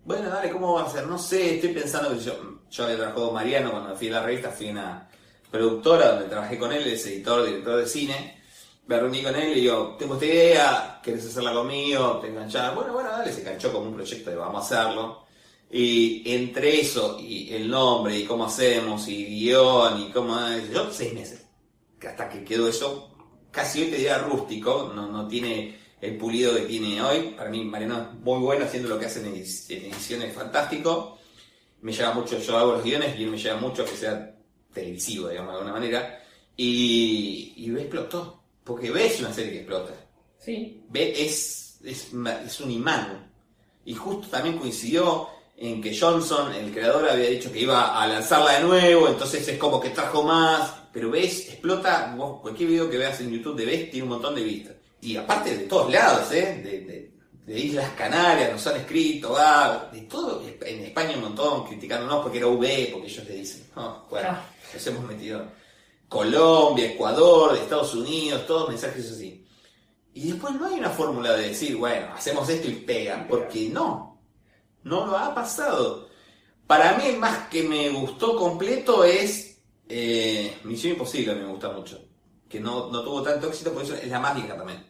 Bueno, 0.03 0.29
dale, 0.29 0.51
¿cómo 0.51 0.73
va 0.73 0.83
a 0.83 0.91
ser? 0.91 1.07
No 1.07 1.17
sé, 1.17 1.55
estoy 1.55 1.73
pensando 1.73 2.11
que 2.15 2.23
yo, 2.23 2.59
yo 2.69 2.83
había 2.83 2.97
trabajado 2.97 3.25
con 3.25 3.33
Mariano 3.33 3.71
cuando 3.71 3.95
fui 3.95 4.09
a 4.09 4.11
la 4.11 4.23
revista, 4.23 4.51
fui 4.51 4.67
a 4.67 4.71
una 4.71 5.09
productora 5.49 6.11
donde 6.11 6.29
trabajé 6.29 6.59
con 6.59 6.71
él 6.71 6.85
es 6.87 7.05
editor, 7.07 7.45
director 7.45 7.77
de 7.77 7.87
cine. 7.87 8.43
Me 8.87 8.99
reuní 8.99 9.23
con 9.23 9.35
él 9.35 9.57
y 9.57 9.61
digo, 9.61 9.95
tengo 9.97 10.13
esta 10.13 10.25
idea, 10.25 10.99
¿querés 11.03 11.25
hacerla 11.25 11.53
conmigo? 11.53 12.19
¿Te 12.21 12.27
enganchás? 12.27 12.75
Bueno, 12.75 12.93
bueno, 12.93 13.09
dale, 13.09 13.33
se 13.33 13.41
enganchó 13.41 13.73
como 13.73 13.89
un 13.89 13.95
proyecto 13.95 14.29
de 14.29 14.35
vamos 14.35 14.71
a 14.71 14.83
hacerlo. 14.83 15.25
Y 15.71 16.21
entre 16.31 16.81
eso 16.81 17.17
y 17.19 17.51
el 17.53 17.69
nombre 17.69 18.17
y 18.17 18.25
cómo 18.25 18.45
hacemos 18.45 19.07
y 19.07 19.25
guion 19.25 20.01
y 20.01 20.11
cómo... 20.11 20.37
Yo 20.71 20.91
seis 20.91 21.13
meses. 21.13 21.45
Hasta 22.05 22.29
que 22.29 22.43
quedó 22.43 22.67
eso 22.67 23.15
casi 23.55 23.81
hoy 23.81 23.87
te 23.87 23.95
diría 23.95 24.17
rústico, 24.19 24.91
no, 24.93 25.07
no 25.07 25.27
tiene 25.27 25.79
el 26.01 26.17
pulido 26.17 26.53
que 26.55 26.63
tiene 26.63 27.01
hoy. 27.01 27.33
Para 27.37 27.49
mí 27.49 27.63
Mariano 27.63 28.09
es 28.11 28.19
muy 28.19 28.39
bueno 28.39 28.65
haciendo 28.65 28.89
lo 28.89 28.99
que 28.99 29.05
hace 29.05 29.21
en 29.21 29.33
edición, 29.33 30.21
es 30.21 30.35
fantástico. 30.35 31.17
Me 31.81 31.93
lleva 31.93 32.13
mucho, 32.13 32.37
yo 32.37 32.57
hago 32.57 32.73
los 32.73 32.83
guiones 32.83 33.17
y 33.17 33.25
me 33.25 33.37
lleva 33.37 33.59
mucho 33.59 33.85
que 33.85 33.95
sea 33.95 34.35
televisivo, 34.73 35.29
digamos, 35.29 35.53
de 35.53 35.57
alguna 35.57 35.73
manera. 35.73 36.21
Y, 36.57 37.53
y 37.55 37.71
explotó. 37.71 38.34
Porque 38.65 38.91
ve 38.91 39.05
es 39.05 39.19
una 39.21 39.31
serie 39.31 39.51
que 39.51 39.57
explota. 39.59 39.93
Sí. 40.39 40.83
Ve 40.89 41.13
es, 41.25 41.79
es, 41.85 42.09
es 42.45 42.59
un 42.59 42.71
imán. 42.71 43.31
Y 43.85 43.93
justo 43.93 44.27
también 44.27 44.57
coincidió 44.57 45.29
en 45.57 45.81
que 45.81 45.97
Johnson, 45.97 46.53
el 46.53 46.73
creador, 46.73 47.07
había 47.07 47.29
dicho 47.29 47.51
que 47.51 47.61
iba 47.61 48.01
a 48.01 48.07
lanzarla 48.07 48.59
de 48.59 48.63
nuevo, 48.65 49.07
entonces 49.07 49.47
es 49.47 49.57
como 49.57 49.79
que 49.79 49.91
trajo 49.91 50.23
más, 50.23 50.73
pero 50.91 51.09
ves, 51.09 51.49
explota, 51.49 52.13
vos, 52.17 52.41
cualquier 52.41 52.69
video 52.69 52.89
que 52.89 52.97
veas 52.97 53.19
en 53.21 53.31
YouTube 53.31 53.55
de 53.55 53.65
ves 53.65 53.91
tiene 53.91 54.03
un 54.03 54.09
montón 54.09 54.35
de 54.35 54.43
vistas. 54.43 54.75
Y 55.01 55.15
aparte 55.15 55.55
de 55.55 55.63
todos 55.65 55.91
lados, 55.91 56.31
¿eh? 56.31 56.61
de, 56.63 56.79
de, 57.45 57.59
Islas 57.59 57.91
Canarias 57.95 58.51
nos 58.51 58.65
han 58.65 58.77
escrito, 58.77 59.37
de 59.91 60.01
todo, 60.01 60.43
en 60.65 60.83
España 60.83 61.13
un 61.15 61.21
montón, 61.21 61.67
criticándonos 61.67 62.23
porque 62.23 62.39
era 62.39 62.47
V, 62.47 62.89
porque 62.91 63.07
ellos 63.07 63.25
le 63.25 63.35
dicen, 63.35 63.67
no, 63.75 64.07
bueno, 64.09 64.29
ah. 64.31 64.45
nos 64.73 64.87
hemos 64.87 65.05
metido. 65.05 65.45
Colombia, 66.15 66.91
Ecuador, 66.91 67.57
Estados 67.57 67.93
Unidos, 67.93 68.47
todos 68.47 68.69
mensajes 68.69 69.11
así. 69.11 69.45
Y 70.13 70.31
después 70.31 70.55
no 70.55 70.65
hay 70.65 70.79
una 70.79 70.89
fórmula 70.89 71.33
de 71.33 71.49
decir, 71.49 71.75
bueno, 71.75 72.07
hacemos 72.15 72.47
esto 72.47 72.69
y 72.69 72.75
pegan, 72.75 73.27
porque 73.27 73.67
no, 73.67 74.21
no 74.83 75.05
lo 75.07 75.17
ha 75.17 75.35
pasado. 75.35 76.07
Para 76.65 76.97
mí, 76.97 77.17
más 77.17 77.49
que 77.49 77.63
me 77.63 77.89
gustó 77.89 78.37
completo 78.37 79.03
es 79.03 79.61
eh, 79.89 80.57
Misión 80.63 80.93
Imposible, 80.93 81.35
me 81.35 81.47
gusta 81.47 81.69
mucho. 81.73 82.01
Que 82.47 82.61
no, 82.61 82.89
no 82.89 83.03
tuvo 83.03 83.21
tanto 83.21 83.49
éxito, 83.49 83.73
por 83.73 83.83
eso 83.83 83.95
es 83.95 84.07
la 84.07 84.21
más 84.21 84.35
vieja 84.35 84.55
también. 84.55 84.87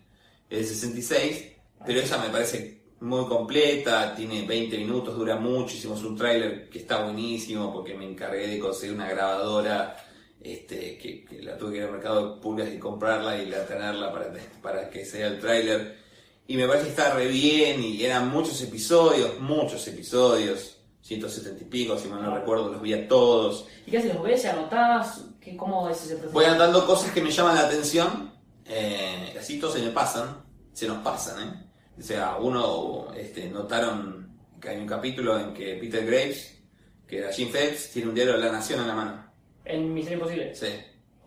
Es 0.47 0.59
de 0.59 0.75
66, 0.75 1.53
pero 1.87 2.01
esa 2.01 2.19
me 2.19 2.29
parece 2.29 2.83
muy 2.99 3.25
completa, 3.25 4.13
tiene 4.13 4.45
20 4.45 4.77
minutos, 4.77 5.17
dura 5.17 5.37
mucho. 5.37 5.75
Hicimos 5.75 6.03
un 6.03 6.15
tráiler 6.15 6.69
que 6.69 6.77
está 6.77 7.03
buenísimo 7.03 7.73
porque 7.73 7.95
me 7.95 8.07
encargué 8.07 8.47
de 8.47 8.59
conseguir 8.59 8.93
una 8.93 9.09
grabadora 9.09 9.97
este, 10.45 10.97
que, 10.97 11.25
la 11.41 11.57
tuve 11.57 11.71
que 11.71 11.77
ir 11.77 11.83
al 11.83 11.91
mercado 11.91 12.35
de 12.35 12.41
pulgas 12.41 12.69
y 12.73 12.77
comprarla 12.77 13.41
y 13.41 13.47
la 13.47 13.65
tenerla 13.65 14.11
para, 14.11 14.31
para 14.61 14.89
que 14.89 15.05
sea 15.05 15.27
el 15.27 15.39
tráiler 15.39 16.05
y 16.47 16.57
me 16.57 16.67
parece 16.67 16.85
que 16.85 16.91
está 16.91 17.13
re 17.15 17.27
bien 17.27 17.83
y 17.83 18.03
eran 18.03 18.29
muchos 18.29 18.61
episodios, 18.61 19.39
muchos 19.39 19.87
episodios, 19.87 20.77
170 21.01 21.63
y 21.63 21.67
pico, 21.67 21.97
si 21.97 22.07
mal 22.07 22.21
no 22.21 22.35
recuerdo, 22.35 22.71
los 22.71 22.81
vi 22.81 22.93
a 22.93 23.07
todos. 23.07 23.67
¿Y 23.85 23.91
qué 23.91 23.97
haces? 23.97 24.13
¿Los 24.13 24.23
ves? 24.23 24.45
¿Anotás? 24.45 25.25
¿Qué, 25.41 25.57
¿Cómo 25.57 25.89
es 25.89 26.03
ese 26.03 26.15
proceso? 26.15 26.33
Voy 26.33 26.45
anotando 26.45 26.85
cosas 26.85 27.11
que 27.11 27.21
me 27.21 27.31
llaman 27.31 27.55
la 27.55 27.61
atención, 27.61 28.31
eh, 28.65 29.35
así 29.39 29.59
todos 29.59 29.73
se 29.73 29.81
me 29.81 29.89
pasan, 29.89 30.43
se 30.71 30.87
nos 30.87 30.97
pasan, 30.99 31.47
¿eh? 31.47 31.61
O 31.97 32.03
sea, 32.03 32.35
uno, 32.37 33.07
este, 33.15 33.49
notaron 33.49 34.37
que 34.61 34.69
hay 34.69 34.77
un 34.77 34.87
capítulo 34.87 35.39
en 35.39 35.53
que 35.53 35.77
Peter 35.77 36.05
Graves, 36.05 36.61
que 37.07 37.19
era 37.19 37.31
Jim 37.31 37.49
Phelps, 37.51 37.91
tiene 37.91 38.09
un 38.09 38.15
diario 38.15 38.33
de 38.33 38.39
la 38.39 38.51
Nación 38.51 38.81
en 38.81 38.87
la 38.87 38.95
mano. 38.95 39.24
¿En 39.65 39.93
Misión 39.93 40.15
Imposible? 40.15 40.55
Sí. 40.55 40.67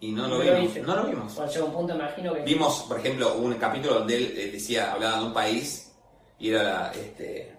Y 0.01 0.13
no 0.13 0.29
lo 0.29 0.39
vimos. 0.39 0.77
No 0.87 0.97
lo 0.97 1.05
vimos. 1.05 1.37
un 1.37 1.73
punto, 1.73 1.95
imagino 1.95 2.35
que. 2.35 2.43
Vimos, 2.43 2.85
por 2.89 2.99
ejemplo, 2.99 3.35
un 3.35 3.55
capítulo 3.55 3.95
donde 3.95 4.17
él 4.17 4.35
eh, 4.37 4.51
decía, 4.53 4.93
hablaba 4.93 5.19
de 5.19 5.25
un 5.27 5.33
país 5.33 5.93
y 6.39 6.51
era 6.51 6.63
la, 6.63 6.93
este, 6.93 7.53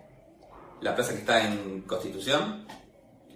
la 0.82 0.96
plaza 0.96 1.13
que 1.13 1.20
está 1.20 1.46
en 1.46 1.82
Constitución. 1.82 2.65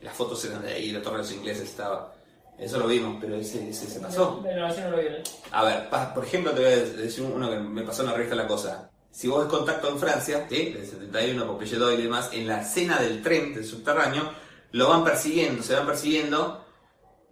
Las 0.01 0.15
fotos 0.15 0.43
eran 0.45 0.62
de 0.62 0.73
ahí, 0.73 0.91
la 0.91 1.01
torre 1.01 1.17
de 1.17 1.23
los 1.23 1.32
ingleses 1.34 1.69
estaba. 1.69 2.13
Eso 2.58 2.77
lo 2.77 2.88
vimos, 2.88 3.17
pero 3.19 3.36
ese, 3.36 3.73
se 3.73 3.99
pasó. 3.99 4.41
no 4.43 4.89
lo 4.91 4.97
vi. 4.97 5.08
A 5.51 5.63
ver, 5.63 5.89
por 6.13 6.23
ejemplo, 6.23 6.51
te 6.51 6.62
voy 6.62 6.71
a 6.71 6.75
decir 6.77 7.23
uno 7.23 7.49
que 7.49 7.58
me 7.58 7.84
pasó 7.84 8.03
en 8.03 8.10
la 8.10 8.13
revista 8.13 8.36
La 8.36 8.47
Cosa. 8.47 8.89
Si 9.12 9.27
vos 9.27 9.43
ves 9.43 9.47
contacto 9.47 9.89
en 9.89 9.99
Francia, 9.99 10.47
¿sí? 10.49 10.71
del 10.71 10.86
71, 10.86 11.45
Popeye 11.45 11.93
y 11.93 12.01
demás, 12.01 12.29
en 12.34 12.47
la 12.47 12.62
escena 12.62 12.99
del 12.99 13.21
tren 13.21 13.53
del 13.53 13.65
subterráneo, 13.65 14.32
lo 14.71 14.89
van 14.89 15.03
persiguiendo, 15.03 15.62
se 15.62 15.75
van 15.75 15.86
persiguiendo 15.86 16.62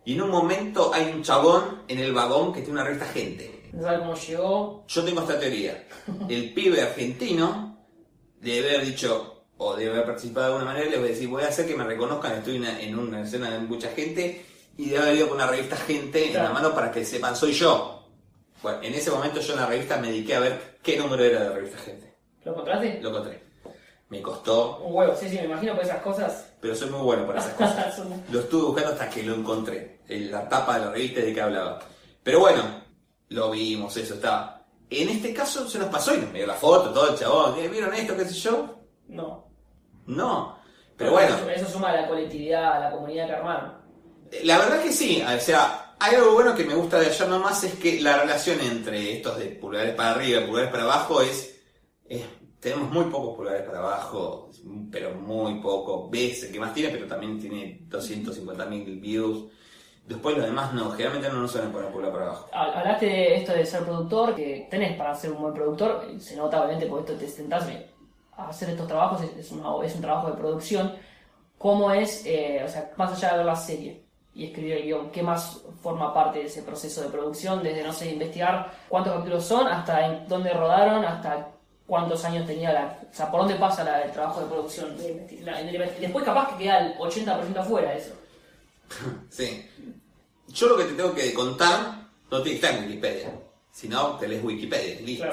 y 0.03 0.13
en 0.13 0.21
un 0.21 0.29
momento 0.29 0.91
hay 0.93 1.11
un 1.13 1.23
chabón 1.23 1.83
en 1.87 1.99
el 1.99 2.13
vagón 2.13 2.53
que 2.53 2.61
tiene 2.61 2.73
una 2.73 2.83
revista 2.83 3.05
gente. 3.07 3.69
No 3.73 3.83
sabe 3.83 3.99
cómo 3.99 4.15
llegó. 4.15 4.85
Yo 4.87 5.03
tengo 5.03 5.21
esta 5.21 5.39
teoría. 5.39 5.87
El 6.27 6.53
pibe 6.53 6.81
argentino 6.81 7.85
debe 8.39 8.75
haber 8.75 8.85
dicho, 8.85 9.45
o 9.57 9.75
debe 9.75 9.93
haber 9.93 10.05
participado 10.05 10.47
de 10.47 10.53
alguna 10.53 10.73
manera, 10.73 10.89
le 10.89 10.97
voy 10.97 11.07
a 11.07 11.11
decir, 11.11 11.29
voy 11.29 11.43
a 11.43 11.47
hacer 11.47 11.67
que 11.67 11.75
me 11.75 11.83
reconozcan, 11.83 12.33
estoy 12.33 12.55
en 12.57 12.97
una 12.97 13.21
escena 13.21 13.51
de 13.51 13.59
mucha 13.59 13.89
gente, 13.89 14.45
y 14.77 14.89
debe 14.89 15.03
haber 15.03 15.15
ido 15.15 15.27
con 15.27 15.37
una 15.37 15.47
revista 15.47 15.75
gente 15.75 16.27
en 16.27 16.43
la 16.43 16.49
mano 16.49 16.73
para 16.73 16.91
que 16.91 17.05
sepan, 17.05 17.35
soy 17.35 17.53
yo. 17.53 18.07
Bueno, 18.63 18.79
en 18.81 18.93
ese 18.93 19.11
momento 19.11 19.39
yo 19.39 19.53
en 19.53 19.59
la 19.59 19.67
revista 19.67 19.97
me 19.97 20.07
dediqué 20.07 20.35
a 20.35 20.39
ver 20.39 20.79
qué 20.81 20.97
número 20.97 21.23
era 21.23 21.41
de 21.41 21.49
la 21.49 21.55
revista 21.55 21.77
gente. 21.77 22.17
¿Lo 22.43 22.51
encontraste? 22.51 22.99
Lo 23.01 23.09
encontré. 23.09 23.43
Me 24.09 24.21
costó. 24.21 24.79
Un 24.79 24.95
huevo, 24.95 25.15
sí, 25.15 25.29
sí, 25.29 25.35
me 25.37 25.45
imagino 25.45 25.75
por 25.75 25.83
esas 25.83 26.01
cosas. 26.01 26.50
Pero 26.61 26.75
soy 26.75 26.89
muy 26.89 27.01
bueno 27.01 27.25
para 27.25 27.39
esas 27.39 27.53
cosas. 27.55 28.01
lo 28.31 28.39
estuve 28.39 28.63
buscando 28.63 28.91
hasta 28.91 29.09
que 29.09 29.23
lo 29.23 29.35
encontré. 29.35 30.01
En 30.07 30.31
la 30.31 30.47
tapa 30.47 30.77
de 30.77 30.85
la 30.85 30.91
revista 30.91 31.21
de 31.21 31.33
que 31.33 31.41
hablaba. 31.41 31.79
Pero 32.21 32.39
bueno, 32.39 32.63
lo 33.29 33.51
vimos, 33.51 33.95
eso 33.97 34.13
estaba. 34.13 34.65
En 34.89 35.09
este 35.09 35.33
caso 35.33 35.67
se 35.67 35.79
nos 35.79 35.87
pasó 35.87 36.13
y 36.13 36.19
nos 36.19 36.33
dio 36.33 36.45
la 36.45 36.53
foto, 36.53 36.91
todo 36.91 37.11
el 37.11 37.17
chabón. 37.17 37.55
¿Vieron 37.71 37.93
esto, 37.93 38.15
qué 38.15 38.25
sé 38.25 38.33
yo? 38.33 38.79
No. 39.07 39.47
No. 40.05 40.57
Pero, 40.97 41.11
bueno. 41.11 41.35
Eso, 41.49 41.69
suma 41.69 41.89
a 41.89 42.01
la 42.01 42.07
colectividad, 42.07 42.73
a 42.73 42.79
la 42.79 42.91
comunidad 42.91 43.25
que 43.27 43.33
armaron. 43.33 43.73
La 44.43 44.57
verdad 44.57 44.83
que 44.83 44.91
sí. 44.91 45.23
O 45.23 45.39
sea, 45.39 45.95
hay 45.97 46.15
algo 46.15 46.33
bueno 46.33 46.53
que 46.53 46.65
me 46.65 46.75
gusta 46.75 46.99
de 46.99 47.07
allá 47.07 47.25
nomás 47.25 47.63
es 47.63 47.75
que 47.75 48.01
la 48.01 48.17
relación 48.17 48.59
entre 48.59 49.13
estos 49.17 49.37
de 49.37 49.45
pulgares 49.45 49.95
para 49.95 50.11
arriba 50.11 50.41
y 50.41 50.45
pulgares 50.45 50.71
para 50.71 50.83
abajo 50.83 51.21
es 51.21 51.55
tenemos 52.61 52.91
muy 52.91 53.05
pocos 53.05 53.35
pulgares 53.35 53.63
para 53.63 53.79
abajo, 53.79 54.49
pero 54.91 55.15
muy 55.15 55.55
poco. 55.55 56.07
Ves 56.09 56.43
el 56.43 56.51
que 56.51 56.59
más 56.59 56.73
tiene, 56.73 56.89
pero 56.93 57.07
también 57.07 57.39
tiene 57.39 57.81
250.000 57.89 59.01
views. 59.01 59.45
Después 60.07 60.37
los 60.37 60.45
demás 60.45 60.71
no, 60.73 60.91
generalmente 60.91 61.29
no 61.29 61.41
nos 61.41 61.51
suelen 61.51 61.71
poner 61.71 61.91
pulgar 61.91 62.11
para 62.11 62.25
abajo. 62.25 62.49
Hablaste 62.53 63.05
de 63.07 63.35
esto 63.37 63.53
de 63.53 63.65
ser 63.65 63.83
productor, 63.83 64.35
que 64.35 64.67
tenés 64.69 64.95
para 64.95 65.15
ser 65.15 65.31
un 65.31 65.41
buen 65.41 65.53
productor, 65.53 66.05
se 66.19 66.35
nota 66.35 66.59
obviamente 66.61 66.85
porque 66.85 67.13
esto 67.13 67.25
te 67.25 67.31
sentás 67.31 67.67
a 68.37 68.49
hacer 68.49 68.69
estos 68.69 68.87
trabajos, 68.87 69.21
es, 69.23 69.37
es 69.37 69.51
un 69.51 70.01
trabajo 70.01 70.29
de 70.29 70.37
producción. 70.37 70.93
¿Cómo 71.57 71.91
es, 71.91 72.25
eh, 72.25 72.61
o 72.63 72.67
sea, 72.67 72.91
más 72.97 73.11
allá 73.13 73.31
de 73.31 73.37
ver 73.37 73.45
la 73.45 73.55
serie 73.55 74.03
y 74.33 74.45
escribir 74.45 74.73
el 74.73 74.83
guion, 74.83 75.11
qué 75.11 75.23
más 75.23 75.63
forma 75.81 76.13
parte 76.13 76.39
de 76.39 76.45
ese 76.45 76.61
proceso 76.61 77.01
de 77.01 77.09
producción? 77.09 77.63
Desde, 77.63 77.83
no 77.83 77.93
sé, 77.93 78.11
investigar 78.11 78.71
cuántos 78.89 79.13
capítulos 79.13 79.45
son, 79.45 79.67
hasta 79.67 80.25
dónde 80.27 80.53
rodaron, 80.53 81.05
hasta 81.05 81.51
cuántos 81.91 82.23
años 82.23 82.47
tenía 82.47 82.71
la. 82.71 82.97
O 83.11 83.13
sea, 83.13 83.29
por 83.29 83.41
dónde 83.41 83.55
pasa 83.55 84.01
el 84.01 84.13
trabajo 84.13 84.39
de 84.39 84.47
producción. 84.47 84.97
después, 85.99 86.23
capaz 86.23 86.51
que 86.51 86.63
queda 86.63 86.87
el 86.87 86.97
80% 86.97 87.57
afuera 87.57 87.93
eso. 87.93 88.13
sí. 89.29 89.65
Yo 90.47 90.69
lo 90.69 90.77
que 90.77 90.85
te 90.85 90.93
tengo 90.93 91.13
que 91.13 91.33
contar 91.33 92.07
no 92.31 92.41
tiene 92.41 92.57
que 92.57 92.65
estar 92.65 92.79
en 92.79 92.87
Wikipedia. 92.87 93.33
Si 93.73 93.89
no, 93.89 94.17
te 94.17 94.29
lees 94.29 94.41
Wikipedia. 94.41 95.01
Listo. 95.01 95.27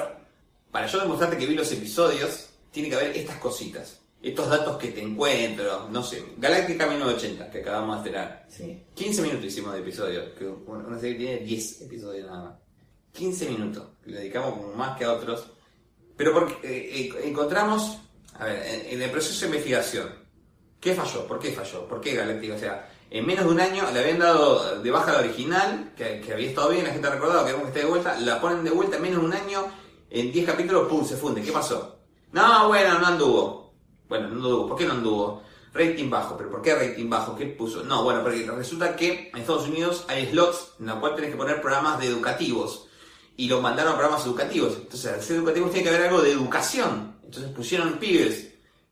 Para 0.72 0.88
yo 0.88 0.98
demostrarte 0.98 1.38
que 1.38 1.46
vi 1.46 1.54
los 1.54 1.70
episodios, 1.70 2.48
tiene 2.72 2.88
que 2.88 2.96
haber 2.96 3.16
estas 3.16 3.36
cositas. 3.36 4.00
Estos 4.20 4.50
datos 4.50 4.78
que 4.78 4.88
te 4.88 5.00
encuentro, 5.00 5.88
no 5.90 6.02
sé, 6.02 6.24
Galáctica 6.38 6.88
1980, 6.88 7.52
que 7.52 7.60
acabamos 7.60 8.02
de 8.02 8.10
tener. 8.10 8.42
Sí. 8.48 8.82
15 8.96 9.22
minutos 9.22 9.44
hicimos 9.44 9.74
de 9.74 9.78
episodios, 9.78 10.32
que 10.36 10.44
una 10.44 10.98
serie 10.98 11.18
tiene 11.18 11.38
10 11.38 11.82
episodios 11.82 12.26
nada 12.26 12.42
más. 12.42 12.54
15 13.12 13.48
minutos, 13.48 13.84
que 14.02 14.10
le 14.10 14.18
dedicamos 14.18 14.54
como 14.54 14.74
más 14.74 14.98
que 14.98 15.04
a 15.04 15.12
otros 15.12 15.52
pero 16.18 16.34
porque 16.34 16.58
eh, 16.64 17.14
encontramos, 17.24 17.96
a 18.34 18.44
ver, 18.44 18.86
en, 18.90 19.00
el 19.00 19.10
proceso 19.10 19.40
de 19.40 19.46
investigación, 19.46 20.08
¿qué 20.80 20.92
falló? 20.92 21.26
¿Por 21.28 21.38
qué 21.38 21.52
falló? 21.52 21.86
¿Por 21.86 22.00
qué 22.00 22.16
Galáctica? 22.16 22.56
O 22.56 22.58
sea, 22.58 22.90
en 23.08 23.24
menos 23.24 23.44
de 23.44 23.52
un 23.52 23.60
año 23.60 23.84
le 23.92 24.00
habían 24.00 24.18
dado 24.18 24.82
de 24.82 24.90
baja 24.90 25.12
la 25.12 25.20
original, 25.20 25.92
que, 25.96 26.20
había 26.32 26.48
estado 26.48 26.70
bien, 26.70 26.84
la 26.84 26.90
gente 26.90 27.06
ha 27.06 27.12
recordado, 27.12 27.46
que 27.46 27.54
que 27.54 27.68
esté 27.68 27.78
de 27.78 27.84
vuelta, 27.86 28.18
la 28.18 28.40
ponen 28.40 28.64
de 28.64 28.70
vuelta 28.70 28.96
en 28.96 29.02
menos 29.02 29.20
de 29.20 29.26
un 29.26 29.32
año, 29.32 29.66
en 30.10 30.32
10 30.32 30.44
capítulos, 30.44 30.88
¡pum! 30.88 31.06
se 31.06 31.16
funde. 31.16 31.40
¿Qué 31.40 31.52
pasó? 31.52 32.00
No, 32.32 32.66
bueno, 32.66 32.98
no 32.98 33.06
anduvo. 33.06 33.74
Bueno, 34.08 34.26
no 34.28 34.34
anduvo. 34.34 34.66
¿Por 34.66 34.76
qué 34.76 34.86
no 34.86 34.94
anduvo? 34.94 35.42
Rating 35.72 36.10
bajo, 36.10 36.36
pero 36.36 36.50
¿por 36.50 36.62
qué 36.62 36.74
rating 36.74 37.08
bajo? 37.08 37.36
¿Qué 37.36 37.46
puso? 37.46 37.84
No, 37.84 38.02
bueno, 38.02 38.22
porque 38.24 38.44
resulta 38.50 38.96
que 38.96 39.30
en 39.32 39.38
Estados 39.38 39.68
Unidos 39.68 40.04
hay 40.08 40.26
slots 40.26 40.72
en 40.80 40.86
los 40.86 40.98
cuales 40.98 41.14
tenés 41.14 41.30
que 41.30 41.36
poner 41.36 41.60
programas 41.60 42.00
de 42.00 42.06
educativos 42.08 42.87
y 43.38 43.46
lo 43.46 43.62
mandaron 43.62 43.92
a 43.92 43.96
programas 43.96 44.26
educativos. 44.26 44.74
Entonces, 44.76 45.12
al 45.12 45.22
ser 45.22 45.36
educativos 45.36 45.70
tiene 45.70 45.88
que 45.88 45.94
haber 45.94 46.08
algo 46.08 46.20
de 46.20 46.32
educación. 46.32 47.16
Entonces 47.24 47.52
pusieron 47.52 47.98
pibes 48.00 48.48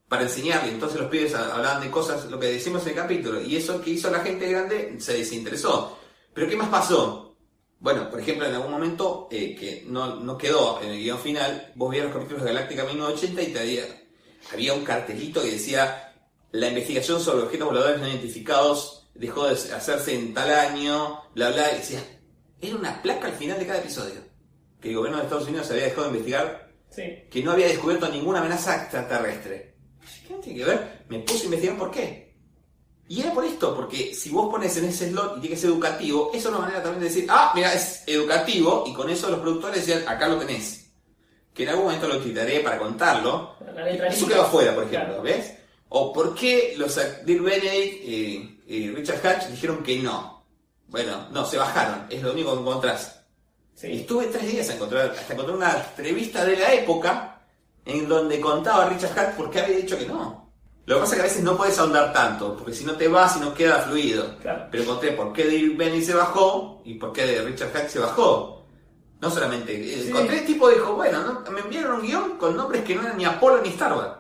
para 0.09 0.23
enseñarle. 0.23 0.71
Entonces 0.71 1.01
los 1.01 1.11
pibes 1.11 1.35
hablaban 1.35 1.83
de 1.83 1.91
cosas, 1.91 2.27
lo 2.27 2.39
que 2.39 2.47
decimos 2.47 2.83
en 2.85 2.91
el 2.91 2.95
capítulo. 2.95 3.43
Y 3.43 3.57
eso 3.57 3.83
que 3.83 3.91
hizo 3.91 4.09
la 4.09 4.21
gente 4.21 4.49
grande 4.49 4.95
se 5.01 5.15
desinteresó. 5.15 5.99
Pero 6.33 6.49
¿qué 6.49 6.57
más 6.57 6.69
pasó? 6.69 7.35
Bueno, 7.81 8.09
por 8.09 8.21
ejemplo, 8.21 8.47
en 8.47 8.55
algún 8.55 8.71
momento 8.71 9.27
eh, 9.33 9.57
que 9.57 9.85
no, 9.89 10.15
no, 10.15 10.39
quedó 10.39 10.81
en 10.81 10.91
el 10.91 10.99
guion 10.99 11.19
final, 11.19 11.73
vos 11.75 11.91
veías 11.91 12.07
los 12.07 12.15
capítulos 12.15 12.45
de 12.45 12.53
Galáctica 12.53 12.85
1980 12.85 13.43
y 13.43 13.53
te 13.53 13.59
había, 13.59 13.83
había 14.53 14.75
un 14.75 14.85
cartelito 14.85 15.43
que 15.43 15.51
decía 15.51 16.15
la 16.53 16.69
investigación 16.69 17.21
sobre 17.21 17.43
objetos 17.43 17.67
voladores 17.67 18.01
no 18.01 18.09
identificados 18.09 19.09
dejó 19.13 19.47
de 19.47 19.55
hacerse 19.55 20.15
en 20.15 20.33
tal 20.33 20.51
año, 20.51 21.21
bla, 21.35 21.51
bla, 21.51 21.73
y 21.73 21.79
decía, 21.79 22.01
era 22.61 22.77
una 22.77 23.03
placa 23.03 23.27
al 23.27 23.35
final 23.35 23.59
de 23.59 23.67
cada 23.67 23.81
episodio. 23.81 24.26
Que 24.81 24.91
el 24.91 24.97
gobierno 24.97 25.19
de 25.19 25.25
Estados 25.25 25.49
Unidos 25.49 25.71
había 25.71 25.85
dejado 25.85 26.03
de 26.05 26.09
investigar, 26.09 26.67
Sí. 26.91 27.03
que 27.31 27.43
no 27.43 27.53
había 27.53 27.67
descubierto 27.69 28.09
ninguna 28.09 28.41
amenaza 28.41 28.77
extraterrestre. 28.83 29.75
¿Qué 30.29 30.35
tiene 30.35 30.59
que 30.59 30.65
ver? 30.65 31.05
Me 31.09 31.19
puse 31.21 31.43
a 31.43 31.45
investigar 31.47 31.77
por 31.79 31.91
qué. 31.91 32.27
Y 33.09 33.21
era 33.21 33.33
por 33.33 33.45
esto, 33.45 33.75
porque 33.75 34.15
si 34.15 34.31
vos 34.31 34.51
pones 34.51 34.77
en 34.79 34.87
ese 34.87 35.11
slot 35.11 35.37
y 35.37 35.41
tiene 35.41 35.55
que 35.55 35.61
ser 35.61 35.71
educativo, 35.71 36.31
eso 36.35 36.49
es 36.49 36.55
una 36.55 36.59
manera 36.65 36.83
también 36.83 37.01
de 37.03 37.09
decir, 37.09 37.27
ah, 37.29 37.53
mira, 37.55 37.73
es 37.73 38.03
educativo, 38.07 38.85
y 38.87 38.93
con 38.95 39.09
eso 39.11 39.31
los 39.31 39.39
productores 39.41 39.87
decían, 39.87 40.09
acá 40.09 40.27
lo 40.27 40.39
tenés. 40.39 40.91
Que 41.55 41.63
en 41.63 41.69
algún 41.71 41.85
momento 41.87 42.09
lo 42.09 42.21
quitaré 42.23 42.61
para 42.61 42.79
contarlo. 42.79 43.57
Eso 44.09 44.27
quedó 44.27 44.43
afuera, 44.43 44.75
por 44.75 44.85
ejemplo, 44.85 45.07
Claro. 45.09 45.23
¿ves? 45.23 45.53
O 45.89 46.13
por 46.13 46.35
qué 46.35 46.75
los 46.77 46.99
Dirk 47.25 47.43
Benedict 47.43 48.05
y, 48.05 48.61
y 48.67 48.91
Richard 48.91 49.25
Hatch 49.25 49.47
dijeron 49.51 49.83
que 49.85 49.99
no. 50.01 50.45
Bueno, 50.89 51.29
no, 51.31 51.45
se 51.47 51.57
bajaron, 51.59 52.07
es 52.11 52.23
lo 52.23 52.33
único 52.33 52.55
que 52.55 52.61
encontrás. 52.61 53.16
Sí. 53.77 53.93
estuve 53.93 54.27
tres 54.27 54.51
días 54.51 54.69
a 54.71 54.75
encontrar, 54.75 55.11
hasta 55.11 55.33
encontrar 55.35 55.57
una 55.59 55.71
entrevista 55.77 56.45
de 56.45 56.57
la 56.57 56.73
época 56.73 57.43
en 57.85 58.09
donde 58.09 58.41
contaba 58.41 58.89
Richard 58.89 59.17
Hatch 59.19 59.35
por 59.37 59.51
qué 59.51 59.61
había 59.61 59.77
dicho 59.77 59.97
que 59.99 60.07
no. 60.07 60.51
Lo 60.87 60.95
que 60.97 61.01
pasa 61.03 61.13
es 61.15 61.17
que 61.17 61.27
a 61.27 61.29
veces 61.29 61.43
no 61.45 61.57
puedes 61.57 61.79
ahondar 61.79 62.13
tanto, 62.13 62.57
porque 62.57 62.73
si 62.73 62.85
no 62.85 62.95
te 62.95 63.07
vas 63.09 63.37
y 63.37 63.41
no 63.41 63.53
queda 63.53 63.81
fluido. 63.81 64.39
Claro. 64.39 64.67
Pero 64.71 64.83
encontré 64.85 65.13
por 65.13 65.33
qué 65.33 65.45
Dirk 65.45 65.77
Benedict 65.77 66.07
se 66.07 66.15
bajó 66.15 66.81
y 66.85 66.95
por 66.95 67.13
qué 67.13 67.43
Richard 67.43 67.77
Hatch 67.77 67.89
se 67.91 67.99
bajó. 67.99 68.65
No 69.21 69.31
solamente, 69.31 69.75
eh, 69.75 70.03
Sí. 70.05 70.09
encontré 70.11 70.39
el 70.41 70.47
tipo 70.47 70.69
dijo, 70.71 70.95
bueno, 70.95 71.21
no- 71.45 71.51
me 71.51 71.61
enviaron 71.61 72.01
un 72.01 72.07
guion 72.07 72.39
con 72.39 72.57
nombres 72.57 72.83
que 72.85 72.95
no 72.95 73.03
eran 73.03 73.17
ni 73.19 73.25
Apolo 73.25 73.61
ni 73.63 73.69
Star 73.71 73.95
Wars. 73.95 74.13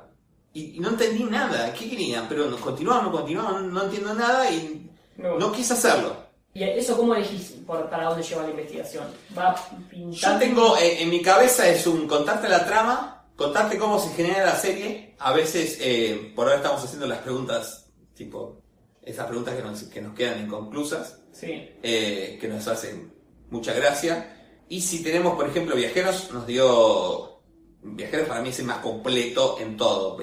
Y, 0.52 0.76
y 0.76 0.80
no 0.80 0.88
entendí 0.90 1.22
nada, 1.24 1.72
¿qué 1.72 1.88
querían? 1.88 2.26
Pero 2.28 2.46
no, 2.46 2.56
continuamos, 2.56 3.10
continuamos, 3.14 3.62
no 3.62 3.82
entiendo 3.84 4.12
nada 4.14 4.50
y 4.50 4.90
No. 5.18 5.38
no 5.38 5.52
quise 5.52 5.74
hacerlo. 5.74 6.25
¿Y 6.56 6.62
eso 6.64 6.96
cómo 6.96 7.14
elegís 7.14 7.52
por- 7.66 7.90
para 7.90 8.04
dónde 8.04 8.22
lleva 8.22 8.42
la 8.44 8.50
investigación? 8.50 9.04
¿Va 9.36 9.54
Yo 9.54 9.78
pintando? 9.90 10.38
tengo, 10.38 10.76
eh, 10.78 11.02
en 11.02 11.10
mi 11.10 11.20
cabeza 11.20 11.68
es 11.68 11.86
un 11.86 12.06
contarte 12.08 12.48
la 12.48 12.64
trama, 12.64 13.26
contarte 13.36 13.76
cómo 13.78 13.98
se 14.00 14.08
genera 14.14 14.46
la 14.46 14.56
serie. 14.56 15.14
A 15.18 15.32
veces, 15.32 15.76
eh, 15.80 16.32
por 16.34 16.46
ahora 16.46 16.56
estamos 16.56 16.82
haciendo 16.82 17.06
las 17.06 17.18
preguntas, 17.18 17.90
tipo, 18.14 18.62
esas 19.02 19.26
preguntas 19.26 19.54
que 19.54 19.62
nos, 19.62 19.82
que 19.82 20.00
nos 20.00 20.14
quedan 20.14 20.40
inconclusas, 20.44 21.18
Sí. 21.32 21.68
eh, 21.82 22.38
que 22.40 22.48
nos 22.48 22.66
hacen 22.68 23.12
mucha 23.50 23.74
gracia. 23.74 24.64
Y 24.68 24.80
si 24.80 25.02
tenemos, 25.02 25.36
por 25.36 25.46
ejemplo, 25.48 25.76
Viajeros, 25.76 26.30
nos 26.32 26.46
dio... 26.46 27.34
Viajeros 27.82 28.26
para 28.28 28.40
mí 28.40 28.48
es 28.48 28.58
el 28.58 28.64
más 28.64 28.78
completo 28.78 29.58
en 29.60 29.76
todo, 29.76 30.16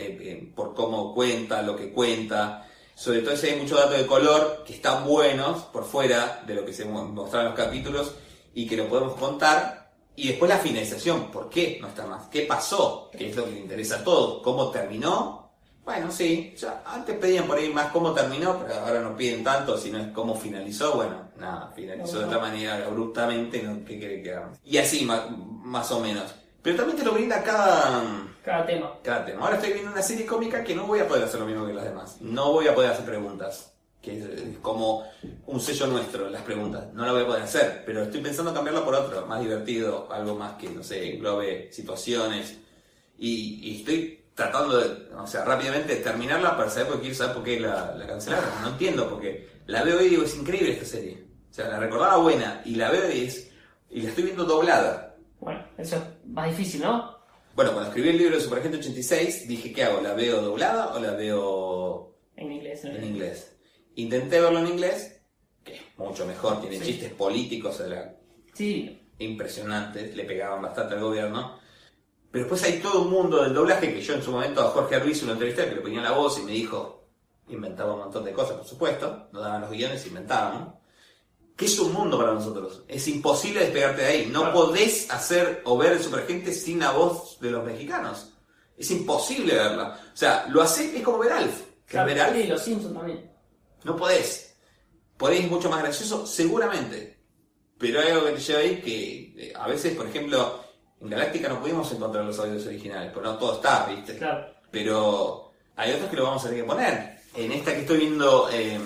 por 0.56 0.74
cómo 0.74 1.14
cuenta, 1.14 1.62
lo 1.62 1.78
que 1.78 1.94
cuenta. 1.94 2.68
Sobre 2.96 3.20
todo 3.22 3.36
si 3.36 3.48
hay 3.48 3.60
muchos 3.60 3.78
datos 3.80 3.98
de 3.98 4.06
color 4.06 4.64
que 4.66 4.74
están 4.74 5.04
buenos 5.06 5.64
por 5.64 5.84
fuera 5.86 6.44
de 6.46 6.54
lo 6.54 6.66
que 6.66 6.74
se 6.74 6.86
mostraron 6.86 7.52
en 7.52 7.58
los 7.58 7.66
capítulos 7.66 8.16
y 8.54 8.68
que 8.68 8.78
lo 8.78 8.88
podemos 8.88 9.16
contar. 9.16 9.92
Y 10.16 10.28
después 10.28 10.48
la 10.50 10.60
finalización, 10.60 11.32
¿por 11.32 11.50
qué 11.50 11.80
no 11.82 11.88
está 11.88 12.06
más? 12.06 12.28
¿Qué 12.28 12.42
pasó? 12.44 13.10
Que 13.18 13.30
es 13.32 13.36
lo 13.36 13.46
que 13.46 13.52
le 13.52 13.60
interesa 13.62 13.98
a 13.98 14.04
todos. 14.04 14.44
¿Cómo 14.44 14.70
terminó? 14.70 15.42
Bueno, 15.84 16.12
sí, 16.12 16.54
ya 16.56 16.82
antes 16.86 17.18
pedían 17.18 17.46
por 17.46 17.58
ahí 17.58 17.68
más 17.70 17.92
cómo 17.92 18.14
terminó, 18.14 18.58
pero 18.60 18.80
ahora 18.80 19.02
no 19.02 19.18
piden 19.18 19.44
tanto, 19.44 19.78
sino 19.78 19.98
es 19.98 20.08
cómo 20.14 20.34
finalizó. 20.36 20.94
Bueno, 20.94 21.30
nada, 21.38 21.74
finalizó 21.76 22.20
de 22.20 22.26
otra 22.26 22.40
manera, 22.40 22.86
abruptamente, 22.86 23.62
¿no? 23.64 23.84
¿qué 23.84 23.98
quiere 24.00 24.22
que 24.22 24.32
hagamos? 24.34 24.60
Y 24.64 24.78
así, 24.78 25.04
ma- 25.04 25.28
más 25.28 25.92
o 25.92 26.00
menos. 26.00 26.24
Pero 26.62 26.78
también 26.78 26.98
te 27.00 27.04
lo 27.04 27.12
brinda 27.12 27.44
cada, 27.44 28.02
Cada 28.44 28.66
tema. 28.66 29.00
cada 29.02 29.26
tema. 29.26 29.42
Ahora 29.46 29.56
estoy 29.56 29.74
viendo 29.74 29.92
una 29.92 30.02
serie 30.02 30.26
cómica 30.26 30.64
que 30.64 30.76
no 30.76 30.86
voy 30.86 31.00
a 31.00 31.08
poder 31.08 31.24
hacer 31.24 31.40
lo 31.40 31.46
mismo 31.46 31.66
que 31.66 31.74
las 31.74 31.86
demás. 31.86 32.18
No 32.20 32.52
voy 32.52 32.68
a 32.68 32.76
poder 32.76 32.92
hacer 32.92 33.06
preguntas. 33.06 33.74
Que 34.02 34.18
es 34.18 34.58
como 34.62 35.06
un 35.46 35.62
sello 35.62 35.88
nuestro, 35.88 36.30
las 36.30 36.42
preguntas. 36.42 36.92
No 36.94 37.06
la 37.06 37.14
voy 37.14 37.22
a 37.22 37.26
poder 37.26 37.44
hacer, 37.44 37.84
pero 37.86 38.04
estoy 38.04 38.20
pensando 38.20 38.54
cambiarla 38.54 38.84
por 38.84 38.96
otro, 38.96 39.26
más 39.28 39.40
divertido, 39.40 40.10
algo 40.12 40.36
más 40.36 40.56
que, 40.56 40.70
no 40.70 40.84
sé, 40.84 41.14
englobe 41.14 41.72
situaciones. 41.72 42.58
Y, 43.18 43.62
y 43.64 43.80
estoy 43.80 44.26
tratando 44.36 44.78
de, 44.78 45.16
o 45.16 45.26
sea, 45.26 45.46
rápidamente 45.46 45.96
terminarla 45.98 46.58
para 46.58 46.70
saber, 46.70 46.88
porque 46.88 47.02
quiero 47.04 47.16
saber 47.16 47.36
por 47.36 47.44
qué 47.46 47.60
la, 47.62 47.96
la 47.96 48.06
cancelaron. 48.06 48.50
No 48.62 48.70
entiendo, 48.70 49.10
porque 49.10 49.48
la 49.68 49.84
veo 49.84 50.02
y 50.02 50.10
digo, 50.10 50.24
es 50.24 50.36
increíble 50.36 50.74
esta 50.74 50.86
serie. 50.86 51.24
O 51.50 51.54
sea, 51.54 51.70
la 51.70 51.80
recordaba 51.80 52.18
buena 52.18 52.62
y 52.66 52.76
la 52.76 52.92
veo 52.92 53.10
y 53.10 53.26
es, 53.26 53.52
y 53.90 54.02
la 54.02 54.10
estoy 54.10 54.26
viendo 54.26 54.44
doblada. 54.44 55.16
Bueno, 55.40 55.66
eso 55.78 55.96
es 55.96 56.04
más 56.26 56.48
difícil, 56.50 56.82
¿no? 56.82 57.13
Bueno, 57.56 57.72
cuando 57.74 57.90
escribí 57.90 58.10
el 58.10 58.18
libro 58.18 58.36
de 58.36 58.42
Superagente 58.42 58.78
86, 58.78 59.48
dije, 59.48 59.72
¿qué 59.74 59.84
hago? 59.84 60.02
¿La 60.02 60.14
veo 60.14 60.42
doblada 60.42 60.96
o 60.96 61.00
la 61.00 61.12
veo 61.12 62.16
En 62.36 62.52
inglés. 62.52 62.84
en 62.86 63.04
inglés? 63.04 63.56
Intenté 63.96 64.40
verlo 64.42 64.60
en 64.60 64.68
inglés, 64.68 65.22
que 65.64 65.76
es 65.76 65.82
mucho 65.98 66.26
mejor, 66.26 66.62
tiene 66.62 66.80
Sí. 66.80 66.86
chistes 66.94 67.14
políticos, 67.14 67.80
era 67.80 68.18
Sí. 68.54 69.08
impresionantes, 69.20 70.16
le 70.16 70.24
pegaban 70.26 70.64
bastante 70.64 70.96
al 70.96 71.02
gobierno. 71.02 71.60
Pero 72.32 72.46
después 72.46 72.64
hay 72.64 72.80
todo 72.80 73.04
un 73.04 73.12
mundo 73.12 73.44
del 73.44 73.54
doblaje 73.54 73.94
que 73.94 74.02
yo 74.02 74.16
en 74.16 74.24
su 74.24 74.32
momento 74.32 74.62
a 74.62 74.70
Jorge 74.72 74.96
Arbizu 74.96 75.28
lo 75.28 75.34
entrevisté, 75.34 75.70
que 75.70 75.76
le 75.76 75.82
ponía 75.82 76.02
la 76.02 76.14
voz 76.14 76.40
y 76.40 76.42
me 76.42 76.54
dijo, 76.54 77.08
inventaba 77.50 77.94
un 77.94 78.00
montón 78.00 78.26
de 78.26 78.32
cosas, 78.34 78.58
por 78.58 78.66
supuesto, 78.66 79.30
nos 79.32 79.44
daban 79.44 79.62
los 79.62 79.70
guiones, 79.70 80.08
inventábamos. 80.08 80.74
Que 81.64 81.70
es 81.72 81.80
un 81.80 81.94
mundo 81.94 82.18
para 82.18 82.34
nosotros. 82.34 82.84
Es 82.88 83.08
imposible 83.08 83.62
despegarte 83.62 84.02
de 84.02 84.08
ahí. 84.08 84.30
No 84.32 84.42
Claro. 84.42 84.54
podés 84.54 85.10
hacer 85.12 85.62
o 85.66 85.78
ver 85.78 85.94
el 85.94 86.04
Superagente 86.04 86.54
sin 86.54 86.80
la 86.80 86.92
voz 86.92 87.40
de 87.40 87.52
los 87.52 87.64
mexicanos. 87.64 88.34
Es 88.78 88.92
imposible 88.92 89.54
verla. 89.56 90.00
O 90.14 90.18
sea, 90.18 90.46
lo 90.50 90.62
haces, 90.62 90.94
es 90.94 91.02
como 91.04 91.20
ver 91.20 91.32
Alf. 91.32 91.62
Claro, 91.86 92.08
ver 92.08 92.20
Alf 92.22 92.36
sí, 92.36 92.48
los 92.48 92.62
Simpsons 92.64 92.94
también. 92.96 93.32
no 93.84 93.96
podés. 93.96 94.56
Podés 95.18 95.50
mucho 95.50 95.70
más 95.70 95.82
gracioso, 95.84 96.26
seguramente. 96.28 97.20
Pero 97.78 98.02
hay 98.02 98.10
algo 98.10 98.26
que 98.26 98.32
te 98.34 98.40
lleva 98.42 98.60
ahí 98.60 98.82
que 98.82 99.34
eh, 99.38 99.54
a 99.56 99.68
veces, 99.68 99.96
por 99.96 100.08
ejemplo, 100.08 100.64
en 101.00 101.10
Galáctica 101.10 101.48
no 101.50 101.62
pudimos 101.62 101.92
encontrar 101.92 102.26
los 102.26 102.40
audios 102.40 102.66
originales, 102.66 103.12
porque 103.14 103.30
no 103.30 103.38
todo 103.38 103.56
está, 103.56 103.86
¿viste? 103.86 104.18
Claro. 104.18 104.48
Pero 104.72 105.52
hay 105.76 105.94
otros 105.94 106.10
que 106.10 106.16
lo 106.18 106.24
vamos 106.24 106.44
a 106.44 106.50
tener 106.50 106.64
que 106.64 106.70
poner. 106.70 107.20
En 107.36 107.52
esta 107.52 107.74
que 107.74 107.82
estoy 107.82 107.98
viendo 108.00 108.50
eh, 108.52 108.80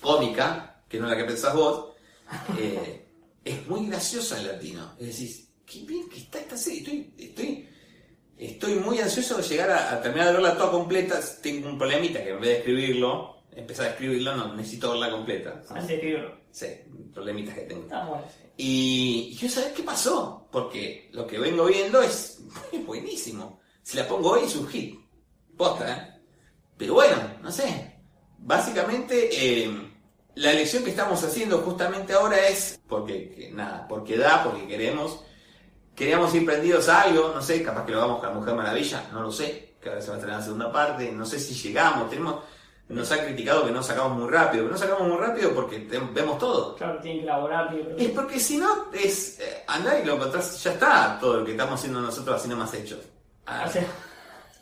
cómica, 0.00 0.82
que 0.88 0.98
no 0.98 1.06
es 1.06 1.12
la 1.12 1.16
que 1.16 1.24
pensás 1.24 1.54
vos, 1.54 1.89
eh, 2.58 3.06
es 3.44 3.66
muy 3.68 3.86
graciosa 3.86 4.38
en 4.38 4.48
latino. 4.48 4.92
Es 4.98 5.06
decir, 5.06 5.46
qué 5.66 5.80
bien 5.80 6.08
que 6.08 6.18
está 6.18 6.40
esta 6.40 6.56
serie. 6.56 6.80
Estoy, 6.82 7.24
estoy, 7.24 7.68
estoy 8.38 8.74
muy 8.76 8.98
ansioso 8.98 9.36
de 9.36 9.42
llegar 9.42 9.70
a, 9.70 9.92
a 9.94 10.02
terminar 10.02 10.28
de 10.28 10.32
verla 10.34 10.56
toda 10.56 10.70
completa. 10.70 11.20
Tengo 11.42 11.68
un 11.68 11.78
problemita 11.78 12.22
que 12.22 12.30
en 12.30 12.40
vez 12.40 12.48
de 12.50 12.58
escribirlo, 12.58 13.44
empezar 13.52 13.86
a 13.86 13.90
escribirlo, 13.90 14.36
no 14.36 14.54
necesito 14.54 14.90
verla 14.90 15.10
completa. 15.10 15.62
Antes 15.68 15.88
de 15.88 15.94
escribirlo. 15.94 16.40
Sí, 16.50 16.66
problemitas 17.14 17.54
que 17.54 17.60
tengo. 17.62 17.82
Está 17.82 18.04
bueno. 18.04 18.24
sí. 18.28 18.44
Y 18.56 19.30
y 19.30 19.36
quiero 19.36 19.54
saber 19.54 19.72
qué 19.72 19.82
pasó, 19.82 20.48
porque 20.50 21.08
lo 21.12 21.26
que 21.26 21.38
vengo 21.38 21.66
viendo 21.66 22.02
es, 22.02 22.40
es 22.72 22.84
buenísimo. 22.84 23.60
Si 23.82 23.96
la 23.96 24.06
pongo 24.06 24.32
hoy 24.32 24.44
es 24.44 24.56
un 24.56 24.66
hit. 24.68 24.98
Posta, 25.56 25.92
¿eh? 25.92 26.20
Pero 26.76 26.94
bueno, 26.94 27.16
no 27.42 27.52
sé. 27.52 28.00
Básicamente, 28.38 29.28
eh, 29.32 29.89
la 30.36 30.52
elección 30.52 30.84
que 30.84 30.90
estamos 30.90 31.22
haciendo 31.24 31.58
justamente 31.58 32.12
ahora 32.12 32.48
es 32.48 32.80
porque, 32.88 33.30
que- 33.30 33.50
nada, 33.52 33.86
porque 33.88 34.16
da, 34.16 34.42
porque 34.44 34.66
queremos. 34.66 35.24
Queríamos 35.94 36.34
ir 36.34 36.46
prendidos 36.46 36.88
a 36.88 37.02
algo, 37.02 37.32
no 37.34 37.42
sé, 37.42 37.62
capaz 37.62 37.84
que 37.84 37.92
lo 37.92 37.98
vamos 38.00 38.24
a 38.24 38.30
Mujer 38.30 38.54
Maravilla, 38.54 39.04
no 39.12 39.22
lo 39.22 39.30
sé, 39.32 39.74
que 39.82 39.88
ahora 39.90 40.00
se 40.00 40.08
va 40.08 40.14
a 40.14 40.16
estrenar 40.16 40.38
la 40.40 40.44
segunda 40.44 40.72
parte, 40.72 41.12
no 41.12 41.26
sé 41.26 41.38
si 41.38 41.52
llegamos, 41.54 42.08
tenemos, 42.08 42.36
nos 42.88 43.12
ha 43.12 43.22
criticado 43.24 43.66
que 43.66 43.70
no 43.70 43.82
sacamos 43.82 44.16
muy 44.18 44.30
rápido, 44.30 44.64
pero 44.64 44.72
no 44.72 44.78
sacamos 44.78 45.06
muy 45.08 45.18
rápido 45.18 45.52
porque 45.54 45.80
te- 45.80 45.98
vemos 45.98 46.38
todo. 46.38 46.74
Claro, 46.76 46.98
tienen 47.00 47.18
que 47.20 47.24
elaborar. 47.24 47.68
que- 47.70 48.04
Es 48.04 48.10
porque 48.12 48.40
si 48.40 48.56
no, 48.56 48.90
es 48.94 49.40
eh, 49.40 49.62
andar 49.66 50.00
y 50.02 50.06
lo 50.06 50.14
encontrás, 50.14 50.62
ya 50.62 50.72
está 50.72 51.18
todo 51.20 51.36
lo 51.40 51.44
que 51.44 51.50
estamos 51.52 51.74
haciendo 51.78 52.00
nosotros 52.00 52.36
así 52.40 52.48
nomás 52.48 52.72
hechos. 52.72 53.00
Ah, 53.44 53.64
Hacer- 53.64 53.86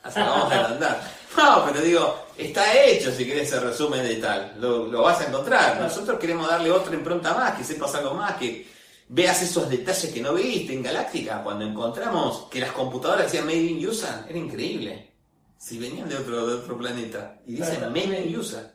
así 0.03 0.19
vamos 0.21 0.53
a 0.53 0.67
andar. 0.67 1.01
No, 1.37 1.65
pero 1.67 1.81
digo, 1.85 2.27
está 2.37 2.75
hecho 2.83 3.13
si 3.13 3.27
querés 3.27 3.53
el 3.53 3.63
resumen 3.63 4.03
de 4.03 4.17
tal. 4.17 4.55
Lo, 4.59 4.87
lo 4.87 5.03
vas 5.03 5.21
a 5.21 5.29
encontrar. 5.29 5.81
Nosotros 5.81 6.19
queremos 6.19 6.49
darle 6.49 6.71
otra 6.71 6.95
impronta 6.95 7.35
más, 7.35 7.57
que 7.57 7.65
sepas 7.65 7.95
algo 7.95 8.15
más, 8.15 8.37
que 8.37 8.67
veas 9.09 9.43
esos 9.43 9.69
detalles 9.69 10.13
que 10.13 10.21
no 10.21 10.35
viste 10.35 10.73
en 10.73 10.83
Galáctica. 10.83 11.43
Cuando 11.43 11.65
encontramos 11.65 12.47
que 12.51 12.61
las 12.61 12.73
computadoras 12.73 13.25
decían 13.25 13.47
Made 13.47 13.59
in 13.59 13.87
USA, 13.87 14.27
era 14.29 14.39
increíble. 14.39 15.13
Si 15.59 15.79
venían 15.79 16.09
de 16.09 16.17
otro, 16.17 16.47
de 16.47 16.55
otro 16.55 16.79
planeta 16.79 17.41
y 17.47 17.55
dicen 17.55 17.77
Claro. 17.77 17.91
Made 17.91 18.25
in 18.25 18.39
USA. 18.39 18.75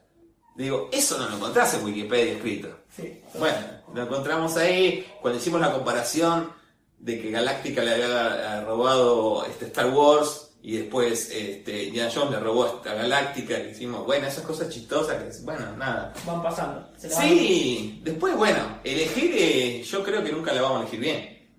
Digo, 0.56 0.90
eso 0.92 1.18
no 1.18 1.30
lo 1.30 1.38
encontrás 1.38 1.74
en 1.74 1.86
Wikipedia 1.86 2.34
escrito. 2.34 2.68
Sí. 2.96 3.22
Bueno, 3.40 3.58
lo 3.94 4.04
encontramos 4.04 4.56
ahí 4.58 5.08
cuando 5.22 5.40
hicimos 5.40 5.60
la 5.62 5.72
comparación 5.72 6.52
de 7.00 7.22
que 7.22 7.32
Galáctica 7.32 7.84
le 7.84 7.94
había 7.96 8.62
robado 8.62 9.46
este, 9.46 9.66
Star 9.66 9.90
Wars 9.90 10.53
y 10.66 10.78
después 10.78 11.30
este, 11.32 11.84
Indiana 11.84 12.10
Jones 12.14 12.32
le 12.32 12.40
robó 12.40 12.64
a 12.84 12.94
Galáctica. 12.94 13.62
Que 13.62 13.72
hicimos, 13.72 14.06
bueno, 14.06 14.26
esas 14.28 14.44
cosas 14.46 14.70
chistosas 14.70 15.22
que, 15.22 15.44
bueno, 15.44 15.76
nada. 15.78 16.14
Van 16.26 16.42
pasando. 16.42 16.90
Se 16.98 17.10
la 17.10 17.16
van- 17.18 17.28
Sí, 17.30 18.00
después, 18.04 18.36
bueno, 18.38 18.80
elegir, 18.84 19.32
eh, 19.38 19.84
yo 19.84 20.02
creo 20.04 20.24
que 20.24 20.32
nunca 20.32 20.54
la 20.54 20.62
vamos 20.62 20.78
a 20.78 20.82
elegir 20.84 21.00
bien. 21.02 21.50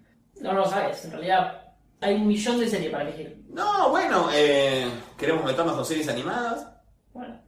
No, 0.40 0.52
no 0.54 0.60
lo 0.60 0.68
sabes. 0.70 1.04
En 1.04 1.12
realidad 1.12 1.62
hay 2.00 2.14
un 2.14 2.26
millón 2.26 2.58
de 2.58 2.68
series 2.68 2.90
para 2.90 3.04
elegir. 3.08 3.44
No, 3.50 3.90
bueno, 3.90 4.28
eh, 4.32 4.86
queremos 5.18 5.44
meternos 5.44 5.74
con 5.76 5.84
series 5.84 6.08
animadas. 6.08 6.66
Bueno. 7.12 7.40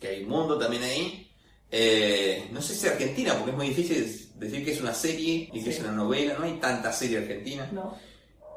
que 0.00 0.08
hay 0.08 0.22
un 0.24 0.28
mundo 0.30 0.58
también 0.58 0.82
ahí. 0.82 1.30
Eh, 1.70 2.48
no 2.52 2.60
sé 2.60 2.74
si 2.74 2.86
Argentina, 2.86 3.32
porque 3.34 3.52
es 3.52 3.56
muy 3.56 3.68
difícil 3.68 4.04
decir 4.34 4.64
que 4.64 4.72
es 4.72 4.80
una 4.80 4.92
serie 4.92 5.48
y 5.52 5.62
que 5.64 5.70
es 5.70 5.80
una 5.80 5.92
novela. 5.92 6.34
No 6.38 6.44
hay 6.44 6.54
tanta 6.60 6.92
serie 6.92 7.18
argentina. 7.18 7.68
No, 7.72 7.96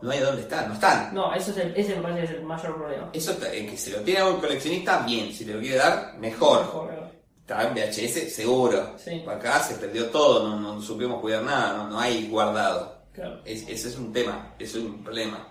No 0.02 0.12
hay 0.12 0.20
dónde 0.20 0.42
estar, 0.44 0.68
no 0.68 0.74
están. 0.76 1.14
no 1.14 1.34
eso 1.34 1.52
es 1.52 1.58
el, 1.58 1.76
ese 1.76 1.96
me 1.96 2.02
parece 2.04 2.20
que 2.22 2.26
es 2.26 2.32
el 2.40 2.44
mayor 2.44 2.76
problema. 2.78 3.10
Eso, 3.14 3.36
en 3.52 3.70
que 3.70 3.78
se 3.78 3.92
lo 3.92 4.00
tiene 4.02 4.20
a 4.20 4.28
un 4.28 4.40
coleccionista, 4.40 5.00
bien. 5.00 5.34
Si 5.34 5.44
te 5.46 5.54
lo 5.54 5.60
quiere 5.60 5.78
dar, 5.78 6.16
mejor. 6.20 6.60
Mejor. 6.62 7.08
Está 7.42 7.64
en 7.68 7.74
VHS, 7.74 8.34
seguro. 8.34 8.94
Sí. 8.98 9.24
Acá 9.28 9.60
se 9.64 9.76
perdió 9.76 10.08
todo, 10.10 10.48
no, 10.48 10.60
no 10.60 10.82
supimos 10.82 11.22
cuidar 11.22 11.44
nada, 11.44 11.78
no, 11.78 11.90
no 11.90 12.00
hay 12.00 12.28
guardado. 12.30 12.98
Claro. 13.14 13.42
Es- 13.46 13.64
ese 13.68 13.88
es 13.90 13.98
un 13.98 14.12
tema, 14.14 14.54
eso 14.60 14.78
es 14.80 14.84
un 14.84 15.04
problema. 15.04 15.48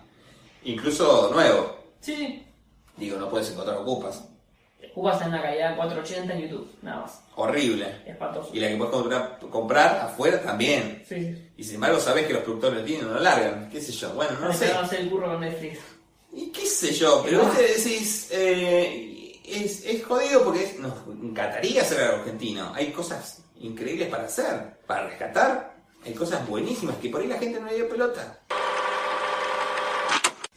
Incluso 0.63 1.29
nuevo. 1.33 1.75
Sí, 1.99 2.15
sí. 2.15 2.43
Digo, 2.95 3.17
no 3.17 3.29
puedes 3.29 3.49
encontrar 3.51 3.77
ocupas. 3.77 4.23
Jugás 4.93 5.21
en 5.21 5.27
una 5.29 5.41
calidad 5.41 5.75
480 5.75 6.33
en 6.33 6.41
YouTube, 6.41 6.69
nada 6.81 7.01
más. 7.01 7.21
Horrible. 7.35 7.85
Espantoso. 8.05 8.49
Y 8.53 8.59
la 8.59 8.67
que 8.69 8.77
puedes 8.77 8.93
comprar, 8.93 9.39
comprar 9.51 9.95
afuera 10.05 10.41
también. 10.41 11.03
Sí, 11.07 11.15
sí. 11.15 11.51
Y 11.57 11.63
sin 11.63 11.75
embargo 11.75 11.99
sabes 11.99 12.25
que 12.25 12.33
los 12.33 12.43
productores 12.43 12.83
tienen, 12.85 13.07
no 13.07 13.13
lo 13.15 13.19
largan. 13.19 13.69
¿Qué 13.69 13.79
sé 13.81 13.91
yo? 13.91 14.09
Bueno, 14.13 14.31
no 14.39 14.47
No 14.47 14.53
sé. 14.53 14.71
a 14.71 14.79
hacer 14.81 15.01
el 15.01 15.09
burro 15.09 15.27
con 15.31 15.41
Netflix. 15.41 15.79
Y 16.33 16.47
qué 16.51 16.65
sé 16.65 16.93
yo, 16.93 17.21
pero 17.23 17.41
Ah. 17.43 17.45
viste 17.57 17.73
decís, 17.89 18.29
eh, 18.31 19.39
es, 19.45 19.85
es 19.85 20.03
jodido 20.03 20.43
porque 20.43 20.63
es- 20.63 20.79
nos 20.79 20.93
encantaría 21.21 21.83
ser 21.83 22.01
algo 22.01 22.17
argentino. 22.19 22.71
Hay 22.75 22.91
cosas 22.91 23.43
increíbles 23.59 24.07
para 24.09 24.25
hacer, 24.25 24.77
para 24.87 25.07
rescatar. 25.07 25.75
Hay 26.05 26.13
cosas 26.13 26.47
buenísimas 26.47 26.95
que 26.97 27.09
por 27.09 27.21
ahí 27.21 27.27
la 27.27 27.37
gente 27.39 27.59
no 27.59 27.67
le 27.67 27.75
dio 27.75 27.89
pelota. 27.89 28.39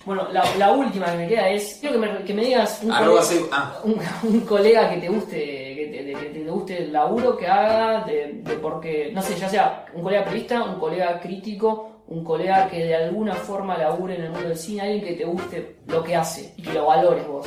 Bueno, 0.04 0.26
la, 0.32 0.42
la 0.56 0.72
última 0.72 1.06
que 1.12 1.16
me 1.18 1.28
queda 1.28 1.48
es. 1.50 1.76
Quiero 1.80 2.00
que 2.00 2.06
me, 2.08 2.24
que 2.24 2.34
me 2.34 2.44
digas 2.44 2.80
un, 2.82 2.90
colega, 2.90 3.48
ah. 3.52 3.80
un, 3.84 4.00
un 4.34 4.40
colega 4.40 4.88
que 4.90 4.96
te 4.96 5.08
guste, 5.10 5.36
que 5.36 5.90
te, 5.92 6.04
de- 6.04 6.14
que 6.14 6.38
te 6.40 6.50
guste 6.50 6.78
el 6.84 6.92
laburo 6.92 7.36
que 7.36 7.46
haga, 7.46 8.04
de, 8.06 8.40
de 8.42 8.54
porque, 8.54 9.10
no 9.14 9.20
sé, 9.22 9.36
ya 9.36 9.48
sea 9.48 9.84
un 9.92 10.02
colega 10.02 10.24
periodista, 10.24 10.62
un 10.64 10.78
colega 10.80 11.20
crítico, 11.20 12.02
un 12.08 12.24
colega 12.24 12.66
que 12.68 12.84
de 12.86 12.96
alguna 12.96 13.34
forma 13.34 13.76
labure 13.76 14.14
en 14.16 14.22
el 14.24 14.30
mundo 14.30 14.48
del 14.48 14.56
cine, 14.58 14.80
alguien 14.82 15.04
que 15.04 15.12
te 15.12 15.24
guste 15.24 15.76
lo 15.86 16.02
que 16.02 16.16
hace 16.16 16.54
y 16.56 16.62
que 16.62 16.72
lo 16.72 16.86
valores 16.86 17.26
vos. 17.28 17.46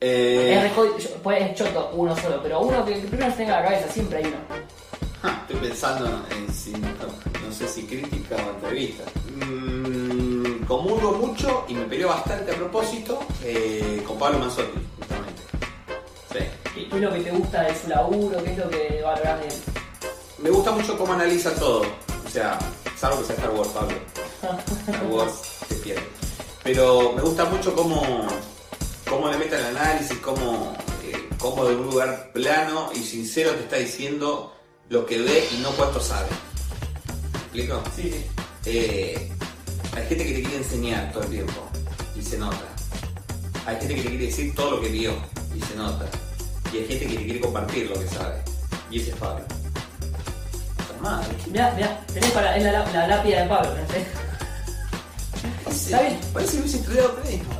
Eh, 0.00 0.54
Es, 0.56 0.62
re 0.62 0.70
jodido, 0.70 0.96
yo- 0.98 1.10
pues 1.24 1.42
es 1.42 1.54
choto 1.56 1.90
uno 1.94 2.16
solo, 2.16 2.40
pero 2.42 2.60
uno 2.60 2.84
que 2.84 2.92
primero 2.94 3.30
se 3.32 3.36
tenga 3.38 3.58
en 3.58 3.64
la 3.64 3.68
cabeza, 3.70 3.88
siempre 3.92 4.18
hay 4.18 4.24
uno. 4.26 4.36
ja, 5.22 5.44
estoy 5.48 5.68
pensando 5.68 6.06
en 6.30 6.54
si, 6.54 6.70
no, 6.70 6.88
no 7.44 7.52
sé 7.52 7.66
si 7.68 7.82
crítica 7.84 8.36
o 8.36 8.50
entrevista. 8.54 9.02
Mm, 9.44 10.29
comulgo 10.70 11.10
mucho 11.14 11.64
y 11.66 11.74
me 11.74 11.84
peleó 11.86 12.06
bastante 12.06 12.52
a 12.52 12.54
propósito 12.54 13.18
eh, 13.42 14.04
con 14.06 14.16
Pablo 14.16 14.38
Manzotti, 14.38 14.78
justamente. 14.96 15.42
Sí. 16.32 16.86
¿Qué, 16.88 16.96
es 16.96 17.02
lo 17.02 17.12
que 17.12 17.20
te 17.22 17.30
gusta 17.32 17.62
de 17.62 17.74
su 17.74 17.88
laburo? 17.88 18.44
¿Qué 18.44 18.52
es 18.52 18.58
lo 18.58 18.70
que 18.70 19.02
valorás 19.04 19.40
de 19.40 19.46
él? 19.48 19.54
Me 20.38 20.50
gusta 20.50 20.70
mucho 20.70 20.96
cómo 20.96 21.12
analiza 21.12 21.52
todo. 21.56 21.82
O 22.24 22.30
sea, 22.30 22.56
salvo 22.96 23.18
que 23.18 23.24
sea 23.24 23.34
Star 23.34 23.50
Wars, 23.50 23.68
Pablo. 23.70 23.96
Star 24.86 25.06
Wars 25.06 25.32
se 25.68 25.74
pierde. 25.74 26.02
Pero 26.62 27.14
me 27.14 27.22
gusta 27.22 27.46
mucho 27.46 27.74
cómo, 27.74 28.28
cómo 29.08 29.28
le 29.28 29.38
mete 29.38 29.56
el 29.56 29.76
análisis, 29.76 30.18
cómo, 30.18 30.72
eh, 31.02 31.28
cómo 31.40 31.64
de 31.64 31.74
un 31.74 31.86
lugar 31.86 32.30
plano 32.32 32.90
y 32.94 33.00
sincero 33.00 33.50
te 33.54 33.62
está 33.64 33.76
diciendo 33.76 34.54
lo 34.88 35.04
que 35.04 35.20
ve 35.20 35.48
y 35.52 35.62
no 35.62 35.72
cuánto 35.72 35.98
sabe. 35.98 36.28
¿Me 37.32 37.40
explico? 37.40 37.82
Sí, 37.96 38.12
sí. 38.12 38.26
Eh, 38.66 39.32
hay 39.96 40.06
gente 40.06 40.24
que 40.24 40.32
te 40.34 40.42
quiere 40.42 40.56
enseñar 40.58 41.12
todo 41.12 41.22
el 41.24 41.30
tiempo 41.30 41.68
y 42.18 42.22
se 42.22 42.38
nota. 42.38 42.56
Hay 43.66 43.76
gente 43.76 43.94
que 43.96 44.02
te 44.02 44.08
quiere 44.08 44.26
decir 44.26 44.54
todo 44.54 44.72
lo 44.72 44.80
que 44.80 44.88
vio 44.88 45.12
y 45.54 45.60
se 45.60 45.74
nota. 45.76 46.06
Y 46.72 46.78
hay 46.78 46.86
gente 46.86 47.06
que 47.06 47.16
te 47.16 47.24
quiere 47.24 47.40
compartir 47.40 47.90
lo 47.90 47.98
que 48.00 48.06
sabe. 48.08 48.36
Y 48.90 49.00
ese 49.00 49.10
es 49.10 49.16
Pablo. 49.16 49.44
Madre, 51.02 51.28
Mirá, 51.50 51.72
mirá, 51.74 52.00
tenés 52.12 52.30
para, 52.30 52.56
es 52.56 52.62
la, 52.62 52.72
la, 52.72 52.92
la 52.92 53.06
lápida 53.06 53.42
de 53.42 53.48
Pablo, 53.48 53.70
¿no? 53.70 53.86
Parece, 55.64 55.84
Está 55.86 56.02
bien. 56.02 56.18
parece 56.34 56.52
que 56.52 56.58
hubiese 56.60 56.76
estudiado 56.78 57.14
periodismo. 57.16 57.59